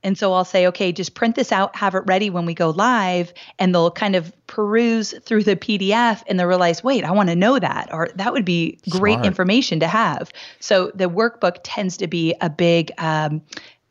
And 0.03 0.17
so 0.17 0.33
I'll 0.33 0.45
say, 0.45 0.67
okay, 0.69 0.93
just 0.93 1.15
print 1.15 1.37
this 1.37 1.53
out, 1.53 1.77
have 1.77 1.95
it 1.95 2.03
ready 2.07 2.31
when 2.31 2.47
we 2.47 2.55
go 2.55 2.71
live. 2.71 3.33
And 3.59 3.75
they'll 3.75 3.91
kind 3.91 4.17
of 4.17 4.33
peruse 4.47 5.15
through 5.25 5.45
the 5.45 5.57
PDF 5.57 6.23
and 6.27 6.39
they'll 6.39 6.47
realize, 6.47 6.83
wait, 6.83 7.05
I 7.05 7.11
want 7.11 7.29
to 7.29 7.37
know 7.37 7.59
that. 7.59 7.93
Or 7.93 8.09
that 8.15 8.33
would 8.33 8.45
be 8.45 8.79
great 8.89 9.15
Smart. 9.15 9.27
information 9.27 9.81
to 9.81 9.87
have. 9.87 10.33
So 10.59 10.91
the 10.95 11.09
workbook 11.09 11.59
tends 11.63 11.97
to 11.99 12.07
be 12.07 12.35
a 12.41 12.49
big 12.49 12.93
um, 12.99 13.43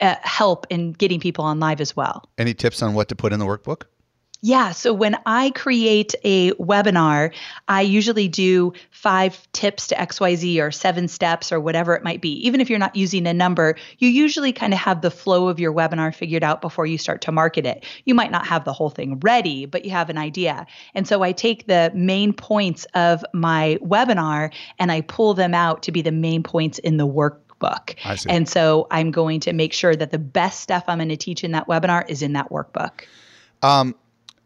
uh, 0.01 0.15
help 0.21 0.65
in 0.69 0.93
getting 0.93 1.19
people 1.19 1.45
on 1.45 1.59
live 1.59 1.81
as 1.81 1.95
well. 1.95 2.27
Any 2.37 2.53
tips 2.53 2.81
on 2.81 2.93
what 2.93 3.07
to 3.09 3.15
put 3.15 3.33
in 3.33 3.39
the 3.39 3.45
workbook? 3.45 3.83
Yeah. 4.41 4.71
So 4.71 4.93
when 4.93 5.17
I 5.25 5.51
create 5.51 6.15
a 6.23 6.51
webinar, 6.53 7.33
I 7.67 7.81
usually 7.81 8.29
do 8.29 8.71
five 8.89 9.51
tips 9.51 9.87
to 9.87 9.95
XYZ 9.95 10.61
or 10.61 10.71
seven 10.71 11.09
steps 11.09 11.51
or 11.51 11.59
whatever 11.59 11.93
it 11.93 12.03
might 12.03 12.21
be. 12.21 12.31
Even 12.47 12.61
if 12.61 12.69
you're 12.69 12.79
not 12.79 12.95
using 12.95 13.27
a 13.27 13.33
number, 13.33 13.75
you 13.97 14.07
usually 14.07 14.53
kind 14.53 14.73
of 14.73 14.79
have 14.79 15.01
the 15.01 15.11
flow 15.11 15.49
of 15.49 15.59
your 15.59 15.73
webinar 15.73 16.15
figured 16.15 16.43
out 16.43 16.61
before 16.61 16.85
you 16.85 16.97
start 16.97 17.21
to 17.23 17.33
market 17.33 17.65
it. 17.65 17.83
You 18.05 18.15
might 18.15 18.31
not 18.31 18.47
have 18.47 18.63
the 18.63 18.71
whole 18.71 18.89
thing 18.89 19.19
ready, 19.19 19.65
but 19.65 19.83
you 19.83 19.91
have 19.91 20.09
an 20.09 20.17
idea. 20.17 20.65
And 20.93 21.05
so 21.05 21.21
I 21.21 21.33
take 21.33 21.67
the 21.67 21.91
main 21.93 22.31
points 22.31 22.85
of 22.93 23.25
my 23.33 23.77
webinar 23.81 24.53
and 24.77 24.89
I 24.89 25.01
pull 25.01 25.33
them 25.33 25.53
out 25.53 25.83
to 25.83 25.91
be 25.91 26.01
the 26.01 26.13
main 26.13 26.43
points 26.43 26.79
in 26.79 26.95
the 26.95 27.07
workbook. 27.07 27.95
I 28.05 28.15
see. 28.15 28.29
And 28.29 28.47
so 28.47 28.87
I'm 28.89 29.11
going 29.11 29.41
to 29.41 29.53
make 29.53 29.73
sure 29.73 29.97
that 29.97 30.11
the 30.11 30.19
best 30.19 30.61
stuff 30.61 30.85
I'm 30.87 30.99
going 30.99 31.09
to 31.09 31.17
teach 31.17 31.43
in 31.43 31.51
that 31.51 31.67
webinar 31.67 32.09
is 32.09 32.21
in 32.21 32.33
that 32.33 32.49
workbook. 32.49 33.01
Um, 33.61 33.95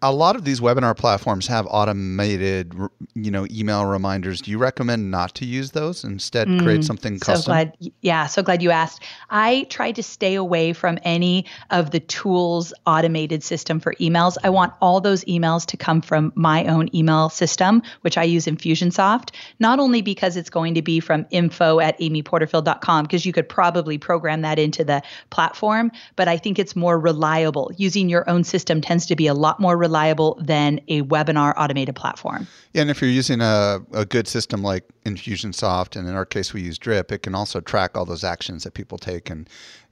a 0.03 0.11
lot 0.11 0.35
of 0.35 0.43
these 0.43 0.59
webinar 0.59 0.95
platforms 0.97 1.47
have 1.47 1.65
automated, 1.71 2.75
you 3.15 3.31
know, 3.31 3.47
email 3.49 3.85
reminders. 3.85 4.41
Do 4.41 4.51
you 4.51 4.57
recommend 4.57 5.09
not 5.09 5.33
to 5.35 5.45
use 5.45 5.71
those? 5.71 6.03
Instead, 6.03 6.49
mm, 6.49 6.61
create 6.61 6.83
something 6.83 7.19
custom. 7.19 7.41
so. 7.41 7.45
Glad, 7.45 7.77
yeah, 8.01 8.27
so 8.27 8.43
glad 8.43 8.61
you 8.61 8.69
asked. 8.69 9.01
I 9.29 9.65
try 9.69 9.93
to 9.93 10.03
stay 10.03 10.35
away 10.35 10.73
from 10.73 10.99
any 11.03 11.45
of 11.69 11.91
the 11.91 12.01
tools 12.01 12.73
automated 12.85 13.43
system 13.43 13.79
for 13.79 13.93
emails. 13.93 14.35
I 14.43 14.49
want 14.49 14.73
all 14.81 14.99
those 14.99 15.23
emails 15.23 15.65
to 15.67 15.77
come 15.77 16.01
from 16.01 16.33
my 16.35 16.65
own 16.65 16.93
email 16.93 17.29
system, 17.29 17.81
which 18.01 18.17
I 18.17 18.23
use 18.23 18.45
Infusionsoft. 18.45 19.29
Not 19.59 19.79
only 19.79 20.01
because 20.01 20.35
it's 20.35 20.49
going 20.49 20.73
to 20.73 20.81
be 20.81 20.99
from 20.99 21.25
info 21.29 21.79
at 21.79 21.97
amyporterfield.com, 21.99 23.05
because 23.05 23.25
you 23.25 23.31
could 23.31 23.47
probably 23.47 23.97
program 23.97 24.41
that 24.41 24.59
into 24.59 24.83
the 24.83 25.01
platform, 25.29 25.93
but 26.17 26.27
I 26.27 26.37
think 26.37 26.59
it's 26.59 26.75
more 26.75 26.99
reliable. 26.99 27.71
Using 27.77 28.09
your 28.09 28.29
own 28.29 28.43
system 28.43 28.81
tends 28.81 29.05
to 29.05 29.15
be 29.15 29.27
a 29.27 29.33
lot 29.33 29.61
more 29.61 29.77
reliable 29.77 29.92
reliable 29.93 30.39
than 30.41 30.79
a 30.87 31.03
webinar 31.03 31.53
automated 31.55 31.95
platform. 31.95 32.47
Yeah, 32.73 32.81
and 32.81 32.89
if 32.89 32.99
you're 32.99 33.11
using 33.11 33.41
a, 33.41 33.79
a 33.93 34.05
good 34.05 34.27
system 34.27 34.63
like 34.63 34.83
Infusionsoft, 35.05 35.95
and 35.95 36.07
in 36.07 36.15
our 36.15 36.25
case 36.25 36.51
we 36.51 36.61
use 36.61 36.79
Drip, 36.79 37.11
it 37.11 37.21
can 37.21 37.35
also 37.35 37.59
track 37.61 37.95
all 37.95 38.05
those 38.05 38.23
actions 38.23 38.63
that 38.63 38.73
people 38.73 38.97
take 38.97 39.29
and 39.29 39.47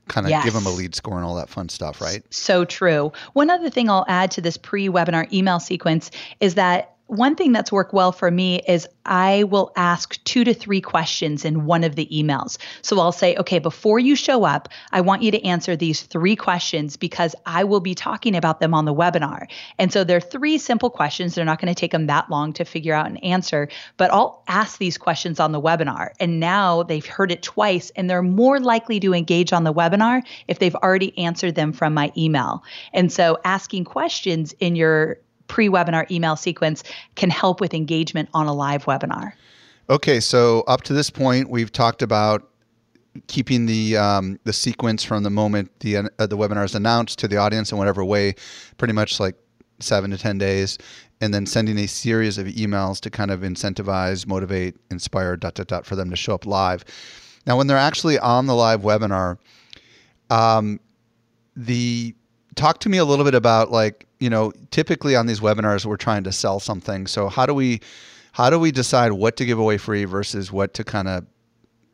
kind 0.08 0.26
of 0.26 0.32
yes. 0.32 0.44
give 0.44 0.56
them 0.56 0.66
a 0.66 0.72
lead 0.72 0.96
score 0.96 1.18
and 1.18 1.24
all 1.24 1.36
that 1.36 1.50
fun 1.50 1.70
stuff, 1.70 2.02
right? 2.02 2.24
So 2.34 2.66
true. 2.66 3.12
One 3.34 3.52
other 3.52 3.70
thing 3.70 3.90
I'll 3.90 4.06
add 4.08 4.32
to 4.32 4.42
this 4.42 4.58
pre 4.58 4.88
webinar 4.88 5.32
email 5.32 5.60
sequence 5.60 6.10
is 6.40 6.56
that 6.56 6.96
one 7.12 7.36
thing 7.36 7.52
that's 7.52 7.74
worked 7.74 7.94
well 7.94 8.14
for 8.14 8.32
me 8.32 8.62
is 8.66 8.88
I 9.06 9.44
will 9.44 9.74
ask 9.76 10.24
two 10.24 10.46
to 10.46 10.54
three 10.54 10.80
questions 10.80 11.44
in 11.44 11.66
one 11.66 11.84
of 11.84 11.96
the 11.96 12.08
emails. 12.08 12.58
So 12.84 13.02
I'll 13.02 13.12
say, 13.12 13.36
okay, 13.36 13.60
before 13.60 14.00
you 14.00 14.16
show 14.16 14.46
up, 14.46 14.70
I 14.94 15.02
want 15.02 15.22
you 15.22 15.30
to 15.32 15.44
answer 15.44 15.76
these 15.76 16.04
three 16.04 16.38
questions 16.38 16.96
because 16.96 17.36
I 17.46 17.66
will 17.66 17.82
be 17.82 17.96
talking 17.96 18.34
about 18.34 18.62
them 18.62 18.74
on 18.74 18.86
the 18.86 18.94
webinar. 18.94 19.48
And 19.78 19.92
so 19.92 20.06
they're 20.06 20.22
three 20.22 20.58
simple 20.58 20.90
questions. 20.90 21.36
They're 21.36 21.44
not 21.44 21.60
going 21.60 21.74
to 21.74 21.78
take 21.78 21.92
them 21.92 22.08
that 22.08 22.30
long 22.30 22.54
to 22.54 22.64
figure 22.64 22.94
out 22.94 23.08
and 23.08 23.22
answer, 23.26 23.68
but 23.98 24.10
I'll 24.14 24.42
ask 24.48 24.78
these 24.78 24.98
questions 24.98 25.42
on 25.42 25.52
the 25.52 25.62
webinar. 25.62 26.12
And 26.22 26.40
now 26.40 26.84
they've 26.84 27.06
heard 27.06 27.34
it 27.34 27.44
twice 27.44 27.90
and 27.98 28.10
they're 28.10 28.22
more 28.22 28.62
likely 28.62 29.02
to 29.02 29.14
engage 29.14 29.52
on 29.52 29.66
the 29.66 29.74
webinar 29.74 30.22
if 30.48 30.60
they've 30.60 30.76
already 30.76 31.18
answered 31.18 31.56
them 31.56 31.74
from 31.74 31.94
my 31.94 32.14
email. 32.16 32.64
And 32.94 33.12
so 33.12 33.38
asking 33.44 33.84
questions 33.84 34.54
in 34.62 34.78
your 34.78 35.18
pre 35.52 35.68
webinar 35.68 36.10
email 36.10 36.38
sequence 36.38 36.82
can 37.16 37.30
help 37.30 37.60
with 37.60 37.74
engagement 37.74 38.30
on 38.34 38.48
a 38.48 38.54
live 38.54 38.86
webinar. 38.86 39.34
Okay, 39.90 40.22
so 40.22 40.62
up 40.62 40.82
to 40.84 40.94
this 40.94 41.10
point, 41.10 41.50
we've 41.50 41.74
talked 41.74 42.02
about 42.02 42.50
keeping 43.28 43.66
the 43.66 43.98
um, 43.98 44.40
the 44.46 44.54
sequence 44.54 45.04
from 45.04 45.24
the 45.24 45.30
moment 45.30 45.70
the 45.82 45.98
uh, 45.98 46.04
the 46.26 46.38
webinar 46.38 46.64
is 46.64 46.74
announced 46.74 47.20
to 47.20 47.28
the 47.28 47.36
audience 47.36 47.70
in 47.74 47.78
whatever 47.78 48.06
way, 48.06 48.34
pretty 48.78 48.94
much 48.94 49.20
like 49.20 49.36
seven 49.82 50.10
to 50.12 50.18
ten 50.18 50.38
days, 50.38 50.78
and 51.20 51.34
then 51.34 51.46
sending 51.46 51.78
a 51.78 51.88
series 51.88 52.38
of 52.38 52.48
emails 52.48 53.02
to 53.02 53.10
kind 53.10 53.30
of 53.30 53.42
incentivize, 53.42 54.26
motivate, 54.26 54.78
inspire, 54.90 55.36
dot 55.36 55.56
dot 55.56 55.68
dot 55.68 55.86
for 55.86 55.98
them 55.98 56.10
to 56.10 56.16
show 56.16 56.34
up 56.34 56.46
live. 56.46 56.86
Now, 57.46 57.58
when 57.58 57.68
they're 57.68 57.76
actually 57.76 58.18
on 58.20 58.46
the 58.46 58.56
live 58.56 58.84
webinar, 58.84 59.38
um, 60.30 60.80
the 61.58 62.16
talk 62.56 62.80
to 62.80 62.90
me 62.90 63.00
a 63.00 63.06
little 63.06 63.26
bit 63.26 63.36
about 63.36 63.70
like 63.70 64.08
you 64.22 64.30
know 64.30 64.54
typically 64.70 65.16
on 65.16 65.26
these 65.26 65.42
webinars 65.42 65.86
we're 65.86 65.98
trying 65.98 66.24
to 66.24 66.32
sell 66.32 66.60
something. 66.62 67.08
So 67.08 67.28
how 67.28 67.46
do 67.46 67.54
we 67.54 67.82
how 68.32 68.50
do 68.50 68.58
we 68.58 68.72
decide 68.72 69.12
what 69.12 69.36
to 69.38 69.46
give 69.46 69.60
away 69.60 69.78
free 69.78 70.06
versus 70.06 70.52
what 70.52 70.74
to 70.76 70.86
kind 70.86 71.10
of 71.10 71.26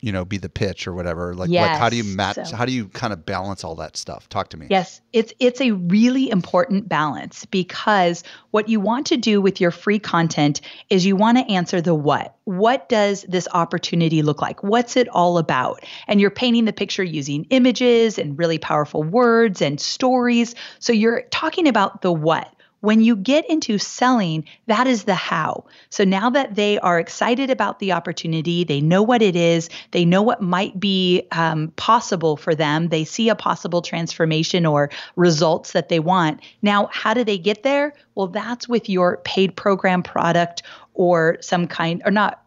you 0.02 0.12
know 0.12 0.26
be 0.26 0.38
the 0.38 0.50
pitch 0.50 0.88
or 0.88 0.94
whatever 0.94 1.34
like, 1.34 1.50
yes. 1.50 1.68
like 1.68 1.78
how 1.80 1.90
do 1.90 1.96
you 1.96 2.04
match 2.04 2.36
so, 2.36 2.56
how 2.56 2.66
do 2.66 2.72
you 2.72 2.88
kind 2.90 3.14
of 3.14 3.26
balance 3.26 3.64
all 3.64 3.76
that 3.76 3.98
stuff? 3.98 4.30
Talk 4.30 4.50
to 4.50 4.58
me. 4.58 4.68
Yes 4.70 5.02
it's 5.18 5.34
it's 5.40 5.60
a 5.62 5.72
really 5.72 6.30
important 6.30 6.88
balance 6.88 7.46
because 7.46 8.24
what 8.52 8.70
you 8.70 8.80
want 8.80 9.08
to 9.08 9.18
do 9.18 9.42
with 9.42 9.60
your 9.60 9.72
free 9.72 9.98
content 9.98 10.62
is 10.92 11.08
you 11.08 11.16
want 11.16 11.40
to 11.40 11.52
answer 11.52 11.82
the 11.82 11.96
what. 11.96 12.36
What 12.44 12.88
does 12.88 13.26
this 13.28 13.48
opportunity 13.52 14.22
look 14.22 14.40
like? 14.40 14.62
What's 14.62 14.96
it 14.96 15.10
all 15.10 15.40
about? 15.40 15.84
And 16.08 16.22
you're 16.22 16.30
painting 16.30 16.66
the 16.66 16.74
picture 16.74 17.04
using 17.04 17.46
images 17.46 18.20
and 18.20 18.38
really 18.38 18.60
powerful 18.60 19.02
words 19.02 19.60
and 19.60 19.80
stories. 19.80 20.54
So 20.78 20.94
you're 20.94 21.24
talking 21.32 21.68
about 21.68 22.04
the 22.04 22.12
what 22.12 22.54
when 22.82 23.02
you 23.02 23.16
get 23.16 23.50
into 23.50 23.78
selling, 23.78 24.44
that 24.68 24.88
is 24.88 25.04
the 25.06 25.16
how. 25.16 25.66
So 25.90 26.04
now 26.04 26.30
that 26.30 26.56
they 26.56 26.80
are 26.80 27.00
excited 27.00 27.50
about 27.50 27.80
the 27.80 27.92
opportunity, 27.92 28.64
they 28.64 28.82
know 28.82 29.02
what 29.02 29.22
it 29.22 29.36
is, 29.36 29.70
they 29.92 30.06
know 30.06 30.22
what 30.22 30.42
might 30.42 30.80
be 30.80 31.28
um, 31.32 31.70
possible 31.76 32.38
for 32.38 32.54
them, 32.54 32.90
they 32.90 33.04
see 33.04 33.30
a 33.30 33.36
possible 33.36 33.82
transformation 33.82 34.66
or 34.66 34.90
results 35.16 35.72
that 35.72 35.90
they 35.90 36.00
want. 36.00 36.42
Now, 36.62 36.90
how 36.92 37.14
do 37.14 37.24
they 37.24 37.38
get 37.38 37.64
there? 37.64 37.94
Well, 38.16 38.28
that's 38.28 38.68
with 38.68 38.90
your 38.90 39.18
paid 39.24 39.56
program 39.56 40.04
product 40.04 40.64
or 40.94 41.38
some 41.42 41.68
kind, 41.68 42.02
or 42.06 42.12
not 42.12 42.44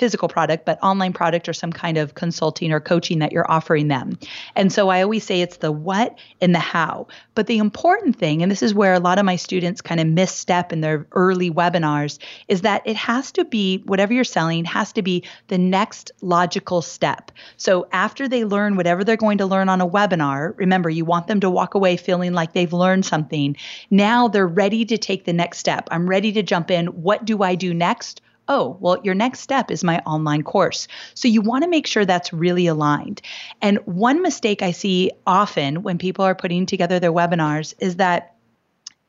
physical 0.00 0.28
product, 0.28 0.64
but 0.64 0.82
online 0.82 1.12
product 1.12 1.46
or 1.46 1.52
some 1.52 1.70
kind 1.70 1.98
of 1.98 2.14
consulting 2.14 2.72
or 2.72 2.80
coaching 2.80 3.18
that 3.18 3.32
you're 3.32 3.50
offering 3.50 3.88
them. 3.88 4.18
And 4.56 4.72
so 4.72 4.88
I 4.88 5.02
always 5.02 5.24
say 5.24 5.42
it's 5.42 5.58
the 5.58 5.70
what 5.70 6.18
and 6.40 6.54
the 6.54 6.58
how. 6.58 7.06
But 7.34 7.46
the 7.48 7.58
important 7.58 8.16
thing, 8.16 8.42
and 8.42 8.50
this 8.50 8.62
is 8.62 8.72
where 8.72 8.94
a 8.94 8.98
lot 8.98 9.18
of 9.18 9.26
my 9.26 9.36
students 9.36 9.82
kind 9.82 10.00
of 10.00 10.06
misstep 10.06 10.72
in 10.72 10.80
their 10.80 11.06
early 11.12 11.50
webinars, 11.50 12.18
is 12.48 12.62
that 12.62 12.80
it 12.86 12.96
has 12.96 13.30
to 13.32 13.44
be 13.44 13.82
whatever 13.84 14.14
you're 14.14 14.24
selling 14.24 14.64
has 14.64 14.90
to 14.94 15.02
be 15.02 15.22
the 15.48 15.58
next 15.58 16.12
logical 16.22 16.80
step. 16.80 17.30
So 17.58 17.86
after 17.92 18.26
they 18.26 18.46
learn 18.46 18.76
whatever 18.76 19.04
they're 19.04 19.18
going 19.18 19.38
to 19.38 19.46
learn 19.46 19.68
on 19.68 19.82
a 19.82 19.88
webinar, 19.88 20.56
remember 20.56 20.88
you 20.88 21.04
want 21.04 21.26
them 21.26 21.40
to 21.40 21.50
walk 21.50 21.74
away 21.74 21.98
feeling 21.98 22.32
like 22.32 22.54
they've 22.54 22.72
learned 22.72 23.04
something. 23.04 23.54
Now 23.90 24.28
they're 24.28 24.46
ready 24.46 24.86
to 24.86 24.96
take 24.96 25.26
the 25.26 25.34
next 25.34 25.58
step. 25.58 25.88
I'm 25.90 26.08
ready 26.08 26.32
to 26.32 26.42
jump 26.42 26.70
in. 26.70 26.86
What 26.86 27.26
do 27.26 27.42
I 27.42 27.54
do 27.54 27.74
next? 27.74 28.22
Oh, 28.50 28.76
well, 28.80 29.00
your 29.04 29.14
next 29.14 29.40
step 29.40 29.70
is 29.70 29.84
my 29.84 30.00
online 30.00 30.42
course. 30.42 30.88
So 31.14 31.28
you 31.28 31.40
want 31.40 31.62
to 31.62 31.70
make 31.70 31.86
sure 31.86 32.04
that's 32.04 32.32
really 32.32 32.66
aligned. 32.66 33.22
And 33.62 33.78
one 33.86 34.22
mistake 34.22 34.60
I 34.60 34.72
see 34.72 35.12
often 35.24 35.84
when 35.84 35.98
people 35.98 36.24
are 36.24 36.34
putting 36.34 36.66
together 36.66 36.98
their 36.98 37.12
webinars 37.12 37.74
is 37.78 37.96
that 37.96 38.34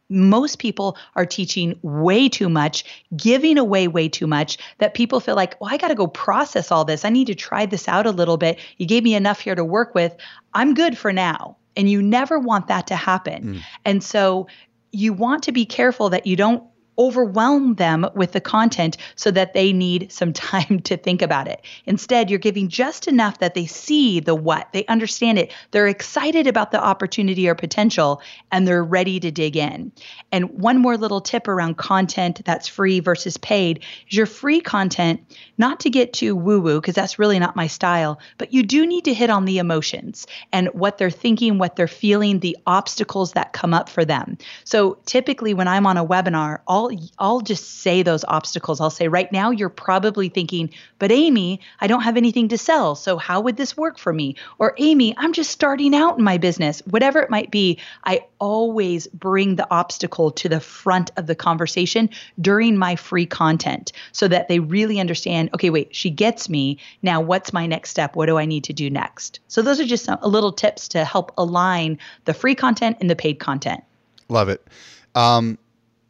most 0.10 0.60
people 0.60 0.96
are 1.16 1.26
teaching 1.26 1.80
way 1.82 2.30
too 2.30 2.50
much, 2.50 2.84
giving 3.16 3.58
away 3.58 3.88
way 3.88 4.10
too 4.10 4.28
much 4.28 4.60
that 4.78 4.94
people 4.94 5.20
feel 5.20 5.36
like, 5.36 5.60
well, 5.60 5.74
I 5.74 5.78
got 5.78 5.88
to 5.88 5.96
go 5.96 6.06
process 6.06 6.70
all 6.70 6.86
this. 6.86 7.04
I 7.04 7.10
need 7.10 7.28
to 7.28 7.36
try 7.36 7.66
this 7.66 7.88
out 7.88 8.06
a 8.06 8.12
little 8.12 8.38
bit. 8.38 8.60
You 8.78 8.86
gave 8.86 9.04
me 9.04 9.16
enough 9.16 9.40
here 9.40 9.56
to 9.56 9.66
work 9.66 9.96
with. 9.96 10.16
I'm 10.54 10.76
good 10.76 10.98
for 10.98 11.12
now. 11.12 11.58
And 11.76 11.90
you 11.90 12.02
never 12.02 12.38
want 12.38 12.68
that 12.68 12.88
to 12.88 12.96
happen. 12.96 13.44
Mm. 13.44 13.62
And 13.86 14.04
so 14.04 14.48
you 14.92 15.14
want 15.14 15.44
to 15.44 15.52
be 15.52 15.66
careful 15.66 16.10
that 16.10 16.28
you 16.28 16.36
don't 16.36 16.64
overwhelm 17.02 17.74
them 17.76 18.08
with 18.14 18.32
the 18.32 18.40
content 18.40 18.96
so 19.16 19.32
that 19.32 19.54
they 19.54 19.74
need 19.74 20.12
some 20.12 20.32
time 20.52 20.80
to 20.82 20.96
think 20.96 21.22
about 21.22 21.48
it. 21.48 21.62
Instead, 21.86 22.30
you're 22.30 22.38
giving 22.40 22.70
just 22.70 23.08
enough 23.08 23.40
that 23.40 23.56
they 23.56 23.66
see 23.66 24.20
the 24.20 24.36
what, 24.36 24.68
they 24.72 24.86
understand 24.86 25.40
it, 25.40 25.52
they're 25.72 25.88
excited 25.88 26.46
about 26.46 26.72
the 26.72 26.82
opportunity 26.82 27.50
or 27.50 27.56
potential, 27.56 28.22
and 28.52 28.68
they're 28.68 28.84
ready 28.84 29.20
to 29.20 29.32
dig 29.32 29.58
in. 29.58 29.92
And 30.32 30.52
one 30.52 30.78
more 30.78 30.96
little 30.96 31.22
tip 31.22 31.48
around 31.48 31.78
content 31.78 32.42
that's 32.46 32.68
free 32.68 33.00
versus 33.00 33.38
paid 33.38 33.84
is 34.10 34.16
your 34.16 34.28
free 34.28 34.62
content, 34.62 35.22
not 35.58 35.80
to 35.80 35.90
get 35.90 36.14
too 36.14 36.36
woo 36.36 36.62
woo, 36.62 36.80
because 36.80 36.96
that's 36.96 37.18
really 37.18 37.40
not 37.40 37.56
my 37.56 37.66
style, 37.66 38.20
but 38.38 38.54
you 38.54 38.62
do 38.62 38.86
need 38.86 39.06
to 39.06 39.14
hit 39.14 39.32
on 39.32 39.46
the 39.46 39.58
emotions 39.58 40.28
and 40.54 40.68
what 40.68 41.00
they're 41.00 41.10
thinking, 41.10 41.58
what 41.58 41.76
they're 41.76 41.88
feeling, 41.88 42.40
the 42.40 42.58
obstacles 42.68 43.32
that 43.32 43.54
come 43.54 43.74
up 43.74 43.90
for 43.90 44.06
them. 44.06 44.38
So 44.66 45.00
typically, 45.06 45.56
when 45.56 45.68
I'm 45.68 45.88
on 45.88 45.98
a 45.98 46.06
webinar, 46.06 46.60
all 46.68 46.91
I'll 47.20 47.42
just 47.42 47.82
say 47.82 48.04
those 48.04 48.24
obstacles. 48.28 48.82
I'll 48.82 48.90
say 48.90 49.08
right 49.08 49.32
now 49.32 49.52
you're 49.52 49.70
probably 49.70 50.30
thinking, 50.30 50.70
"But 51.00 51.12
Amy, 51.12 51.60
I 51.80 51.88
don't 51.88 52.02
have 52.02 52.18
anything 52.18 52.50
to 52.50 52.58
sell. 52.58 52.96
So 52.96 53.18
how 53.18 53.42
would 53.42 53.58
this 53.58 53.78
work 53.78 53.98
for 53.98 54.14
me?" 54.14 54.36
Or 54.60 54.74
"Amy, 54.78 55.16
I'm 55.18 55.34
just 55.34 55.52
starting 55.52 55.96
out 55.96 56.18
in 56.18 56.24
my 56.24 56.38
business." 56.38 56.82
Whatever 56.90 57.22
it 57.22 57.30
might 57.30 57.52
be, 57.52 57.80
I 58.04 58.26
always 58.40 59.08
bring 59.08 59.56
the 59.56 59.68
obstacle 59.72 60.32
to 60.32 60.50
the 60.50 60.60
front 60.60 61.12
of 61.18 61.28
the 61.28 61.36
conversation 61.36 62.10
during 62.40 62.78
my 62.78 62.96
free 62.96 63.26
content 63.26 63.92
so 64.12 64.28
that 64.28 64.48
they 64.48 64.60
really 64.60 65.00
understand, 65.00 65.50
"Okay, 65.54 65.70
wait, 65.70 65.96
she 65.96 66.10
gets 66.10 66.50
me. 66.50 66.78
Now 67.02 67.22
what's 67.22 67.54
my 67.54 67.66
next 67.66 67.92
step? 67.92 68.16
What 68.16 68.26
do 68.26 68.38
I 68.38 68.46
need 68.46 68.64
to 68.66 68.74
do 68.74 68.90
next?" 68.90 69.40
So 69.48 69.62
those 69.62 69.80
are 69.80 69.86
just 69.86 70.06
some 70.06 70.20
little 70.24 70.52
tips 70.52 70.88
to 70.90 71.06
help 71.06 71.32
align 71.38 72.00
the 72.26 72.34
free 72.34 72.56
content 72.56 72.98
and 73.00 73.10
the 73.10 73.16
paid 73.16 73.40
content. 73.40 73.84
Love 74.30 74.50
it. 74.50 74.66
Um, 75.14 75.58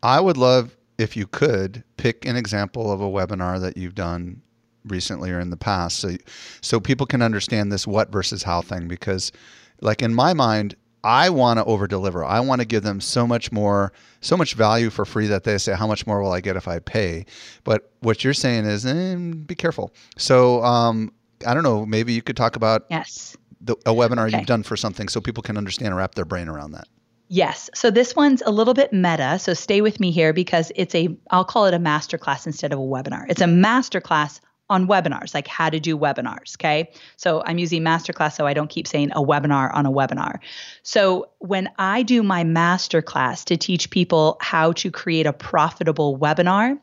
I 0.04 0.20
would 0.20 0.38
love 0.38 0.78
if 0.98 1.16
you 1.16 1.28
could 1.28 1.84
pick 1.98 2.26
an 2.26 2.36
example 2.36 2.92
of 2.92 3.02
a 3.02 3.10
webinar 3.10 3.60
that 3.62 3.78
you've 3.78 3.96
done 3.96 4.42
recently 4.86 5.30
or 5.32 5.40
in 5.40 5.52
the 5.52 5.58
past 5.58 6.00
so 6.00 6.16
so 6.62 6.80
people 6.80 7.06
can 7.06 7.22
understand 7.22 7.72
this 7.72 7.86
what 7.86 8.12
versus 8.12 8.42
how 8.42 8.62
thing 8.62 8.88
because 8.88 9.32
like 9.80 10.02
in 10.02 10.12
my 10.12 10.34
mind 10.34 10.76
I 11.04 11.32
want 11.32 11.58
to 11.58 11.66
over 11.66 11.88
deliver. 11.88 12.24
I 12.24 12.40
want 12.42 12.62
to 12.62 12.68
give 12.68 12.84
them 12.84 13.02
so 13.02 13.26
much 13.26 13.52
more, 13.52 13.92
so 14.20 14.38
much 14.38 14.54
value 14.54 14.92
for 14.92 15.04
free 15.04 15.26
that 15.28 15.44
they 15.44 15.58
say, 15.58 15.74
how 15.74 15.88
much 15.88 16.06
more 16.06 16.22
will 16.22 16.32
I 16.32 16.42
get 16.42 16.56
if 16.56 16.68
I 16.68 16.78
pay? 16.78 17.26
But 17.64 17.92
what 18.02 18.24
you're 18.24 18.36
saying 18.36 18.66
is, 18.66 18.86
eh, 18.86 19.16
be 19.16 19.56
careful. 19.56 19.96
So 20.18 20.64
um, 20.64 21.12
I 21.48 21.56
don't 21.56 21.64
know. 21.64 21.88
Maybe 21.88 22.14
you 22.14 22.22
could 22.22 22.38
talk 22.38 22.56
about 22.56 22.86
yes 22.92 23.36
the, 23.62 23.74
a 23.86 23.94
webinar 23.94 24.28
okay. 24.28 24.38
you've 24.38 24.48
done 24.48 24.64
for 24.64 24.76
something 24.76 25.08
so 25.08 25.22
people 25.22 25.44
can 25.44 25.58
understand 25.58 25.88
and 25.88 25.98
wrap 25.98 26.16
their 26.16 26.26
brain 26.26 26.48
around 26.48 26.72
that. 26.72 26.88
Yes. 27.34 27.70
So 27.74 27.92
this 27.92 28.14
one's 28.14 28.44
a 28.46 28.52
little 28.52 28.74
bit 28.74 28.92
meta. 28.92 29.40
So 29.40 29.54
stay 29.54 29.80
with 29.80 30.02
me 30.02 30.12
here 30.12 30.34
because 30.34 30.70
it's 30.76 30.94
a, 30.94 31.18
I'll 31.30 31.46
call 31.46 31.66
it 31.66 31.74
a 31.74 31.80
masterclass 31.80 32.46
instead 32.46 32.74
of 32.74 32.80
a 32.80 32.82
webinar. 32.82 33.24
It's 33.30 33.40
a 33.40 33.46
masterclass 33.46 34.42
on 34.70 34.86
webinars, 34.86 35.34
like 35.34 35.48
how 35.48 35.70
to 35.70 35.80
do 35.80 35.98
webinars. 35.98 36.58
Okay. 36.58 36.92
So 37.16 37.42
I'm 37.46 37.58
using 37.58 37.84
masterclass 37.84 38.36
so 38.36 38.46
I 38.46 38.54
don't 38.54 38.70
keep 38.70 38.86
saying 38.86 39.12
a 39.14 39.22
webinar 39.22 39.74
on 39.74 39.86
a 39.86 39.92
webinar. 39.92 40.40
So 40.84 41.30
when 41.40 41.70
I 41.78 42.04
do 42.04 42.22
my 42.22 42.44
masterclass 42.44 43.46
to 43.46 43.56
teach 43.56 43.92
people 43.92 44.36
how 44.42 44.74
to 44.74 44.92
create 44.92 45.26
a 45.26 45.32
profitable 45.32 46.20
webinar, 46.20 46.78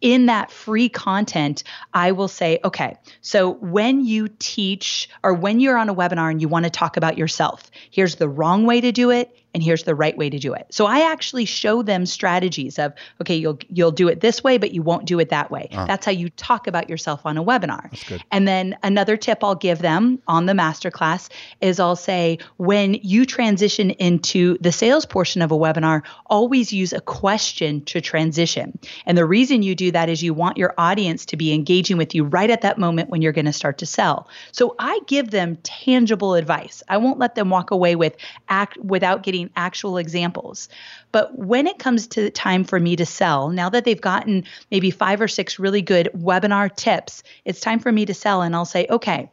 in 0.00 0.26
that 0.26 0.50
free 0.50 0.88
content, 0.88 1.62
I 1.92 2.12
will 2.12 2.28
say, 2.28 2.58
okay, 2.64 2.96
so 3.20 3.50
when 3.50 4.02
you 4.06 4.28
teach 4.38 5.10
or 5.22 5.34
when 5.34 5.60
you're 5.60 5.76
on 5.76 5.90
a 5.90 5.94
webinar 5.94 6.30
and 6.30 6.40
you 6.40 6.48
want 6.48 6.64
to 6.64 6.70
talk 6.70 6.96
about 6.96 7.18
yourself, 7.18 7.70
here's 7.90 8.14
the 8.14 8.30
wrong 8.30 8.64
way 8.64 8.80
to 8.80 8.92
do 8.92 9.10
it 9.10 9.36
and 9.54 9.62
here's 9.62 9.84
the 9.84 9.94
right 9.94 10.16
way 10.16 10.30
to 10.30 10.38
do 10.38 10.54
it. 10.54 10.66
So 10.70 10.86
I 10.86 11.10
actually 11.10 11.44
show 11.44 11.82
them 11.82 12.06
strategies 12.06 12.78
of 12.78 12.92
okay, 13.20 13.36
you'll 13.36 13.58
you'll 13.68 13.90
do 13.90 14.08
it 14.08 14.20
this 14.20 14.44
way, 14.44 14.58
but 14.58 14.72
you 14.72 14.82
won't 14.82 15.06
do 15.06 15.18
it 15.18 15.30
that 15.30 15.50
way. 15.50 15.68
Uh, 15.72 15.86
That's 15.86 16.06
how 16.06 16.12
you 16.12 16.30
talk 16.30 16.66
about 16.66 16.88
yourself 16.88 17.22
on 17.24 17.36
a 17.36 17.44
webinar. 17.44 17.90
And 18.30 18.46
then 18.46 18.76
another 18.82 19.16
tip 19.16 19.42
I'll 19.42 19.54
give 19.54 19.78
them 19.80 20.20
on 20.26 20.46
the 20.46 20.52
masterclass 20.52 21.28
is 21.60 21.80
I'll 21.80 21.96
say 21.96 22.38
when 22.56 22.94
you 22.94 23.24
transition 23.24 23.90
into 23.90 24.58
the 24.60 24.72
sales 24.72 25.06
portion 25.06 25.42
of 25.42 25.50
a 25.50 25.56
webinar, 25.56 26.02
always 26.26 26.72
use 26.72 26.92
a 26.92 27.00
question 27.00 27.84
to 27.86 28.00
transition. 28.00 28.78
And 29.06 29.16
the 29.16 29.24
reason 29.26 29.62
you 29.62 29.74
do 29.74 29.90
that 29.90 30.08
is 30.08 30.22
you 30.22 30.34
want 30.34 30.56
your 30.56 30.74
audience 30.78 31.26
to 31.26 31.36
be 31.36 31.52
engaging 31.52 31.96
with 31.96 32.14
you 32.14 32.24
right 32.24 32.50
at 32.50 32.62
that 32.62 32.78
moment 32.78 33.10
when 33.10 33.22
you're 33.22 33.32
going 33.32 33.46
to 33.46 33.52
start 33.52 33.78
to 33.78 33.86
sell. 33.86 34.28
So 34.52 34.74
I 34.78 35.00
give 35.06 35.30
them 35.30 35.56
tangible 35.62 36.34
advice. 36.34 36.82
I 36.88 36.98
won't 36.98 37.18
let 37.18 37.34
them 37.34 37.50
walk 37.50 37.70
away 37.70 37.96
with 37.96 38.16
act 38.48 38.76
without 38.78 39.22
getting 39.22 39.39
actual 39.56 39.96
examples. 39.96 40.68
But 41.12 41.38
when 41.38 41.66
it 41.66 41.78
comes 41.78 42.08
to 42.08 42.22
the 42.22 42.30
time 42.30 42.64
for 42.64 42.78
me 42.78 42.96
to 42.96 43.06
sell, 43.06 43.48
now 43.48 43.70
that 43.70 43.84
they've 43.84 44.00
gotten 44.00 44.44
maybe 44.70 44.90
five 44.90 45.20
or 45.20 45.28
six 45.28 45.58
really 45.58 45.82
good 45.82 46.10
webinar 46.14 46.74
tips, 46.74 47.22
it's 47.44 47.60
time 47.60 47.78
for 47.78 47.92
me 47.92 48.06
to 48.06 48.14
sell. 48.14 48.42
And 48.42 48.54
I'll 48.54 48.64
say, 48.64 48.86
okay, 48.90 49.30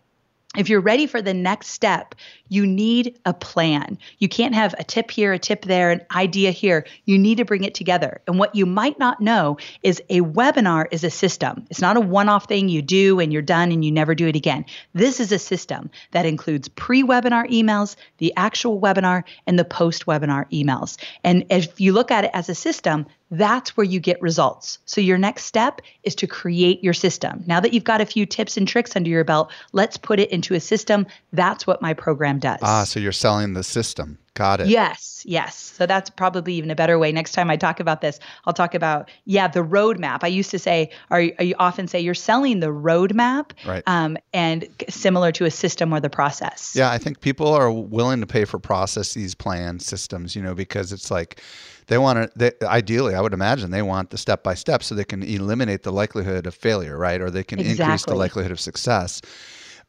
if 0.58 0.70
you're 0.70 0.82
ready 0.82 1.08
for 1.08 1.22
the 1.22 1.34
next 1.34 1.68
step, 1.68 2.16
you 2.50 2.66
need 2.66 3.20
a 3.26 3.34
plan. 3.34 3.98
You 4.20 4.28
can't 4.28 4.56
have 4.56 4.74
a 4.80 4.84
tip 4.84 5.12
here, 5.12 5.34
a 5.34 5.40
tip 5.40 5.66
there, 5.66 5.92
an 5.92 6.02
idea 6.16 6.52
here. 6.52 6.86
You 7.06 7.18
need 7.18 7.38
to 7.38 7.46
bring 7.46 7.64
it 7.64 7.76
together. 7.76 8.22
And 8.28 8.40
what 8.40 8.56
you 8.56 8.66
might 8.66 8.98
not 9.00 9.22
know 9.22 9.58
is 9.84 10.02
a 10.10 10.22
webinar 10.22 10.86
is 10.92 11.04
a 11.04 11.10
system. 11.10 11.66
It's 11.70 11.82
not 11.82 11.98
a 11.98 12.02
one 12.02 12.30
off 12.30 12.48
thing 12.48 12.70
you 12.70 12.82
do 12.82 13.20
and 13.20 13.32
you're 13.32 13.42
done 13.42 13.72
and 13.72 13.84
you 13.86 13.92
never 13.92 14.16
do 14.16 14.28
it 14.28 14.36
again. 14.36 14.66
This 14.94 15.20
is 15.20 15.32
a 15.32 15.40
system 15.40 15.90
that 16.12 16.26
includes 16.26 16.68
pre 16.70 17.04
webinar 17.04 17.50
emails, 17.50 17.96
the 18.18 18.34
actual 18.36 18.80
webinar, 18.80 19.24
and 19.46 19.60
the 19.60 19.66
post 19.66 20.06
webinar 20.06 20.50
emails. 20.52 20.98
And 21.24 21.46
if 21.50 21.80
you 21.80 21.94
look 21.94 22.12
at 22.12 22.26
it 22.26 22.32
as 22.34 22.50
a 22.50 22.56
system, 22.56 23.06
that's 23.32 23.76
where 23.76 23.84
you 23.84 24.00
get 24.00 24.22
results. 24.22 24.80
So 24.86 25.02
your 25.02 25.18
next 25.18 25.46
step 25.46 25.82
is 26.04 26.16
to 26.16 26.28
create 26.28 26.84
your 26.84 26.94
system. 26.94 27.44
Now 27.46 27.60
that 27.60 27.74
you've 27.74 27.84
got 27.84 28.02
a 28.02 28.06
few 28.06 28.26
tips 28.26 28.58
and 28.58 28.68
tricks 28.68 28.96
under 28.96 29.10
your 29.10 29.24
belt, 29.24 29.52
let's 29.74 29.98
put 29.98 30.20
it 30.20 30.32
into 30.32 30.54
a 30.54 30.60
system. 30.60 31.06
That's 31.34 31.68
what 31.68 31.82
my 31.82 31.94
program 31.94 32.40
does. 32.40 32.60
Ah, 32.62 32.84
so 32.84 33.00
you're 33.00 33.12
selling 33.12 33.54
the 33.54 33.64
system. 33.64 34.18
Got 34.38 34.62
it. 34.62 34.68
Yes, 34.68 35.24
yes. 35.26 35.56
So 35.56 35.88
that's 35.88 36.12
probably 36.12 36.54
even 36.54 36.70
a 36.70 36.76
better 36.76 37.00
way. 37.00 37.12
Next 37.12 37.32
time 37.32 37.50
I 37.50 37.58
talk 37.58 37.80
about 37.80 38.02
this, 38.02 38.20
I'll 38.46 38.54
talk 38.54 38.76
about 38.76 39.10
yeah 39.26 39.48
the 39.48 39.62
roadmap. 39.62 40.20
I 40.22 40.28
used 40.28 40.52
to 40.52 40.60
say, 40.60 40.92
or 41.10 41.22
you 41.22 41.56
often 41.58 41.88
say, 41.88 42.00
you're 42.00 42.14
selling 42.14 42.60
the 42.60 42.68
roadmap, 42.68 43.54
right? 43.66 43.82
Um, 43.88 44.16
and 44.34 44.68
similar 44.90 45.32
to 45.32 45.46
a 45.46 45.52
system 45.52 45.92
or 45.92 46.00
the 46.00 46.10
process. 46.12 46.74
Yeah, 46.76 46.92
I 46.92 47.00
think 47.00 47.22
people 47.22 47.48
are 47.48 47.72
willing 47.72 48.22
to 48.22 48.28
pay 48.28 48.46
for 48.46 48.60
processes, 48.60 49.34
plans, 49.34 49.88
systems. 49.88 50.36
You 50.36 50.44
know, 50.44 50.54
because 50.54 50.94
it's 50.94 51.10
like 51.10 51.42
they 51.88 51.98
want 51.98 52.32
to. 52.32 52.38
They, 52.38 52.68
ideally, 52.68 53.16
I 53.16 53.22
would 53.22 53.34
imagine 53.34 53.72
they 53.72 53.82
want 53.82 54.12
the 54.12 54.20
step 54.20 54.44
by 54.44 54.54
step 54.54 54.84
so 54.84 54.94
they 54.94 55.04
can 55.04 55.24
eliminate 55.24 55.82
the 55.82 55.92
likelihood 55.92 56.46
of 56.46 56.54
failure, 56.54 56.96
right? 56.96 57.20
Or 57.20 57.32
they 57.32 57.44
can 57.44 57.60
exactly. 57.60 57.84
increase 57.84 58.06
the 58.06 58.14
likelihood 58.14 58.52
of 58.52 58.60
success. 58.60 59.20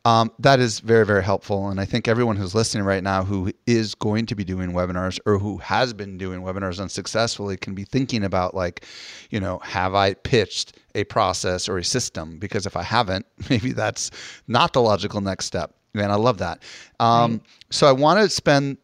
Um, 0.05 0.31
that 0.39 0.61
is 0.61 0.81
very, 0.81 1.05
very 1.05 1.23
helpful. 1.23 1.69
And 1.69 1.81
I 1.81 1.85
think 1.85 2.09
everyone 2.09 2.37
who's 2.37 2.55
listening 2.55 2.85
right 2.85 3.03
now 3.03 3.25
who 3.25 3.53
is 3.67 3.95
going 3.95 4.27
to 4.27 4.35
be 4.35 4.45
doing 4.45 4.73
webinars 4.73 5.19
or 5.27 5.39
who 5.39 5.59
has 5.59 5.93
been 5.93 6.17
doing 6.17 6.41
webinars 6.41 6.81
unsuccessfully 6.81 7.57
can 7.57 7.75
be 7.75 7.85
thinking 7.85 8.25
about, 8.25 8.55
like, 8.55 8.85
you 9.31 9.41
know, 9.41 9.59
have 9.59 9.95
I 9.95 10.15
pitched 10.15 10.79
a 10.95 11.05
process 11.05 11.69
or 11.69 11.79
a 11.79 11.85
system? 11.85 12.39
Because 12.39 12.65
if 12.65 12.77
I 12.77 12.83
haven't, 12.83 13.27
maybe 13.51 13.73
that's 13.73 14.11
not 14.47 14.73
the 14.73 14.81
logical 14.81 15.21
next 15.21 15.47
step. 15.47 15.75
And 15.95 16.13
I 16.13 16.17
love 16.17 16.39
that. 16.39 16.63
Um, 17.01 17.33
right. 17.33 17.41
So 17.71 17.87
I 17.87 17.93
want 17.93 18.21
to 18.21 18.29
spend 18.29 18.79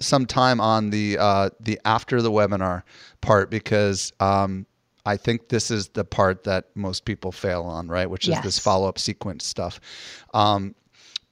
some 0.00 0.26
time 0.26 0.60
on 0.60 0.90
the 0.90 1.16
uh, 1.18 1.50
the 1.60 1.80
after 1.84 2.20
the 2.22 2.30
webinar 2.30 2.82
part 3.20 3.50
because 3.50 4.12
um, 4.20 4.66
I 5.06 5.16
think 5.16 5.48
this 5.48 5.70
is 5.70 5.88
the 5.88 6.04
part 6.04 6.44
that 6.44 6.66
most 6.74 7.04
people 7.04 7.30
fail 7.30 7.62
on, 7.62 7.88
right? 7.88 8.08
Which 8.08 8.24
is 8.24 8.34
yes. 8.34 8.44
this 8.44 8.58
follow 8.58 8.88
up 8.88 8.98
sequence 8.98 9.44
stuff. 9.44 9.80
Um, 10.32 10.74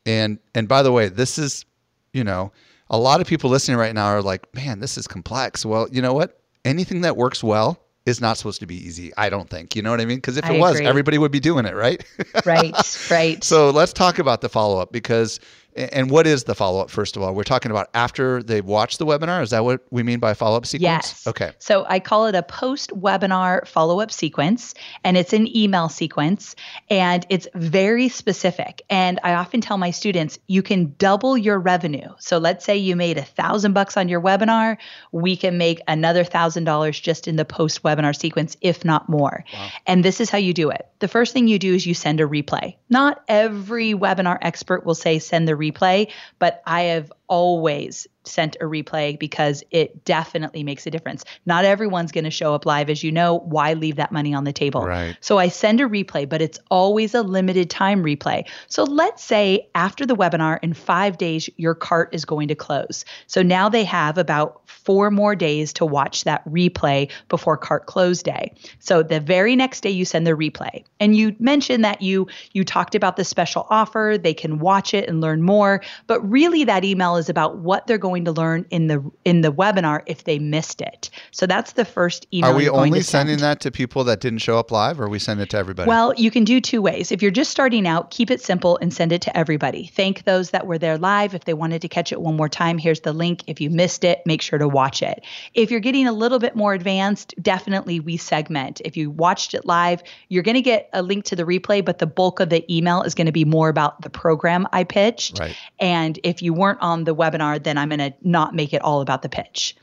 and 0.04 0.38
and 0.54 0.68
by 0.68 0.82
the 0.82 0.92
way, 0.92 1.08
this 1.08 1.38
is, 1.38 1.64
you 2.12 2.24
know, 2.24 2.52
a 2.90 2.98
lot 2.98 3.20
of 3.20 3.26
people 3.26 3.48
listening 3.48 3.78
right 3.78 3.94
now 3.94 4.06
are 4.06 4.22
like, 4.22 4.52
man, 4.54 4.80
this 4.80 4.98
is 4.98 5.06
complex. 5.06 5.64
Well, 5.64 5.88
you 5.90 6.02
know 6.02 6.12
what? 6.12 6.40
Anything 6.64 7.00
that 7.02 7.16
works 7.16 7.42
well 7.42 7.82
is 8.04 8.20
not 8.20 8.36
supposed 8.36 8.60
to 8.60 8.66
be 8.66 8.74
easy. 8.74 9.12
I 9.16 9.30
don't 9.30 9.48
think. 9.48 9.76
You 9.76 9.82
know 9.82 9.90
what 9.90 10.00
I 10.00 10.04
mean? 10.04 10.18
Because 10.18 10.36
if 10.36 10.48
it 10.48 10.58
was, 10.58 10.80
everybody 10.80 11.18
would 11.18 11.32
be 11.32 11.40
doing 11.40 11.64
it, 11.66 11.74
right? 11.74 12.04
right. 12.46 12.74
Right. 13.10 13.42
So 13.44 13.70
let's 13.70 13.92
talk 13.92 14.18
about 14.18 14.40
the 14.40 14.48
follow 14.48 14.80
up 14.80 14.92
because 14.92 15.40
and 15.76 16.10
what 16.10 16.26
is 16.26 16.44
the 16.44 16.54
follow 16.54 16.80
up, 16.80 16.90
first 16.90 17.16
of 17.16 17.22
all? 17.22 17.34
We're 17.34 17.44
talking 17.44 17.70
about 17.70 17.88
after 17.94 18.42
they've 18.42 18.64
watched 18.64 18.98
the 18.98 19.06
webinar. 19.06 19.42
Is 19.42 19.50
that 19.50 19.64
what 19.64 19.80
we 19.90 20.02
mean 20.02 20.18
by 20.18 20.34
follow 20.34 20.56
up 20.56 20.66
sequence? 20.66 20.82
Yes. 20.82 21.26
Okay. 21.26 21.52
So 21.58 21.84
I 21.88 22.00
call 22.00 22.26
it 22.26 22.34
a 22.34 22.42
post 22.42 22.90
webinar 22.90 23.66
follow 23.66 24.00
up 24.00 24.10
sequence, 24.12 24.74
and 25.04 25.16
it's 25.16 25.32
an 25.32 25.54
email 25.56 25.88
sequence, 25.88 26.54
and 26.90 27.26
it's 27.30 27.48
very 27.54 28.08
specific. 28.08 28.82
And 28.90 29.18
I 29.22 29.34
often 29.34 29.60
tell 29.60 29.78
my 29.78 29.90
students, 29.90 30.38
you 30.46 30.62
can 30.62 30.94
double 30.98 31.38
your 31.38 31.58
revenue. 31.58 32.08
So 32.18 32.38
let's 32.38 32.64
say 32.64 32.76
you 32.76 32.96
made 32.96 33.18
a 33.18 33.24
thousand 33.24 33.72
bucks 33.72 33.96
on 33.96 34.08
your 34.08 34.20
webinar, 34.20 34.76
we 35.12 35.36
can 35.36 35.58
make 35.58 35.80
another 35.88 36.24
thousand 36.24 36.64
dollars 36.64 37.00
just 37.00 37.26
in 37.26 37.36
the 37.36 37.44
post 37.44 37.82
webinar 37.82 38.14
sequence, 38.14 38.56
if 38.60 38.84
not 38.84 39.08
more. 39.08 39.44
Wow. 39.52 39.68
And 39.86 40.04
this 40.04 40.20
is 40.20 40.30
how 40.30 40.38
you 40.38 40.52
do 40.52 40.70
it. 40.70 40.86
The 41.02 41.08
first 41.08 41.32
thing 41.32 41.48
you 41.48 41.58
do 41.58 41.74
is 41.74 41.84
you 41.84 41.94
send 41.94 42.20
a 42.20 42.28
replay. 42.28 42.76
Not 42.88 43.24
every 43.26 43.92
webinar 43.92 44.38
expert 44.40 44.86
will 44.86 44.94
say 44.94 45.18
send 45.18 45.48
the 45.48 45.54
replay, 45.54 46.12
but 46.38 46.62
I 46.64 46.82
have 46.82 47.12
always 47.32 48.06
sent 48.24 48.56
a 48.56 48.64
replay 48.64 49.18
because 49.18 49.64
it 49.70 50.04
definitely 50.04 50.62
makes 50.62 50.86
a 50.86 50.90
difference. 50.90 51.24
Not 51.46 51.64
everyone's 51.64 52.12
going 52.12 52.24
to 52.24 52.30
show 52.30 52.54
up 52.54 52.66
live. 52.66 52.90
As 52.90 53.02
you 53.02 53.10
know, 53.10 53.38
why 53.38 53.72
leave 53.72 53.96
that 53.96 54.12
money 54.12 54.34
on 54.34 54.44
the 54.44 54.52
table? 54.52 54.82
Right. 54.82 55.16
So 55.20 55.38
I 55.38 55.48
send 55.48 55.80
a 55.80 55.84
replay, 55.84 56.28
but 56.28 56.42
it's 56.42 56.58
always 56.70 57.14
a 57.14 57.22
limited 57.22 57.70
time 57.70 58.02
replay. 58.02 58.46
So 58.68 58.84
let's 58.84 59.24
say 59.24 59.66
after 59.74 60.04
the 60.04 60.14
webinar 60.14 60.58
in 60.62 60.74
five 60.74 61.16
days, 61.16 61.48
your 61.56 61.74
cart 61.74 62.10
is 62.12 62.26
going 62.26 62.48
to 62.48 62.54
close. 62.54 63.04
So 63.28 63.42
now 63.42 63.70
they 63.70 63.84
have 63.84 64.18
about 64.18 64.68
four 64.68 65.10
more 65.10 65.34
days 65.34 65.72
to 65.74 65.86
watch 65.86 66.24
that 66.24 66.44
replay 66.44 67.10
before 67.28 67.56
cart 67.56 67.86
close 67.86 68.22
day. 68.22 68.52
So 68.78 69.02
the 69.02 69.20
very 69.20 69.56
next 69.56 69.80
day 69.80 69.90
you 69.90 70.04
send 70.04 70.26
the 70.26 70.32
replay. 70.32 70.84
And 71.00 71.16
you 71.16 71.34
mentioned 71.38 71.84
that 71.84 72.02
you 72.02 72.28
you 72.52 72.64
talked 72.64 72.94
about 72.94 73.16
the 73.16 73.24
special 73.24 73.66
offer, 73.70 74.16
they 74.20 74.34
can 74.34 74.58
watch 74.58 74.92
it 74.94 75.08
and 75.08 75.20
learn 75.20 75.42
more, 75.42 75.82
but 76.06 76.20
really 76.28 76.64
that 76.64 76.84
email 76.84 77.16
is 77.16 77.21
about 77.28 77.58
what 77.58 77.86
they're 77.86 77.98
going 77.98 78.24
to 78.24 78.32
learn 78.32 78.66
in 78.70 78.86
the 78.86 79.02
in 79.24 79.40
the 79.40 79.52
webinar 79.52 80.02
if 80.06 80.24
they 80.24 80.38
missed 80.38 80.80
it. 80.80 81.10
So 81.30 81.46
that's 81.46 81.72
the 81.72 81.84
first 81.84 82.26
email. 82.32 82.50
Are 82.50 82.56
we 82.56 82.68
only 82.68 83.02
sending 83.02 83.38
that 83.38 83.60
to 83.60 83.70
people 83.70 84.04
that 84.04 84.20
didn't 84.20 84.38
show 84.38 84.58
up 84.58 84.70
live 84.70 85.00
or 85.00 85.08
we 85.08 85.18
send 85.18 85.40
it 85.40 85.50
to 85.50 85.56
everybody? 85.56 85.88
Well, 85.88 86.14
you 86.16 86.30
can 86.30 86.44
do 86.44 86.60
two 86.60 86.82
ways. 86.82 87.12
If 87.12 87.22
you're 87.22 87.30
just 87.30 87.50
starting 87.50 87.86
out, 87.86 88.10
keep 88.10 88.30
it 88.30 88.40
simple 88.40 88.78
and 88.80 88.92
send 88.92 89.12
it 89.12 89.22
to 89.22 89.36
everybody. 89.36 89.90
Thank 89.94 90.24
those 90.24 90.50
that 90.50 90.66
were 90.66 90.78
there 90.78 90.98
live. 90.98 91.34
If 91.34 91.44
they 91.44 91.54
wanted 91.54 91.82
to 91.82 91.88
catch 91.88 92.12
it 92.12 92.20
one 92.20 92.36
more 92.36 92.48
time, 92.48 92.78
here's 92.78 93.00
the 93.00 93.12
link. 93.12 93.42
If 93.46 93.60
you 93.60 93.70
missed 93.70 94.04
it, 94.04 94.22
make 94.26 94.42
sure 94.42 94.58
to 94.58 94.68
watch 94.68 95.02
it. 95.02 95.24
If 95.54 95.70
you're 95.70 95.80
getting 95.80 96.06
a 96.06 96.12
little 96.12 96.38
bit 96.38 96.56
more 96.56 96.74
advanced, 96.74 97.34
definitely 97.40 98.00
we 98.00 98.16
segment. 98.16 98.80
If 98.84 98.96
you 98.96 99.10
watched 99.10 99.54
it 99.54 99.66
live, 99.66 100.02
you're 100.28 100.42
going 100.42 100.54
to 100.54 100.62
get 100.62 100.88
a 100.92 101.02
link 101.02 101.24
to 101.26 101.36
the 101.36 101.44
replay, 101.44 101.84
but 101.84 101.98
the 101.98 102.06
bulk 102.06 102.40
of 102.40 102.50
the 102.50 102.64
email 102.74 103.02
is 103.02 103.14
going 103.14 103.26
to 103.26 103.32
be 103.32 103.44
more 103.44 103.68
about 103.68 104.00
the 104.02 104.10
program 104.10 104.66
I 104.72 104.84
pitched. 104.84 105.38
Right. 105.38 105.56
And 105.78 106.18
if 106.22 106.42
you 106.42 106.54
weren't 106.54 106.80
on 106.80 107.01
the 107.04 107.14
webinar, 107.14 107.62
then 107.62 107.78
I'm 107.78 107.88
going 107.88 107.98
to 107.98 108.14
not 108.22 108.54
make 108.54 108.72
it 108.72 108.82
all 108.82 109.00
about 109.00 109.22
the 109.22 109.28
pitch. 109.28 109.76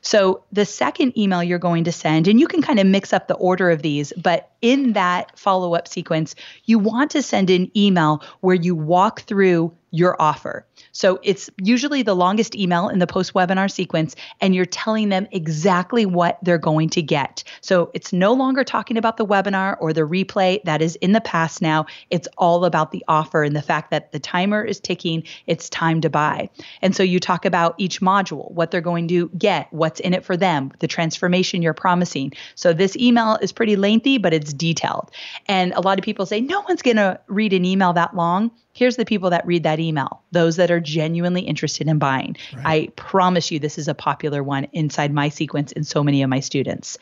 So 0.00 0.44
the 0.52 0.64
second 0.64 1.18
email 1.18 1.42
you're 1.42 1.58
going 1.58 1.84
to 1.84 1.92
send, 1.92 2.28
and 2.28 2.38
you 2.38 2.46
can 2.46 2.62
kind 2.62 2.78
of 2.78 2.86
mix 2.86 3.12
up 3.12 3.28
the 3.28 3.34
order 3.34 3.70
of 3.70 3.82
these, 3.82 4.12
but 4.16 4.50
in 4.62 4.92
that 4.92 5.36
follow 5.38 5.74
up 5.74 5.88
sequence, 5.88 6.34
you 6.64 6.78
want 6.78 7.10
to 7.12 7.22
send 7.22 7.50
an 7.50 7.70
email 7.76 8.22
where 8.40 8.54
you 8.54 8.74
walk 8.74 9.22
through 9.22 9.74
your 9.90 10.20
offer. 10.20 10.66
So 10.92 11.18
it's 11.22 11.48
usually 11.62 12.02
the 12.02 12.14
longest 12.14 12.54
email 12.54 12.88
in 12.88 12.98
the 12.98 13.06
post 13.06 13.34
webinar 13.34 13.70
sequence, 13.70 14.16
and 14.40 14.54
you're 14.54 14.66
telling 14.66 15.08
them 15.08 15.26
exactly 15.30 16.06
what 16.06 16.38
they're 16.42 16.58
going 16.58 16.90
to 16.90 17.02
get. 17.02 17.44
So 17.60 17.90
it's 17.94 18.12
no 18.12 18.32
longer 18.32 18.64
talking 18.64 18.96
about 18.96 19.16
the 19.16 19.26
webinar 19.26 19.76
or 19.80 19.92
the 19.92 20.02
replay 20.02 20.62
that 20.64 20.82
is 20.82 20.96
in 20.96 21.12
the 21.12 21.20
past 21.20 21.62
now. 21.62 21.86
It's 22.10 22.28
all 22.36 22.64
about 22.64 22.90
the 22.90 23.04
offer 23.08 23.42
and 23.42 23.54
the 23.54 23.62
fact 23.62 23.90
that 23.90 24.12
the 24.12 24.18
timer 24.18 24.64
is 24.64 24.80
ticking, 24.80 25.22
it's 25.46 25.68
time 25.70 26.00
to 26.00 26.10
buy. 26.10 26.50
And 26.82 26.94
so 26.94 27.02
you 27.02 27.20
talk 27.20 27.44
about 27.44 27.74
each 27.78 28.00
module, 28.00 28.50
what 28.52 28.70
they're 28.70 28.80
going 28.80 29.08
to 29.08 29.28
get, 29.30 29.68
what's 29.72 30.00
in 30.00 30.14
it 30.14 30.24
for 30.24 30.36
them, 30.36 30.72
the 30.80 30.88
transformation 30.88 31.62
you're 31.62 31.74
promising. 31.74 32.32
So 32.54 32.72
this 32.72 32.96
email 32.96 33.38
is 33.40 33.52
pretty 33.52 33.76
lengthy, 33.76 34.18
but 34.18 34.34
it's 34.34 34.52
detailed. 34.52 35.10
And 35.46 35.72
a 35.72 35.80
lot 35.80 35.98
of 35.98 36.04
people 36.04 36.26
say, 36.26 36.40
no 36.40 36.60
one's 36.62 36.82
going 36.82 36.96
to 36.96 37.20
read 37.28 37.52
an 37.52 37.64
email 37.64 37.92
that 37.92 38.14
long 38.14 38.50
here's 38.76 38.96
the 38.96 39.04
people 39.04 39.30
that 39.30 39.46
read 39.46 39.62
that 39.62 39.80
email 39.80 40.22
those 40.32 40.56
that 40.56 40.70
are 40.70 40.80
genuinely 40.80 41.42
interested 41.42 41.88
in 41.88 41.98
buying 41.98 42.36
right. 42.54 42.66
i 42.66 42.88
promise 42.96 43.50
you 43.50 43.58
this 43.58 43.78
is 43.78 43.88
a 43.88 43.94
popular 43.94 44.42
one 44.42 44.66
inside 44.72 45.12
my 45.12 45.28
sequence 45.28 45.72
and 45.72 45.86
so 45.86 46.04
many 46.04 46.22
of 46.22 46.30
my 46.30 46.40
students 46.40 46.98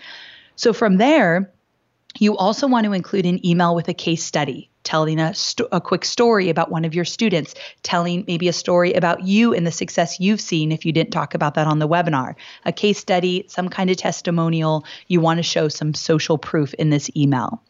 so 0.56 0.72
from 0.72 0.96
there 0.96 1.50
you 2.18 2.36
also 2.36 2.68
want 2.68 2.86
to 2.86 2.92
include 2.92 3.26
an 3.26 3.44
email 3.44 3.74
with 3.74 3.88
a 3.88 3.94
case 3.94 4.22
study 4.22 4.70
telling 4.84 5.18
a, 5.18 5.34
st- 5.34 5.68
a 5.72 5.80
quick 5.80 6.04
story 6.04 6.50
about 6.50 6.70
one 6.70 6.84
of 6.84 6.94
your 6.94 7.04
students, 7.04 7.54
telling 7.82 8.24
maybe 8.28 8.48
a 8.48 8.52
story 8.52 8.92
about 8.92 9.22
you 9.22 9.54
and 9.54 9.66
the 9.66 9.72
success 9.72 10.20
you've 10.20 10.40
seen 10.40 10.70
if 10.70 10.84
you 10.84 10.92
didn't 10.92 11.10
talk 11.10 11.34
about 11.34 11.54
that 11.54 11.66
on 11.66 11.78
the 11.78 11.88
webinar, 11.88 12.34
a 12.64 12.72
case 12.72 12.98
study, 12.98 13.44
some 13.48 13.68
kind 13.68 13.90
of 13.90 13.96
testimonial. 13.96 14.84
You 15.08 15.20
want 15.20 15.38
to 15.38 15.42
show 15.42 15.68
some 15.68 15.94
social 15.94 16.38
proof 16.38 16.74
in 16.74 16.90
this 16.90 17.10
email. 17.16 17.62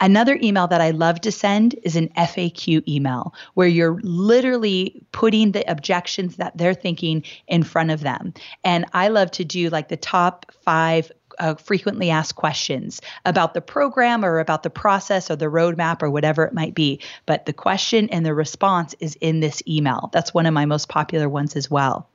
Another 0.00 0.38
email 0.42 0.66
that 0.66 0.80
I 0.80 0.90
love 0.90 1.20
to 1.22 1.32
send 1.32 1.74
is 1.82 1.96
an 1.96 2.08
FAQ 2.16 2.86
email 2.86 3.34
where 3.54 3.68
you're 3.68 3.98
literally 4.02 5.02
putting 5.12 5.52
the 5.52 5.68
objections 5.70 6.36
that 6.36 6.56
they're 6.56 6.74
thinking 6.74 7.22
in 7.48 7.62
front 7.62 7.90
of 7.90 8.00
them. 8.00 8.34
And 8.62 8.84
I 8.92 9.08
love 9.08 9.30
to 9.32 9.44
do 9.44 9.70
like 9.70 9.88
the 9.88 9.96
top 9.96 10.52
five 10.62 11.10
uh, 11.38 11.54
frequently 11.54 12.10
asked 12.10 12.36
questions 12.36 13.00
about 13.24 13.54
the 13.54 13.60
program 13.60 14.24
or 14.24 14.38
about 14.38 14.62
the 14.62 14.70
process 14.70 15.30
or 15.30 15.36
the 15.36 15.46
roadmap 15.46 16.02
or 16.02 16.10
whatever 16.10 16.44
it 16.44 16.54
might 16.54 16.74
be. 16.74 17.00
But 17.26 17.46
the 17.46 17.52
question 17.52 18.08
and 18.10 18.24
the 18.24 18.34
response 18.34 18.94
is 19.00 19.16
in 19.20 19.40
this 19.40 19.62
email. 19.66 20.10
That's 20.12 20.34
one 20.34 20.46
of 20.46 20.54
my 20.54 20.66
most 20.66 20.88
popular 20.88 21.28
ones 21.28 21.56
as 21.56 21.70
well. 21.70 22.08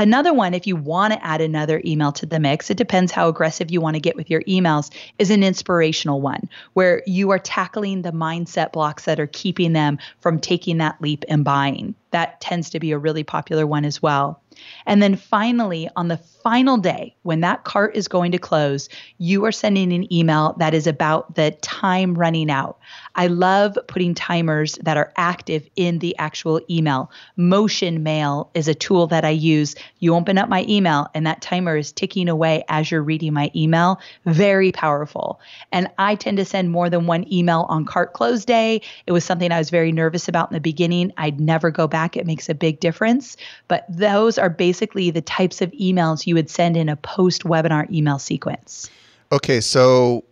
Another 0.00 0.32
one, 0.32 0.54
if 0.54 0.66
you 0.66 0.76
want 0.76 1.12
to 1.12 1.22
add 1.22 1.42
another 1.42 1.82
email 1.84 2.10
to 2.12 2.24
the 2.24 2.40
mix, 2.40 2.70
it 2.70 2.78
depends 2.78 3.12
how 3.12 3.28
aggressive 3.28 3.70
you 3.70 3.82
want 3.82 3.96
to 3.96 4.00
get 4.00 4.16
with 4.16 4.30
your 4.30 4.40
emails, 4.44 4.90
is 5.18 5.28
an 5.28 5.42
inspirational 5.42 6.22
one 6.22 6.48
where 6.72 7.02
you 7.06 7.28
are 7.28 7.38
tackling 7.38 8.00
the 8.00 8.10
mindset 8.10 8.72
blocks 8.72 9.04
that 9.04 9.20
are 9.20 9.26
keeping 9.26 9.74
them 9.74 9.98
from 10.20 10.40
taking 10.40 10.78
that 10.78 11.02
leap 11.02 11.26
and 11.28 11.44
buying. 11.44 11.94
That 12.12 12.40
tends 12.40 12.70
to 12.70 12.80
be 12.80 12.92
a 12.92 12.98
really 12.98 13.24
popular 13.24 13.66
one 13.66 13.84
as 13.84 14.00
well. 14.00 14.40
And 14.86 15.02
then 15.02 15.16
finally, 15.16 15.90
on 15.96 16.08
the 16.08 16.16
final 16.42 16.76
day, 16.76 17.14
when 17.22 17.40
that 17.40 17.64
cart 17.64 17.94
is 17.96 18.08
going 18.08 18.32
to 18.32 18.38
close, 18.38 18.88
you 19.18 19.44
are 19.44 19.52
sending 19.52 19.92
an 19.92 20.12
email 20.12 20.54
that 20.58 20.74
is 20.74 20.86
about 20.86 21.34
the 21.34 21.50
time 21.62 22.14
running 22.14 22.50
out. 22.50 22.78
I 23.14 23.26
love 23.26 23.78
putting 23.88 24.14
timers 24.14 24.78
that 24.82 24.96
are 24.96 25.12
active 25.16 25.68
in 25.76 25.98
the 25.98 26.16
actual 26.18 26.60
email. 26.70 27.10
Motion 27.36 28.02
Mail 28.02 28.50
is 28.54 28.68
a 28.68 28.74
tool 28.74 29.06
that 29.08 29.24
I 29.24 29.30
use. 29.30 29.74
You 29.98 30.14
open 30.14 30.38
up 30.38 30.48
my 30.48 30.64
email, 30.68 31.08
and 31.14 31.26
that 31.26 31.42
timer 31.42 31.76
is 31.76 31.92
ticking 31.92 32.28
away 32.28 32.64
as 32.68 32.90
you're 32.90 33.02
reading 33.02 33.32
my 33.32 33.50
email. 33.54 34.00
Very 34.24 34.72
powerful. 34.72 35.40
And 35.72 35.88
I 35.98 36.14
tend 36.14 36.38
to 36.38 36.44
send 36.44 36.70
more 36.70 36.88
than 36.88 37.06
one 37.06 37.30
email 37.32 37.66
on 37.68 37.84
cart 37.84 38.12
close 38.12 38.44
day. 38.44 38.80
It 39.06 39.12
was 39.12 39.24
something 39.24 39.52
I 39.52 39.58
was 39.58 39.70
very 39.70 39.92
nervous 39.92 40.28
about 40.28 40.50
in 40.50 40.54
the 40.54 40.60
beginning. 40.60 41.12
I'd 41.16 41.40
never 41.40 41.70
go 41.70 41.86
back, 41.86 42.16
it 42.16 42.26
makes 42.26 42.48
a 42.48 42.54
big 42.54 42.80
difference. 42.80 43.36
But 43.68 43.84
those 43.88 44.38
are 44.38 44.50
basically 44.50 45.10
the 45.10 45.20
types 45.20 45.60
of 45.60 45.70
emails 45.72 46.26
you 46.30 46.34
would 46.36 46.48
send 46.48 46.76
in 46.76 46.88
a 46.88 46.94
post 46.94 47.42
webinar 47.42 47.90
email 47.90 48.20
sequence. 48.20 48.88
Okay, 49.32 49.60
so 49.60 50.24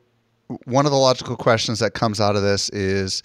one 0.64 0.86
of 0.86 0.92
the 0.92 0.98
logical 0.98 1.36
questions 1.36 1.80
that 1.80 1.94
comes 1.94 2.20
out 2.20 2.36
of 2.36 2.42
this 2.42 2.70
is 2.70 3.20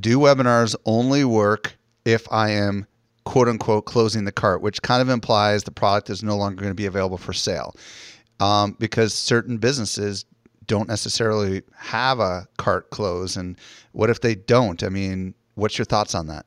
do 0.00 0.18
webinars 0.18 0.74
only 0.86 1.24
work 1.24 1.76
if 2.06 2.26
I 2.32 2.52
am 2.52 2.86
quote 3.26 3.48
unquote 3.48 3.84
closing 3.84 4.24
the 4.24 4.32
cart, 4.32 4.62
which 4.62 4.80
kind 4.80 5.02
of 5.02 5.10
implies 5.10 5.64
the 5.64 5.70
product 5.70 6.08
is 6.08 6.22
no 6.22 6.38
longer 6.38 6.56
going 6.56 6.70
to 6.70 6.74
be 6.74 6.86
available 6.86 7.18
for 7.18 7.34
sale 7.34 7.76
um, 8.40 8.74
because 8.78 9.12
certain 9.12 9.58
businesses 9.58 10.24
don't 10.64 10.88
necessarily 10.88 11.62
have 11.76 12.18
a 12.18 12.48
cart 12.56 12.88
close. 12.88 13.36
And 13.36 13.58
what 13.92 14.08
if 14.08 14.22
they 14.22 14.34
don't? 14.34 14.82
I 14.82 14.88
mean, 14.88 15.34
what's 15.54 15.76
your 15.76 15.84
thoughts 15.84 16.14
on 16.14 16.28
that? 16.28 16.46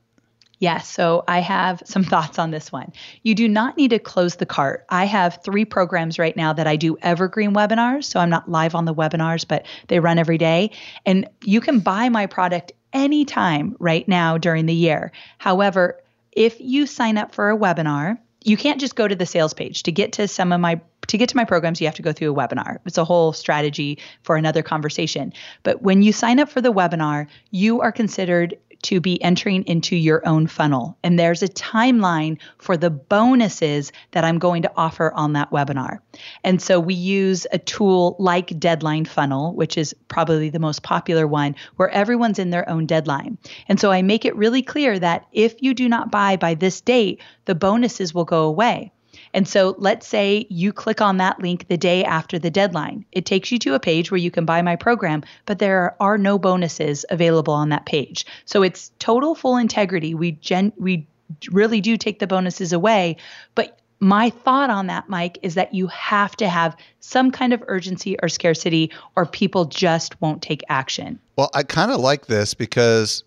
Yes, 0.64 0.88
so 0.88 1.24
I 1.28 1.40
have 1.40 1.82
some 1.84 2.04
thoughts 2.12 2.38
on 2.38 2.50
this 2.50 2.72
one. 2.72 2.90
You 3.22 3.34
do 3.34 3.46
not 3.46 3.76
need 3.76 3.90
to 3.90 3.98
close 3.98 4.36
the 4.36 4.46
cart. 4.46 4.86
I 4.88 5.04
have 5.04 5.40
three 5.44 5.66
programs 5.66 6.18
right 6.18 6.34
now 6.34 6.54
that 6.54 6.66
I 6.66 6.76
do 6.76 6.96
evergreen 7.02 7.52
webinars. 7.52 8.04
So 8.04 8.18
I'm 8.18 8.30
not 8.30 8.50
live 8.50 8.74
on 8.74 8.86
the 8.86 8.94
webinars, 8.94 9.46
but 9.46 9.66
they 9.88 10.00
run 10.00 10.18
every 10.18 10.38
day. 10.38 10.70
And 11.04 11.28
you 11.42 11.60
can 11.60 11.80
buy 11.80 12.08
my 12.08 12.24
product 12.24 12.72
anytime 12.94 13.76
right 13.78 14.08
now 14.08 14.38
during 14.38 14.64
the 14.64 14.72
year. 14.72 15.12
However, 15.36 16.00
if 16.32 16.58
you 16.58 16.86
sign 16.86 17.18
up 17.18 17.34
for 17.34 17.50
a 17.50 17.58
webinar, 17.58 18.16
you 18.44 18.56
can't 18.56 18.80
just 18.80 18.94
go 18.94 19.08
to 19.08 19.14
the 19.14 19.26
sales 19.26 19.52
page 19.54 19.82
to 19.82 19.92
get 19.92 20.12
to 20.12 20.28
some 20.28 20.52
of 20.52 20.60
my 20.60 20.80
to 21.08 21.18
get 21.18 21.28
to 21.28 21.36
my 21.36 21.44
programs 21.44 21.80
you 21.80 21.86
have 21.86 21.94
to 21.94 22.02
go 22.02 22.12
through 22.12 22.32
a 22.32 22.34
webinar 22.34 22.78
it's 22.86 22.98
a 22.98 23.04
whole 23.04 23.32
strategy 23.32 23.98
for 24.22 24.36
another 24.36 24.62
conversation 24.62 25.32
but 25.62 25.82
when 25.82 26.02
you 26.02 26.12
sign 26.12 26.38
up 26.38 26.48
for 26.48 26.60
the 26.60 26.72
webinar 26.72 27.26
you 27.50 27.80
are 27.80 27.92
considered 27.92 28.56
to 28.84 29.00
be 29.00 29.22
entering 29.22 29.64
into 29.64 29.96
your 29.96 30.26
own 30.26 30.46
funnel. 30.46 30.96
And 31.02 31.18
there's 31.18 31.42
a 31.42 31.48
timeline 31.48 32.38
for 32.58 32.76
the 32.76 32.90
bonuses 32.90 33.92
that 34.12 34.24
I'm 34.24 34.38
going 34.38 34.62
to 34.62 34.72
offer 34.76 35.12
on 35.14 35.32
that 35.32 35.50
webinar. 35.50 35.98
And 36.44 36.60
so 36.60 36.78
we 36.78 36.94
use 36.94 37.46
a 37.52 37.58
tool 37.58 38.16
like 38.18 38.58
Deadline 38.58 39.04
Funnel, 39.04 39.54
which 39.54 39.76
is 39.78 39.94
probably 40.08 40.50
the 40.50 40.58
most 40.58 40.82
popular 40.82 41.26
one, 41.26 41.56
where 41.76 41.90
everyone's 41.90 42.38
in 42.38 42.50
their 42.50 42.68
own 42.68 42.86
deadline. 42.86 43.38
And 43.68 43.80
so 43.80 43.90
I 43.90 44.02
make 44.02 44.24
it 44.24 44.36
really 44.36 44.62
clear 44.62 44.98
that 44.98 45.26
if 45.32 45.54
you 45.60 45.74
do 45.74 45.88
not 45.88 46.10
buy 46.10 46.36
by 46.36 46.54
this 46.54 46.80
date, 46.80 47.20
the 47.46 47.54
bonuses 47.54 48.14
will 48.14 48.24
go 48.24 48.44
away. 48.44 48.92
And 49.34 49.46
so 49.46 49.74
let's 49.78 50.06
say 50.06 50.46
you 50.48 50.72
click 50.72 51.02
on 51.02 51.18
that 51.18 51.40
link 51.40 51.68
the 51.68 51.76
day 51.76 52.04
after 52.04 52.38
the 52.38 52.50
deadline. 52.50 53.04
It 53.12 53.26
takes 53.26 53.52
you 53.52 53.58
to 53.58 53.74
a 53.74 53.80
page 53.80 54.10
where 54.10 54.18
you 54.18 54.30
can 54.30 54.46
buy 54.46 54.62
my 54.62 54.76
program, 54.76 55.24
but 55.44 55.58
there 55.58 55.96
are 56.00 56.16
no 56.16 56.38
bonuses 56.38 57.04
available 57.10 57.52
on 57.52 57.68
that 57.68 57.84
page. 57.84 58.24
So 58.46 58.62
it's 58.62 58.92
total 59.00 59.34
full 59.34 59.56
integrity. 59.56 60.14
We 60.14 60.32
gen 60.32 60.72
we 60.78 61.06
really 61.50 61.80
do 61.80 61.96
take 61.96 62.20
the 62.20 62.26
bonuses 62.26 62.72
away, 62.72 63.16
but 63.54 63.80
my 64.00 64.30
thought 64.30 64.70
on 64.70 64.86
that, 64.88 65.08
Mike, 65.08 65.38
is 65.42 65.54
that 65.54 65.72
you 65.74 65.86
have 65.86 66.36
to 66.36 66.48
have 66.48 66.76
some 67.00 67.30
kind 67.30 67.52
of 67.52 67.62
urgency 67.66 68.16
or 68.22 68.28
scarcity, 68.28 68.90
or 69.16 69.24
people 69.24 69.64
just 69.64 70.20
won't 70.20 70.42
take 70.42 70.62
action. 70.68 71.18
Well, 71.36 71.50
I 71.54 71.62
kind 71.62 71.90
of 71.90 72.00
like 72.00 72.26
this 72.26 72.52
because 72.52 73.24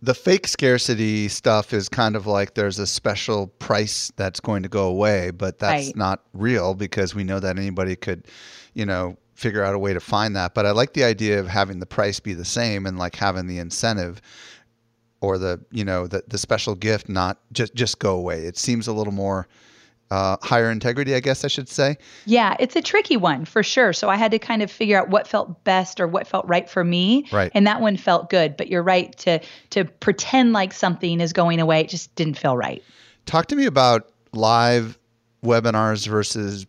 the 0.00 0.14
fake 0.14 0.46
scarcity 0.46 1.28
stuff 1.28 1.72
is 1.72 1.88
kind 1.88 2.14
of 2.14 2.26
like 2.26 2.54
there's 2.54 2.78
a 2.78 2.86
special 2.86 3.48
price 3.48 4.12
that's 4.16 4.38
going 4.40 4.62
to 4.62 4.68
go 4.68 4.86
away, 4.86 5.30
but 5.30 5.58
that's 5.58 5.86
right. 5.86 5.96
not 5.96 6.22
real 6.32 6.74
because 6.74 7.14
we 7.14 7.24
know 7.24 7.40
that 7.40 7.58
anybody 7.58 7.96
could, 7.96 8.26
you 8.74 8.86
know, 8.86 9.16
figure 9.34 9.64
out 9.64 9.74
a 9.74 9.78
way 9.78 9.92
to 9.92 10.00
find 10.00 10.36
that. 10.36 10.54
But 10.54 10.66
I 10.66 10.70
like 10.70 10.92
the 10.92 11.04
idea 11.04 11.40
of 11.40 11.48
having 11.48 11.80
the 11.80 11.86
price 11.86 12.20
be 12.20 12.32
the 12.32 12.44
same 12.44 12.86
and 12.86 12.98
like 12.98 13.16
having 13.16 13.46
the 13.46 13.58
incentive 13.58 14.20
or 15.20 15.36
the, 15.36 15.60
you 15.72 15.84
know, 15.84 16.06
the 16.06 16.22
the 16.28 16.38
special 16.38 16.76
gift 16.76 17.08
not 17.08 17.40
just 17.52 17.74
just 17.74 17.98
go 17.98 18.14
away. 18.14 18.42
It 18.42 18.56
seems 18.56 18.86
a 18.86 18.92
little 18.92 19.12
more 19.12 19.48
uh, 20.10 20.36
higher 20.42 20.70
integrity, 20.70 21.14
I 21.14 21.20
guess 21.20 21.44
I 21.44 21.48
should 21.48 21.68
say. 21.68 21.96
Yeah, 22.24 22.56
it's 22.58 22.76
a 22.76 22.82
tricky 22.82 23.16
one 23.16 23.44
for 23.44 23.62
sure. 23.62 23.92
So 23.92 24.08
I 24.08 24.16
had 24.16 24.30
to 24.30 24.38
kind 24.38 24.62
of 24.62 24.70
figure 24.70 24.98
out 24.98 25.10
what 25.10 25.26
felt 25.26 25.62
best 25.64 26.00
or 26.00 26.06
what 26.06 26.26
felt 26.26 26.46
right 26.46 26.68
for 26.68 26.84
me. 26.84 27.26
Right. 27.32 27.50
And 27.54 27.66
that 27.66 27.80
one 27.80 27.96
felt 27.96 28.30
good. 28.30 28.56
But 28.56 28.68
you're 28.68 28.82
right 28.82 29.16
to 29.18 29.40
to 29.70 29.84
pretend 29.84 30.52
like 30.52 30.72
something 30.72 31.20
is 31.20 31.32
going 31.32 31.60
away. 31.60 31.80
It 31.80 31.88
just 31.88 32.14
didn't 32.14 32.38
feel 32.38 32.56
right. 32.56 32.82
Talk 33.26 33.46
to 33.48 33.56
me 33.56 33.66
about 33.66 34.10
live 34.32 34.98
webinars 35.44 36.06
versus 36.06 36.66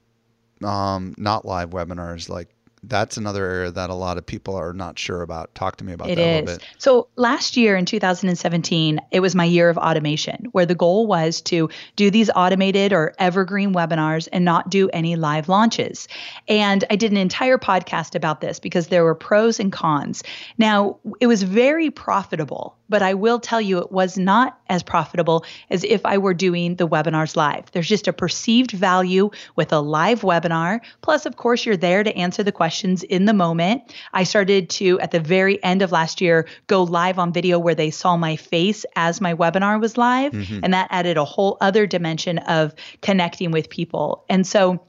um, 0.63 1.15
not 1.17 1.45
live 1.45 1.69
webinars. 1.69 2.30
Like 2.30 2.49
that's 2.84 3.18
another 3.18 3.46
area 3.46 3.72
that 3.72 3.89
a 3.89 3.94
lot 3.94 4.18
of 4.18 4.26
people 4.26 4.56
are 4.56 4.74
not 4.74 4.98
sure 4.98 5.22
about. 5.22 5.54
Talk 5.56 5.78
to 5.78 5.84
me 5.84 5.94
about 5.94 6.10
it 6.10 6.15
that 6.15 6.22
is. 6.22 6.28
a 6.28 6.39
little 6.42 6.58
bit. 6.58 6.68
So 6.78 7.08
last 7.15 7.58
year 7.58 7.76
in 7.76 7.86
2017, 7.86 9.00
it 9.12 9.20
was 9.20 9.36
my 9.36 9.44
year 9.44 9.70
of 9.70 9.78
automation, 9.78 10.46
where 10.52 10.65
the 10.65 10.76
goal 10.76 11.08
was 11.08 11.42
to 11.42 11.70
do 11.96 12.10
these 12.10 12.30
automated 12.36 12.94
or 12.94 13.13
evergreen 13.20 13.74
webinars 13.74 14.28
and 14.32 14.46
not 14.46 14.70
do 14.70 14.89
any 14.89 15.15
live 15.15 15.50
launches. 15.50 16.08
And 16.48 16.84
I 16.89 16.96
did 16.96 17.12
an 17.12 17.18
entire 17.18 17.58
podcast 17.58 18.15
about 18.15 18.42
this 18.42 18.60
because 18.60 18.88
there 18.88 19.04
were 19.04 19.15
pros 19.15 19.60
and 19.60 19.72
cons. 19.72 20.24
Now, 20.58 21.00
it 21.20 21.28
was 21.28 21.44
very 21.44 21.92
profitable 21.92 22.76
but 22.92 23.04
I 23.04 23.13
will 23.13 23.39
tell 23.39 23.62
you 23.62 23.78
it 23.78 23.92
was 23.92 24.18
not 24.18 24.60
as 24.68 24.82
profitable 24.82 25.46
as 25.70 25.84
if 25.84 26.04
I 26.08 26.18
were 26.18 26.34
doing 26.34 26.76
the 26.76 26.88
webinars 26.88 27.36
live. 27.36 27.72
There's 27.72 27.88
just 27.88 28.08
a 28.08 28.13
perceived 28.13 28.72
value 28.72 29.30
with 29.56 29.72
a 29.72 29.80
live 29.80 30.22
webinar. 30.22 30.82
Plus, 31.02 31.28
of 31.28 31.36
course, 31.36 31.68
you're 31.68 31.78
there 31.78 32.04
to 32.04 32.18
answer 32.18 32.42
the 32.42 32.52
questions 32.52 32.68
questions 32.69 33.01
in 33.01 33.25
the 33.25 33.34
moment. 33.34 33.82
I 34.13 34.23
started 34.23 34.69
to, 34.71 34.99
at 34.99 35.10
the 35.10 35.19
very 35.19 35.62
end 35.63 35.82
of 35.82 35.91
last 35.91 36.21
year, 36.21 36.47
go 36.67 36.84
live 36.84 37.17
on 37.17 37.34
video 37.34 37.58
where 37.58 37.73
they 37.73 37.89
saw 37.89 38.15
my 38.15 38.36
face 38.36 38.86
as 38.95 39.19
my 39.19 39.34
webinar 39.34 39.82
was 39.82 39.97
live. 39.97 40.34
Mm-hmm. 40.34 40.60
And 40.62 40.71
that 40.75 40.88
added 40.91 41.17
a 41.17 41.25
whole 41.25 41.58
other 41.62 41.88
dimension 41.88 42.38
of 42.38 42.75
connecting 43.01 43.49
with 43.49 43.71
people. 43.71 44.23
And 44.29 44.45
so, 44.45 44.79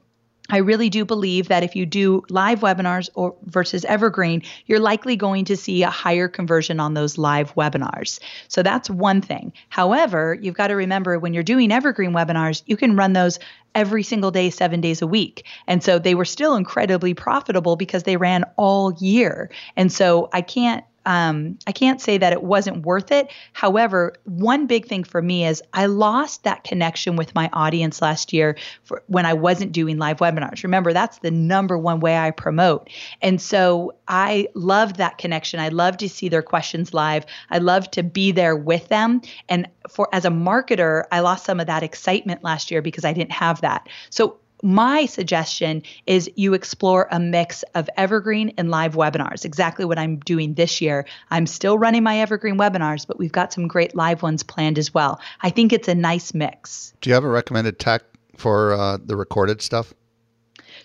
I 0.51 0.57
really 0.57 0.89
do 0.89 1.05
believe 1.05 1.47
that 1.47 1.63
if 1.63 1.75
you 1.75 1.85
do 1.85 2.23
live 2.29 2.59
webinars 2.59 3.09
or 3.15 3.35
versus 3.45 3.85
evergreen, 3.85 4.43
you're 4.65 4.79
likely 4.79 5.15
going 5.15 5.45
to 5.45 5.57
see 5.57 5.83
a 5.83 5.89
higher 5.89 6.27
conversion 6.27 6.79
on 6.79 6.93
those 6.93 7.17
live 7.17 7.55
webinars. 7.55 8.19
So 8.47 8.61
that's 8.61 8.89
one 8.89 9.21
thing. 9.21 9.53
However, 9.69 10.37
you've 10.39 10.55
got 10.55 10.67
to 10.67 10.75
remember 10.75 11.17
when 11.17 11.33
you're 11.33 11.43
doing 11.43 11.71
evergreen 11.71 12.11
webinars, 12.11 12.63
you 12.65 12.77
can 12.77 12.95
run 12.95 13.13
those 13.13 13.39
every 13.73 14.03
single 14.03 14.31
day, 14.31 14.49
seven 14.49 14.81
days 14.81 15.01
a 15.01 15.07
week. 15.07 15.45
And 15.67 15.81
so 15.81 15.97
they 15.97 16.15
were 16.15 16.25
still 16.25 16.55
incredibly 16.55 17.13
profitable 17.13 17.77
because 17.77 18.03
they 18.03 18.17
ran 18.17 18.43
all 18.57 18.93
year. 18.99 19.49
And 19.77 19.91
so 19.91 20.29
I 20.33 20.41
can't 20.41 20.83
um, 21.05 21.57
I 21.67 21.71
can't 21.71 21.99
say 21.99 22.17
that 22.17 22.33
it 22.33 22.43
wasn't 22.43 22.85
worth 22.85 23.11
it. 23.11 23.31
However, 23.53 24.13
one 24.25 24.67
big 24.67 24.87
thing 24.87 25.03
for 25.03 25.21
me 25.21 25.45
is 25.45 25.61
I 25.73 25.87
lost 25.87 26.43
that 26.43 26.63
connection 26.63 27.15
with 27.15 27.33
my 27.33 27.49
audience 27.53 28.01
last 28.01 28.33
year 28.33 28.57
for, 28.83 29.03
when 29.07 29.25
I 29.25 29.33
wasn't 29.33 29.71
doing 29.71 29.97
live 29.97 30.17
webinars. 30.17 30.63
Remember, 30.63 30.93
that's 30.93 31.19
the 31.19 31.31
number 31.31 31.77
one 31.77 31.99
way 31.99 32.17
I 32.17 32.31
promote. 32.31 32.89
And 33.21 33.41
so 33.41 33.95
I 34.07 34.47
loved 34.53 34.97
that 34.97 35.17
connection. 35.17 35.59
I 35.59 35.69
love 35.69 35.97
to 35.97 36.09
see 36.09 36.29
their 36.29 36.43
questions 36.43 36.93
live. 36.93 37.25
I 37.49 37.57
love 37.57 37.89
to 37.91 38.03
be 38.03 38.31
there 38.31 38.55
with 38.55 38.87
them. 38.89 39.21
And 39.49 39.67
for 39.89 40.07
as 40.13 40.25
a 40.25 40.29
marketer, 40.29 41.05
I 41.11 41.21
lost 41.21 41.45
some 41.45 41.59
of 41.59 41.67
that 41.67 41.83
excitement 41.83 42.43
last 42.43 42.71
year 42.71 42.81
because 42.81 43.05
I 43.05 43.13
didn't 43.13 43.31
have 43.31 43.61
that. 43.61 43.87
So 44.09 44.37
my 44.61 45.05
suggestion 45.05 45.83
is 46.05 46.29
you 46.35 46.53
explore 46.53 47.07
a 47.11 47.19
mix 47.19 47.63
of 47.75 47.89
evergreen 47.97 48.53
and 48.57 48.69
live 48.69 48.95
webinars, 48.95 49.45
exactly 49.45 49.85
what 49.85 49.97
I'm 49.97 50.17
doing 50.17 50.53
this 50.53 50.81
year. 50.81 51.05
I'm 51.29 51.47
still 51.47 51.77
running 51.77 52.03
my 52.03 52.19
evergreen 52.19 52.57
webinars, 52.57 53.07
but 53.07 53.17
we've 53.17 53.31
got 53.31 53.53
some 53.53 53.67
great 53.67 53.95
live 53.95 54.21
ones 54.21 54.43
planned 54.43 54.77
as 54.77 54.93
well. 54.93 55.19
I 55.41 55.49
think 55.49 55.73
it's 55.73 55.87
a 55.87 55.95
nice 55.95 56.33
mix. 56.33 56.93
Do 57.01 57.09
you 57.09 57.13
have 57.13 57.23
a 57.23 57.29
recommended 57.29 57.79
tech 57.79 58.03
for 58.37 58.73
uh, 58.73 58.97
the 59.03 59.15
recorded 59.15 59.61
stuff? 59.61 59.93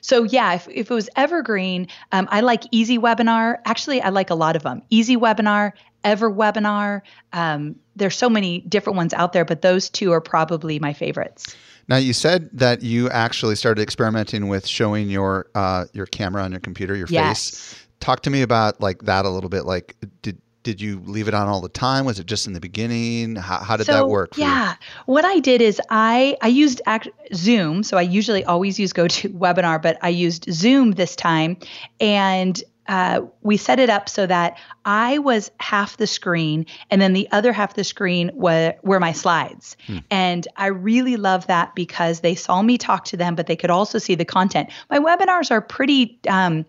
So 0.01 0.23
yeah, 0.23 0.55
if, 0.55 0.69
if 0.69 0.91
it 0.91 0.95
was 0.95 1.09
evergreen, 1.17 1.89
um, 2.13 2.29
I 2.31 2.41
like 2.41 2.63
EasyWebinar. 2.71 3.59
Actually, 3.65 4.03
I 4.03 4.11
like 4.11 4.31
a 4.31 4.35
lot 4.35 4.57
of 4.57 4.63
them. 4.63 4.83
EasyWebinar, 4.91 5.73
Ever 6.05 6.31
Webinar. 6.31 7.03
Um, 7.33 7.77
there's 7.97 8.17
so 8.17 8.31
many 8.31 8.61
different 8.61 8.97
ones 8.97 9.13
out 9.13 9.33
there, 9.33 9.45
but 9.45 9.63
those 9.63 9.91
two 9.91 10.13
are 10.13 10.21
probably 10.21 10.79
my 10.79 10.93
favorites. 10.93 11.57
Now 11.89 11.97
you 11.97 12.13
said 12.13 12.51
that 12.53 12.83
you 12.83 13.09
actually 13.11 13.57
started 13.57 13.83
experimenting 13.83 14.49
with 14.49 14.67
showing 14.67 15.09
your 15.09 15.47
uh, 15.55 15.87
your 15.93 16.07
camera 16.07 16.43
on 16.43 16.51
your 16.51 16.61
computer, 16.61 16.97
your 16.97 17.07
yes. 17.09 17.51
face. 17.51 17.87
Talk 18.01 18.23
to 18.23 18.31
me 18.31 18.43
about 18.43 18.81
like 18.81 19.03
that 19.03 19.25
a 19.25 19.31
little 19.31 19.51
bit. 19.51 19.65
Like, 19.65 19.97
did 20.23 20.39
did 20.67 20.81
you 20.81 21.01
leave 21.07 21.29
it 21.29 21.35
on 21.35 21.47
all 21.47 21.61
the 21.61 21.69
time? 21.69 22.05
Was 22.05 22.19
it 22.19 22.27
just 22.27 22.49
in 22.49 22.53
the 22.53 22.61
beginning? 22.61 23.37
How, 23.37 23.59
how 23.59 23.77
did 23.77 23.87
so, 23.87 23.93
that 23.93 24.09
work? 24.09 24.37
yeah, 24.37 24.73
you? 24.73 24.77
what 25.07 25.25
I 25.25 25.39
did 25.39 25.63
is 25.63 25.81
I 25.91 26.37
I 26.43 26.49
used 26.49 26.83
act, 26.87 27.09
Zoom. 27.33 27.85
So 27.85 27.97
I 27.97 28.03
usually 28.03 28.45
always 28.45 28.79
use 28.79 28.93
GoToWebinar, 28.93 29.81
but 29.81 29.97
I 30.03 30.09
used 30.09 30.53
Zoom 30.53 30.93
this 30.93 31.15
time, 31.15 31.57
and 32.01 32.61
uh, 32.89 33.23
we 33.43 33.57
set 33.57 33.79
it 33.79 33.91
up 33.91 34.09
so 34.09 34.27
that 34.27 34.59
I 34.85 35.19
was 35.19 35.51
half 35.59 35.97
the 35.97 36.07
screen, 36.07 36.67
and 36.91 37.01
then 37.01 37.13
the 37.13 37.29
other 37.33 37.53
half 37.53 37.71
of 37.71 37.77
the 37.77 37.85
screen 37.85 38.31
were, 38.35 38.75
were 38.83 39.01
my 39.01 39.13
slides. 39.13 39.77
Hmm. 39.87 39.99
And 40.11 40.49
I 40.57 40.67
really 40.67 41.17
love 41.17 41.47
that 41.47 41.75
because 41.75 42.21
they 42.21 42.35
saw 42.35 42.63
me 42.63 42.79
talk 42.79 43.05
to 43.07 43.17
them, 43.17 43.35
but 43.35 43.47
they 43.47 43.57
could 43.57 43.71
also 43.71 43.99
see 43.99 44.15
the 44.15 44.25
content. 44.25 44.71
My 44.91 44.99
webinars 44.99 45.51
are 45.51 45.61
pretty. 45.61 46.19
Um, 46.29 46.67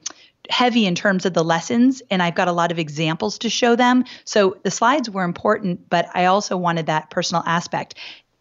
heavy 0.49 0.85
in 0.85 0.95
terms 0.95 1.25
of 1.25 1.33
the 1.33 1.43
lessons 1.43 2.01
and 2.09 2.23
I've 2.23 2.35
got 2.35 2.47
a 2.47 2.53
lot 2.53 2.71
of 2.71 2.79
examples 2.79 3.39
to 3.39 3.49
show 3.49 3.75
them. 3.75 4.05
So 4.23 4.57
the 4.63 4.71
slides 4.71 5.09
were 5.09 5.23
important, 5.23 5.89
but 5.89 6.07
I 6.13 6.25
also 6.25 6.55
wanted 6.55 6.85
that 6.85 7.09
personal 7.09 7.43
aspect. 7.45 7.95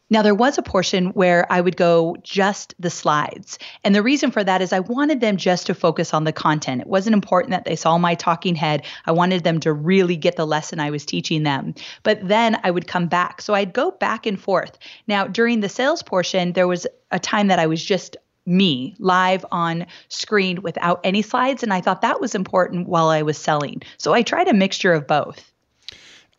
Now, 0.08 0.22
there 0.22 0.34
was 0.34 0.56
a 0.56 0.62
portion 0.62 1.06
where 1.08 1.50
I 1.50 1.60
would 1.60 1.76
go 1.76 2.16
just 2.22 2.74
the 2.78 2.90
slides. 2.90 3.58
And 3.82 3.94
the 3.94 4.02
reason 4.02 4.30
for 4.30 4.44
that 4.44 4.62
is 4.62 4.72
I 4.72 4.80
wanted 4.80 5.20
them 5.20 5.36
just 5.36 5.66
to 5.66 5.74
focus 5.74 6.14
on 6.14 6.22
the 6.22 6.32
content. 6.32 6.82
It 6.82 6.86
wasn't 6.86 7.14
important 7.14 7.50
that 7.50 7.64
they 7.64 7.74
saw 7.74 7.98
my 7.98 8.14
talking 8.14 8.54
head. 8.54 8.84
I 9.04 9.12
wanted 9.12 9.42
them 9.42 9.58
to 9.60 9.72
really 9.72 10.16
get 10.16 10.36
the 10.36 10.46
lesson 10.46 10.78
I 10.78 10.90
was 10.90 11.04
teaching 11.04 11.42
them. 11.42 11.74
But 12.04 12.26
then 12.26 12.56
I 12.62 12.70
would 12.70 12.86
come 12.86 13.08
back. 13.08 13.42
So 13.42 13.52
I'd 13.54 13.72
go 13.72 13.90
back 13.90 14.26
and 14.26 14.40
forth. 14.40 14.78
Now, 15.08 15.26
during 15.26 15.60
the 15.60 15.68
sales 15.68 16.04
portion, 16.04 16.52
there 16.52 16.68
was 16.68 16.86
a 17.10 17.18
time 17.18 17.48
that 17.48 17.58
I 17.58 17.66
was 17.66 17.84
just 17.84 18.16
me 18.46 18.94
live 19.00 19.44
on 19.50 19.86
screen 20.08 20.62
without 20.62 21.00
any 21.02 21.22
slides. 21.22 21.64
And 21.64 21.72
I 21.72 21.80
thought 21.80 22.02
that 22.02 22.20
was 22.20 22.36
important 22.36 22.88
while 22.88 23.08
I 23.08 23.22
was 23.22 23.36
selling. 23.36 23.82
So 23.98 24.12
I 24.12 24.22
tried 24.22 24.46
a 24.46 24.54
mixture 24.54 24.92
of 24.92 25.08
both. 25.08 25.52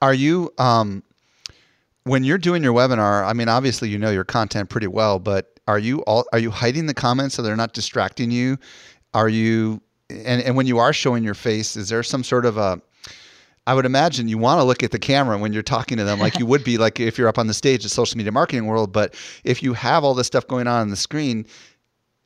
Are 0.01 0.13
you 0.13 0.53
um, 0.57 1.03
when 2.07 2.23
you're 2.23 2.37
doing 2.37 2.63
your 2.63 2.73
webinar, 2.73 3.25
I 3.25 3.33
mean, 3.33 3.49
obviously 3.49 3.89
you 3.89 3.97
know 3.97 4.09
your 4.09 4.23
content 4.23 4.69
pretty 4.69 4.87
well, 4.87 5.19
but 5.19 5.59
are 5.67 5.79
you 5.79 5.99
all 6.01 6.25
are 6.31 6.39
you 6.39 6.49
hiding 6.49 6.85
the 6.85 6.93
comments 6.93 7.35
so 7.35 7.41
they're 7.41 7.55
not 7.55 7.73
distracting 7.73 8.31
you? 8.31 8.57
Are 9.13 9.29
you 9.29 9.81
and 10.09 10.41
and 10.41 10.55
when 10.55 10.67
you 10.67 10.79
are 10.79 10.93
showing 10.93 11.23
your 11.23 11.33
face, 11.33 11.75
is 11.75 11.89
there 11.89 12.03
some 12.03 12.23
sort 12.23 12.45
of 12.45 12.57
a 12.57 12.81
I 13.67 13.73
would 13.73 13.85
imagine 13.85 14.29
you 14.29 14.37
want 14.37 14.59
to 14.59 14.63
look 14.63 14.81
at 14.81 14.91
the 14.91 14.99
camera 14.99 15.37
when 15.37 15.51
you're 15.51 15.61
talking 15.61 15.97
to 15.97 16.05
them, 16.05 16.19
like 16.19 16.39
you 16.39 16.45
would 16.45 16.63
be 16.63 16.77
like 16.77 17.01
if 17.01 17.17
you're 17.17 17.27
up 17.27 17.37
on 17.37 17.47
the 17.47 17.53
stage 17.53 17.83
at 17.83 17.91
social 17.91 18.17
media 18.17 18.31
marketing 18.31 18.65
world. 18.65 18.93
But 18.93 19.13
if 19.43 19.61
you 19.61 19.73
have 19.73 20.05
all 20.05 20.13
this 20.13 20.27
stuff 20.27 20.47
going 20.47 20.67
on 20.67 20.79
on 20.79 20.89
the 20.89 20.95
screen, 20.95 21.45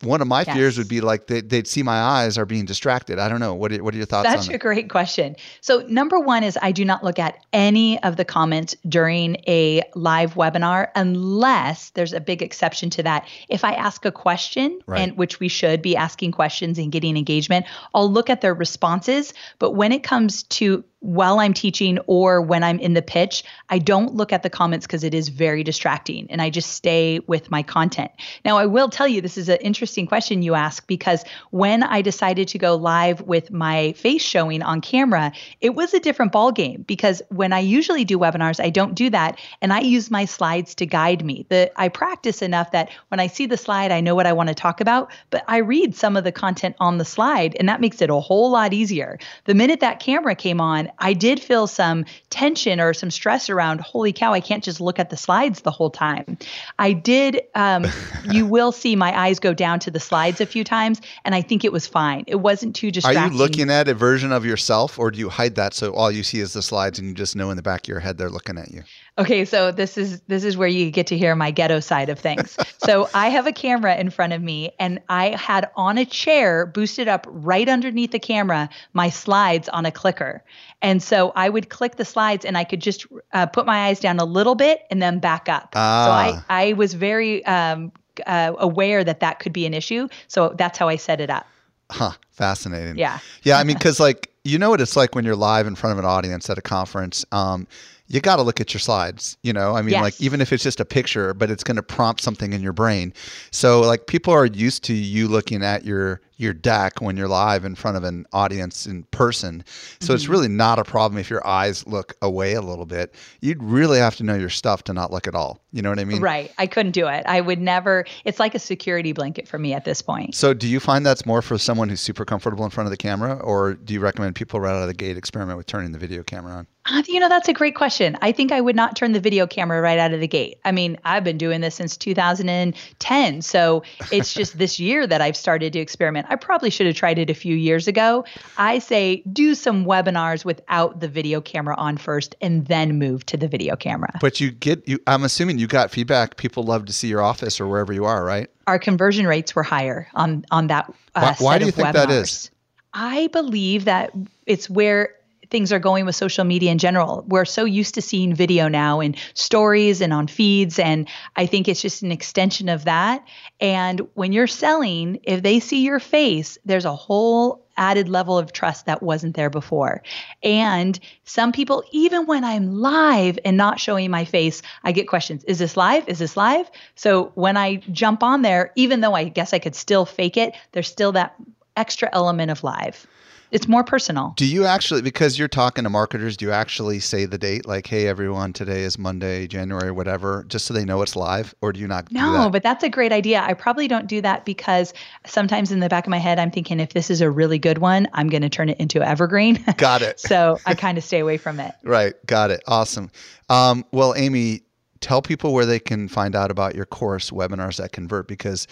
one 0.03 0.21
of 0.21 0.27
my 0.27 0.43
yes. 0.45 0.55
fears 0.55 0.77
would 0.77 0.87
be 0.87 1.01
like 1.01 1.27
they, 1.27 1.41
would 1.41 1.67
see 1.67 1.83
my 1.83 1.99
eyes 1.99 2.37
are 2.37 2.45
being 2.45 2.65
distracted. 2.65 3.19
I 3.19 3.29
don't 3.29 3.39
know. 3.39 3.53
What 3.53 3.71
are, 3.71 3.83
what 3.83 3.93
are 3.93 3.97
your 3.97 4.05
thoughts 4.05 4.27
That's 4.27 4.47
a 4.47 4.57
great 4.57 4.89
question. 4.89 5.35
So, 5.61 5.79
number 5.87 6.19
one 6.19 6.43
is 6.43 6.57
I 6.61 6.71
do 6.71 6.85
not 6.85 7.03
look 7.03 7.19
at 7.19 7.37
any 7.53 8.01
of 8.03 8.17
the 8.17 8.25
comments 8.25 8.75
during 8.87 9.37
a 9.47 9.81
live 9.95 10.35
webinar 10.35 10.89
unless 10.95 11.91
there's 11.91 12.13
a 12.13 12.19
big 12.19 12.41
exception 12.41 12.89
to 12.91 13.03
that. 13.03 13.27
If 13.49 13.63
I 13.63 13.73
ask 13.73 14.05
a 14.05 14.11
question, 14.11 14.79
right. 14.87 15.01
and 15.01 15.17
which 15.17 15.39
we 15.39 15.47
should 15.47 15.81
be 15.81 15.95
asking 15.95 16.31
questions 16.31 16.77
and 16.77 16.91
getting 16.91 17.17
engagement, 17.17 17.65
I'll 17.93 18.11
look 18.11 18.29
at 18.29 18.41
their 18.41 18.53
responses. 18.53 19.33
But 19.59 19.71
when 19.71 19.91
it 19.91 20.03
comes 20.03 20.43
to 20.43 20.83
while 21.01 21.39
I'm 21.39 21.53
teaching 21.53 21.97
or 22.05 22.41
when 22.41 22.63
I'm 22.63 22.79
in 22.79 22.93
the 22.93 23.01
pitch, 23.01 23.43
I 23.69 23.79
don't 23.79 24.13
look 24.13 24.31
at 24.31 24.43
the 24.43 24.51
comments 24.51 24.85
because 24.85 25.03
it 25.03 25.15
is 25.15 25.29
very 25.29 25.63
distracting 25.63 26.29
and 26.29 26.41
I 26.41 26.51
just 26.51 26.73
stay 26.73 27.19
with 27.25 27.49
my 27.49 27.63
content. 27.63 28.11
Now, 28.45 28.57
I 28.57 28.67
will 28.67 28.87
tell 28.87 29.07
you 29.07 29.19
this 29.19 29.37
is 29.37 29.49
an 29.49 29.57
interesting 29.61 30.05
question 30.05 30.43
you 30.43 30.53
ask 30.53 30.85
because 30.85 31.25
when 31.49 31.81
I 31.81 32.03
decided 32.03 32.47
to 32.49 32.59
go 32.59 32.75
live 32.75 33.21
with 33.21 33.51
my 33.51 33.93
face 33.93 34.21
showing 34.21 34.61
on 34.61 34.79
camera, 34.79 35.31
it 35.59 35.73
was 35.73 35.95
a 35.95 35.99
different 35.99 36.31
ballgame 36.31 36.85
because 36.85 37.23
when 37.29 37.51
I 37.51 37.59
usually 37.59 38.05
do 38.05 38.19
webinars, 38.19 38.63
I 38.63 38.69
don't 38.69 38.93
do 38.93 39.09
that 39.09 39.39
and 39.59 39.73
I 39.73 39.79
use 39.79 40.11
my 40.11 40.25
slides 40.25 40.75
to 40.75 40.85
guide 40.85 41.25
me. 41.25 41.47
The, 41.49 41.71
I 41.77 41.87
practice 41.89 42.43
enough 42.43 42.71
that 42.71 42.91
when 43.07 43.19
I 43.19 43.25
see 43.25 43.47
the 43.47 43.57
slide, 43.57 43.91
I 43.91 44.01
know 44.01 44.13
what 44.13 44.27
I 44.27 44.33
want 44.33 44.49
to 44.49 44.55
talk 44.55 44.79
about, 44.79 45.11
but 45.31 45.43
I 45.47 45.57
read 45.57 45.95
some 45.95 46.15
of 46.15 46.23
the 46.23 46.31
content 46.31 46.75
on 46.79 46.99
the 46.99 47.05
slide 47.05 47.55
and 47.59 47.67
that 47.67 47.81
makes 47.81 48.03
it 48.03 48.11
a 48.11 48.19
whole 48.19 48.51
lot 48.51 48.71
easier. 48.71 49.17
The 49.45 49.55
minute 49.55 49.79
that 49.79 49.99
camera 49.99 50.35
came 50.35 50.61
on, 50.61 50.90
I 50.99 51.13
did 51.13 51.39
feel 51.39 51.67
some 51.67 52.05
tension 52.29 52.79
or 52.79 52.93
some 52.93 53.11
stress 53.11 53.49
around, 53.49 53.81
holy 53.81 54.13
cow, 54.13 54.33
I 54.33 54.39
can't 54.39 54.63
just 54.63 54.81
look 54.81 54.99
at 54.99 55.09
the 55.09 55.17
slides 55.17 55.61
the 55.61 55.71
whole 55.71 55.89
time. 55.89 56.37
I 56.79 56.93
did, 56.93 57.41
um, 57.55 57.85
you 58.31 58.45
will 58.45 58.71
see 58.71 58.95
my 58.95 59.17
eyes 59.17 59.39
go 59.39 59.53
down 59.53 59.79
to 59.81 59.91
the 59.91 59.99
slides 59.99 60.41
a 60.41 60.45
few 60.45 60.63
times, 60.63 61.01
and 61.25 61.35
I 61.35 61.41
think 61.41 61.63
it 61.63 61.71
was 61.71 61.87
fine. 61.87 62.23
It 62.27 62.35
wasn't 62.35 62.75
too 62.75 62.91
distracting. 62.91 63.23
Are 63.23 63.31
you 63.31 63.37
looking 63.37 63.69
at 63.69 63.87
a 63.87 63.93
version 63.93 64.31
of 64.31 64.45
yourself, 64.45 64.99
or 64.99 65.11
do 65.11 65.19
you 65.19 65.29
hide 65.29 65.55
that 65.55 65.73
so 65.73 65.93
all 65.93 66.11
you 66.11 66.23
see 66.23 66.39
is 66.39 66.53
the 66.53 66.61
slides 66.61 66.99
and 66.99 67.07
you 67.07 67.13
just 67.13 67.35
know 67.35 67.49
in 67.49 67.57
the 67.57 67.63
back 67.63 67.83
of 67.83 67.87
your 67.87 67.99
head 67.99 68.17
they're 68.17 68.29
looking 68.29 68.57
at 68.57 68.71
you? 68.71 68.83
Okay, 69.17 69.43
so 69.43 69.71
this 69.71 69.97
is 69.97 70.21
this 70.21 70.43
is 70.43 70.55
where 70.55 70.69
you 70.69 70.89
get 70.89 71.07
to 71.07 71.17
hear 71.17 71.35
my 71.35 71.51
ghetto 71.51 71.79
side 71.81 72.09
of 72.09 72.17
things. 72.17 72.57
so 72.77 73.09
I 73.13 73.29
have 73.29 73.45
a 73.45 73.51
camera 73.51 73.95
in 73.97 74.09
front 74.09 74.31
of 74.33 74.41
me 74.41 74.71
and 74.79 75.01
I 75.09 75.35
had 75.35 75.69
on 75.75 75.97
a 75.97 76.05
chair 76.05 76.65
boosted 76.65 77.07
up 77.07 77.27
right 77.29 77.67
underneath 77.67 78.11
the 78.11 78.19
camera 78.19 78.69
my 78.93 79.09
slides 79.09 79.67
on 79.69 79.85
a 79.85 79.91
clicker. 79.91 80.43
And 80.81 81.01
so 81.01 81.31
I 81.35 81.49
would 81.49 81.69
click 81.69 81.97
the 81.97 82.05
slides 82.05 82.45
and 82.45 82.57
I 82.57 82.63
could 82.63 82.81
just 82.81 83.05
uh, 83.33 83.45
put 83.45 83.65
my 83.65 83.87
eyes 83.87 83.99
down 83.99 84.19
a 84.19 84.25
little 84.25 84.55
bit 84.55 84.83
and 84.89 85.01
then 85.01 85.19
back 85.19 85.47
up. 85.47 85.73
Ah. 85.75 86.05
So 86.05 86.11
I. 86.49 86.69
I 86.69 86.73
was 86.73 86.93
very 86.93 87.45
um, 87.45 87.91
uh, 88.25 88.53
aware 88.57 89.03
that 89.03 89.19
that 89.19 89.39
could 89.39 89.53
be 89.53 89.65
an 89.65 89.73
issue. 89.73 90.07
So 90.27 90.55
that's 90.57 90.77
how 90.77 90.87
I 90.87 90.95
set 90.95 91.21
it 91.21 91.29
up. 91.29 91.45
Huh, 91.91 92.11
fascinating. 92.31 92.97
Yeah. 92.97 93.19
Yeah, 93.43 93.57
I 93.57 93.63
mean 93.63 93.77
cuz 93.77 93.99
like 93.99 94.29
you 94.43 94.57
know 94.57 94.69
what 94.69 94.81
it's 94.81 94.95
like 94.95 95.13
when 95.13 95.25
you're 95.25 95.35
live 95.35 95.67
in 95.67 95.75
front 95.75 95.91
of 95.91 95.99
an 95.99 96.05
audience 96.05 96.49
at 96.49 96.57
a 96.57 96.61
conference. 96.61 97.25
Um, 97.31 97.67
you 98.11 98.19
got 98.19 98.35
to 98.35 98.41
look 98.41 98.59
at 98.59 98.73
your 98.73 98.79
slides 98.79 99.37
you 99.41 99.53
know 99.53 99.75
i 99.75 99.81
mean 99.81 99.91
yes. 99.91 100.01
like 100.01 100.21
even 100.21 100.41
if 100.41 100.51
it's 100.51 100.63
just 100.63 100.79
a 100.79 100.85
picture 100.85 101.33
but 101.33 101.49
it's 101.49 101.63
going 101.63 101.77
to 101.77 101.83
prompt 101.83 102.21
something 102.21 102.53
in 102.53 102.61
your 102.61 102.73
brain 102.73 103.13
so 103.51 103.79
like 103.81 104.05
people 104.05 104.33
are 104.33 104.45
used 104.45 104.83
to 104.83 104.93
you 104.93 105.27
looking 105.27 105.63
at 105.63 105.85
your 105.85 106.19
your 106.41 106.53
deck 106.53 107.01
when 107.01 107.15
you're 107.15 107.27
live 107.27 107.63
in 107.63 107.75
front 107.75 107.97
of 107.97 108.03
an 108.03 108.25
audience 108.33 108.85
in 108.85 109.03
person. 109.05 109.63
So 109.99 110.07
mm-hmm. 110.07 110.15
it's 110.15 110.27
really 110.27 110.47
not 110.47 110.79
a 110.79 110.83
problem 110.83 111.19
if 111.19 111.29
your 111.29 111.45
eyes 111.45 111.85
look 111.87 112.15
away 112.21 112.53
a 112.53 112.61
little 112.61 112.85
bit. 112.85 113.15
You'd 113.41 113.63
really 113.63 113.99
have 113.99 114.15
to 114.17 114.23
know 114.23 114.35
your 114.35 114.49
stuff 114.49 114.83
to 114.85 114.93
not 114.93 115.11
look 115.11 115.27
at 115.27 115.35
all. 115.35 115.61
You 115.71 115.81
know 115.81 115.89
what 115.89 115.99
I 115.99 116.05
mean? 116.05 116.21
Right. 116.21 116.51
I 116.57 116.67
couldn't 116.67 116.91
do 116.91 117.07
it. 117.07 117.23
I 117.25 117.41
would 117.41 117.59
never. 117.59 118.05
It's 118.25 118.39
like 118.39 118.55
a 118.55 118.59
security 118.59 119.13
blanket 119.13 119.47
for 119.47 119.59
me 119.59 119.73
at 119.73 119.85
this 119.85 120.01
point. 120.01 120.35
So 120.35 120.53
do 120.53 120.67
you 120.67 120.79
find 120.79 121.05
that's 121.05 121.25
more 121.25 121.41
for 121.41 121.57
someone 121.57 121.89
who's 121.89 122.01
super 122.01 122.25
comfortable 122.25 122.65
in 122.65 122.71
front 122.71 122.87
of 122.87 122.91
the 122.91 122.97
camera, 122.97 123.35
or 123.35 123.75
do 123.75 123.93
you 123.93 123.99
recommend 123.99 124.35
people 124.35 124.59
right 124.59 124.71
out 124.71 124.81
of 124.81 124.87
the 124.87 124.93
gate 124.93 125.17
experiment 125.17 125.57
with 125.57 125.67
turning 125.67 125.91
the 125.91 125.99
video 125.99 126.23
camera 126.23 126.53
on? 126.53 126.67
Uh, 126.91 127.01
you 127.07 127.21
know, 127.21 127.29
that's 127.29 127.47
a 127.47 127.53
great 127.53 127.73
question. 127.73 128.17
I 128.21 128.33
think 128.33 128.51
I 128.51 128.59
would 128.59 128.75
not 128.75 128.97
turn 128.97 129.13
the 129.13 129.19
video 129.21 129.47
camera 129.47 129.79
right 129.81 129.97
out 129.97 130.11
of 130.11 130.19
the 130.19 130.27
gate. 130.27 130.59
I 130.65 130.73
mean, 130.73 130.97
I've 131.05 131.23
been 131.23 131.37
doing 131.37 131.61
this 131.61 131.75
since 131.75 131.95
2010. 131.95 133.41
So 133.41 133.83
it's 134.11 134.33
just 134.41 134.57
this 134.57 134.77
year 134.77 135.07
that 135.07 135.21
I've 135.21 135.37
started 135.37 135.71
to 135.73 135.79
experiment. 135.79 136.27
I 136.29 136.35
probably 136.35 136.69
should 136.69 136.87
have 136.87 136.95
tried 136.95 137.17
it 137.17 137.29
a 137.29 137.33
few 137.33 137.55
years 137.55 137.87
ago. 137.87 138.25
I 138.57 138.79
say 138.79 139.23
do 139.31 139.55
some 139.55 139.85
webinars 139.85 140.43
without 140.43 140.99
the 140.99 141.07
video 141.07 141.39
camera 141.39 141.75
on 141.77 141.95
first 141.95 142.35
and 142.41 142.67
then 142.67 142.99
move 142.99 143.25
to 143.27 143.37
the 143.37 143.47
video 143.47 143.77
camera. 143.77 144.11
But 144.19 144.41
you 144.41 144.51
get, 144.51 144.85
you. 144.85 144.99
I'm 145.07 145.23
assuming 145.23 145.59
you 145.59 145.67
got 145.67 145.91
feedback. 145.91 146.35
People 146.35 146.63
love 146.63 146.85
to 146.87 146.93
see 146.93 147.07
your 147.07 147.21
office 147.21 147.61
or 147.61 147.67
wherever 147.67 147.93
you 147.93 148.03
are, 148.03 148.25
right? 148.25 148.49
Our 148.67 148.79
conversion 148.79 149.25
rates 149.25 149.55
were 149.55 149.63
higher 149.63 150.09
on, 150.13 150.45
on 150.51 150.67
that. 150.67 150.93
Uh, 151.15 151.21
why, 151.21 151.45
why 151.45 151.59
do 151.59 151.65
you 151.65 151.71
think 151.71 151.87
webinars. 151.87 151.93
that 151.93 152.09
is? 152.09 152.51
I 152.93 153.27
believe 153.27 153.85
that 153.85 154.11
it's 154.45 154.69
where 154.69 155.15
things 155.51 155.71
are 155.73 155.79
going 155.79 156.05
with 156.05 156.15
social 156.15 156.45
media 156.45 156.71
in 156.71 156.77
general. 156.77 157.23
We're 157.27 157.45
so 157.45 157.65
used 157.65 157.93
to 157.95 158.01
seeing 158.01 158.33
video 158.33 158.69
now 158.69 159.01
in 159.01 159.15
stories 159.33 160.01
and 160.01 160.13
on 160.13 160.27
feeds. 160.27 160.79
And 160.79 161.07
I 161.35 161.45
think 161.45 161.67
it's 161.67 161.81
just 161.81 162.01
an 162.01 162.11
extension 162.11 162.69
of 162.69 162.85
that. 162.85 163.23
And 163.59 164.07
when 164.13 164.31
you're 164.31 164.47
selling, 164.47 165.19
if 165.23 165.43
they 165.43 165.59
see 165.59 165.83
your 165.83 165.99
face, 165.99 166.57
there's 166.65 166.85
a 166.85 166.95
whole 166.95 167.63
added 167.77 168.09
level 168.09 168.37
of 168.37 168.53
trust 168.53 168.85
that 168.85 169.03
wasn't 169.03 169.35
there 169.35 169.49
before. 169.49 170.03
And 170.41 170.99
some 171.25 171.51
people, 171.51 171.83
even 171.91 172.25
when 172.25 172.43
I'm 172.43 172.73
live 172.73 173.37
and 173.43 173.57
not 173.57 173.79
showing 173.79 174.09
my 174.09 174.25
face, 174.25 174.61
I 174.83 174.91
get 174.93 175.07
questions 175.07 175.43
Is 175.43 175.59
this 175.59 175.75
live? 175.75 176.07
Is 176.07 176.19
this 176.19 176.37
live? 176.37 176.69
So 176.95 177.31
when 177.35 177.57
I 177.57 177.77
jump 177.91 178.23
on 178.23 178.41
there, 178.41 178.71
even 178.75 179.01
though 179.01 179.13
I 179.13 179.25
guess 179.25 179.53
I 179.53 179.59
could 179.59 179.75
still 179.75 180.05
fake 180.05 180.37
it, 180.37 180.55
there's 180.71 180.87
still 180.87 181.11
that 181.13 181.35
extra 181.75 182.09
element 182.11 182.51
of 182.51 182.63
live 182.63 183.07
it's 183.51 183.67
more 183.67 183.83
personal. 183.83 184.33
Do 184.37 184.45
you 184.45 184.65
actually 184.65 185.01
because 185.01 185.37
you're 185.37 185.47
talking 185.47 185.83
to 185.83 185.89
marketers, 185.89 186.37
do 186.37 186.45
you 186.45 186.51
actually 186.51 186.99
say 186.99 187.25
the 187.25 187.37
date 187.37 187.65
like, 187.65 187.85
"Hey 187.87 188.07
everyone, 188.07 188.53
today 188.53 188.81
is 188.83 188.97
Monday, 188.97 189.45
January 189.47 189.91
whatever," 189.91 190.45
just 190.47 190.65
so 190.65 190.73
they 190.73 190.85
know 190.85 191.01
it's 191.01 191.15
live 191.15 191.53
or 191.61 191.71
do 191.73 191.79
you 191.79 191.87
not 191.87 192.11
No, 192.11 192.43
that? 192.43 192.51
but 192.53 192.63
that's 192.63 192.83
a 192.83 192.89
great 192.89 193.11
idea. 193.11 193.41
I 193.41 193.53
probably 193.53 193.87
don't 193.87 194.07
do 194.07 194.21
that 194.21 194.45
because 194.45 194.93
sometimes 195.25 195.71
in 195.71 195.79
the 195.81 195.89
back 195.89 196.05
of 196.07 196.09
my 196.11 196.17
head 196.17 196.39
I'm 196.39 196.51
thinking 196.51 196.79
if 196.79 196.93
this 196.93 197.09
is 197.09 197.21
a 197.21 197.29
really 197.29 197.59
good 197.59 197.77
one, 197.79 198.07
I'm 198.13 198.29
going 198.29 198.41
to 198.43 198.49
turn 198.49 198.69
it 198.69 198.79
into 198.79 199.01
evergreen. 199.01 199.63
Got 199.77 200.01
it. 200.01 200.19
so, 200.19 200.57
I 200.65 200.73
kind 200.73 200.97
of 200.97 201.03
stay 201.03 201.19
away 201.19 201.37
from 201.37 201.59
it. 201.59 201.73
Right, 201.83 202.13
got 202.25 202.51
it. 202.51 202.63
Awesome. 202.67 203.11
Um, 203.49 203.83
well, 203.91 204.13
Amy, 204.15 204.61
tell 205.01 205.21
people 205.21 205.53
where 205.53 205.65
they 205.65 205.79
can 205.79 206.07
find 206.07 206.35
out 206.35 206.51
about 206.51 206.73
your 206.73 206.85
course 206.85 207.31
webinars 207.31 207.77
that 207.77 207.91
convert 207.91 208.27
because 208.27 208.65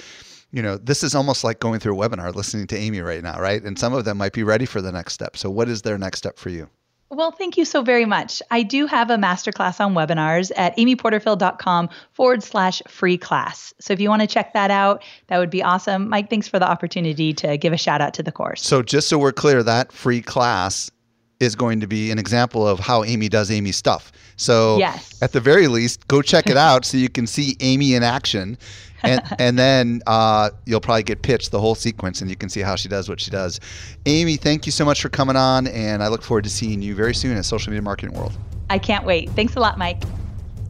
you 0.51 0.61
know, 0.61 0.77
this 0.77 1.03
is 1.03 1.15
almost 1.15 1.43
like 1.43 1.59
going 1.59 1.79
through 1.79 2.01
a 2.01 2.09
webinar 2.09 2.33
listening 2.33 2.67
to 2.67 2.77
Amy 2.77 3.01
right 3.01 3.23
now, 3.23 3.39
right? 3.39 3.61
And 3.61 3.77
some 3.77 3.93
of 3.93 4.05
them 4.05 4.17
might 4.17 4.33
be 4.33 4.43
ready 4.43 4.65
for 4.65 4.81
the 4.81 4.91
next 4.91 5.13
step. 5.13 5.37
So, 5.37 5.49
what 5.49 5.69
is 5.69 5.81
their 5.83 5.97
next 5.97 6.19
step 6.19 6.37
for 6.37 6.49
you? 6.49 6.69
Well, 7.11 7.31
thank 7.31 7.57
you 7.57 7.65
so 7.65 7.81
very 7.81 8.05
much. 8.05 8.39
I 8.51 8.61
do 8.61 8.85
have 8.85 9.09
a 9.09 9.15
masterclass 9.15 9.83
on 9.83 9.95
webinars 9.95 10.51
at 10.55 10.77
amyporterfield.com 10.77 11.89
forward 12.13 12.43
slash 12.43 12.83
free 12.87 13.17
class. 13.17 13.73
So 13.79 13.93
if 13.93 13.99
you 13.99 14.09
want 14.09 14.21
to 14.21 14.27
check 14.27 14.53
that 14.53 14.69
out, 14.69 15.03
that 15.27 15.39
would 15.39 15.49
be 15.49 15.63
awesome. 15.63 16.07
Mike, 16.07 16.29
thanks 16.29 16.47
for 16.47 16.59
the 16.59 16.69
opportunity 16.69 17.33
to 17.33 17.57
give 17.57 17.73
a 17.73 17.77
shout 17.77 17.99
out 17.99 18.13
to 18.15 18.23
the 18.23 18.31
course. 18.31 18.61
So 18.61 18.83
just 18.83 19.09
so 19.09 19.17
we're 19.17 19.31
clear, 19.31 19.63
that 19.63 19.91
free 19.91 20.21
class 20.21 20.91
is 21.39 21.55
going 21.55 21.79
to 21.79 21.87
be 21.87 22.11
an 22.11 22.19
example 22.19 22.67
of 22.67 22.79
how 22.79 23.03
Amy 23.03 23.29
does 23.29 23.49
Amy 23.49 23.71
stuff. 23.71 24.11
So 24.35 24.77
yes. 24.77 25.21
at 25.21 25.31
the 25.31 25.39
very 25.39 25.67
least, 25.67 26.07
go 26.07 26.21
check 26.21 26.47
it 26.47 26.57
out 26.57 26.85
so 26.85 26.97
you 26.97 27.09
can 27.09 27.27
see 27.27 27.55
Amy 27.61 27.93
in 27.93 28.03
action 28.03 28.57
and 29.03 29.21
and 29.39 29.57
then 29.57 30.01
uh, 30.07 30.49
you'll 30.65 30.81
probably 30.81 31.03
get 31.03 31.21
pitched 31.21 31.51
the 31.51 31.59
whole 31.59 31.75
sequence, 31.75 32.21
and 32.21 32.29
you 32.29 32.35
can 32.35 32.49
see 32.49 32.61
how 32.61 32.75
she 32.75 32.89
does 32.89 33.09
what 33.09 33.19
she 33.19 33.31
does. 33.31 33.59
Amy, 34.05 34.37
thank 34.37 34.65
you 34.65 34.71
so 34.71 34.85
much 34.85 35.01
for 35.01 35.09
coming 35.09 35.35
on, 35.35 35.67
and 35.67 36.03
I 36.03 36.07
look 36.07 36.21
forward 36.21 36.43
to 36.45 36.49
seeing 36.49 36.81
you 36.81 36.95
very 36.95 37.13
soon 37.13 37.37
at 37.37 37.45
Social 37.45 37.71
Media 37.71 37.81
Marketing 37.81 38.15
World. 38.15 38.37
I 38.69 38.77
can't 38.77 39.05
wait. 39.05 39.29
Thanks 39.31 39.55
a 39.55 39.59
lot, 39.59 39.77
Mike. 39.77 40.03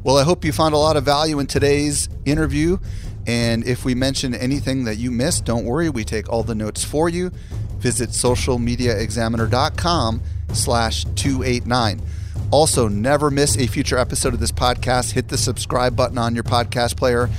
Well, 0.03 0.17
I 0.17 0.23
hope 0.23 0.45
you 0.45 0.53
found 0.53 0.73
a 0.73 0.77
lot 0.77 0.95
of 0.95 1.03
value 1.03 1.39
in 1.39 1.47
today's 1.47 2.07
interview. 2.25 2.77
And 3.27 3.65
if 3.67 3.83
we 3.83 3.93
mention 3.93 4.33
anything 4.33 4.85
that 4.85 4.95
you 4.95 5.11
missed, 5.11 5.43
don't 5.43 5.65
worry. 5.65 5.89
We 5.89 6.05
take 6.05 6.29
all 6.29 6.41
the 6.41 6.55
notes 6.55 6.83
for 6.83 7.09
you. 7.09 7.31
Visit 7.79 8.09
socialmediaexaminer.com 8.09 10.21
slash 10.53 11.05
289. 11.15 12.01
Also, 12.51 12.87
never 12.87 13.29
miss 13.29 13.55
a 13.57 13.67
future 13.67 13.97
episode 13.97 14.33
of 14.33 14.39
this 14.39 14.51
podcast. 14.51 15.11
Hit 15.11 15.27
the 15.27 15.37
subscribe 15.37 15.95
button 15.95 16.17
on 16.17 16.33
your 16.33 16.43
podcast 16.43 16.97
player. 16.97 17.29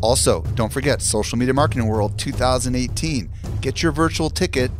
Also, 0.00 0.42
don't 0.54 0.72
forget 0.72 1.02
Social 1.02 1.36
Media 1.38 1.54
Marketing 1.54 1.88
World 1.88 2.16
2018. 2.18 3.28
Get 3.60 3.82
your 3.82 3.90
virtual 3.92 4.30
ticket 4.30 4.70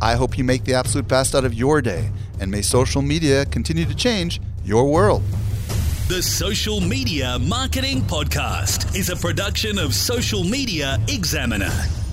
I 0.00 0.14
hope 0.14 0.38
you 0.38 0.44
make 0.44 0.64
the 0.64 0.72
absolute 0.72 1.06
best 1.06 1.34
out 1.34 1.44
of 1.44 1.52
your 1.52 1.82
day, 1.82 2.10
and 2.40 2.50
may 2.50 2.62
social 2.62 3.02
media 3.02 3.44
continue 3.44 3.84
to 3.84 3.94
change 3.94 4.40
your 4.64 4.90
world. 4.90 5.22
The 6.08 6.22
Social 6.22 6.80
Media 6.80 7.38
Marketing 7.38 8.00
Podcast 8.00 8.96
is 8.96 9.10
a 9.10 9.16
production 9.16 9.78
of 9.78 9.94
Social 9.94 10.42
Media 10.42 10.98
Examiner. 11.08 12.03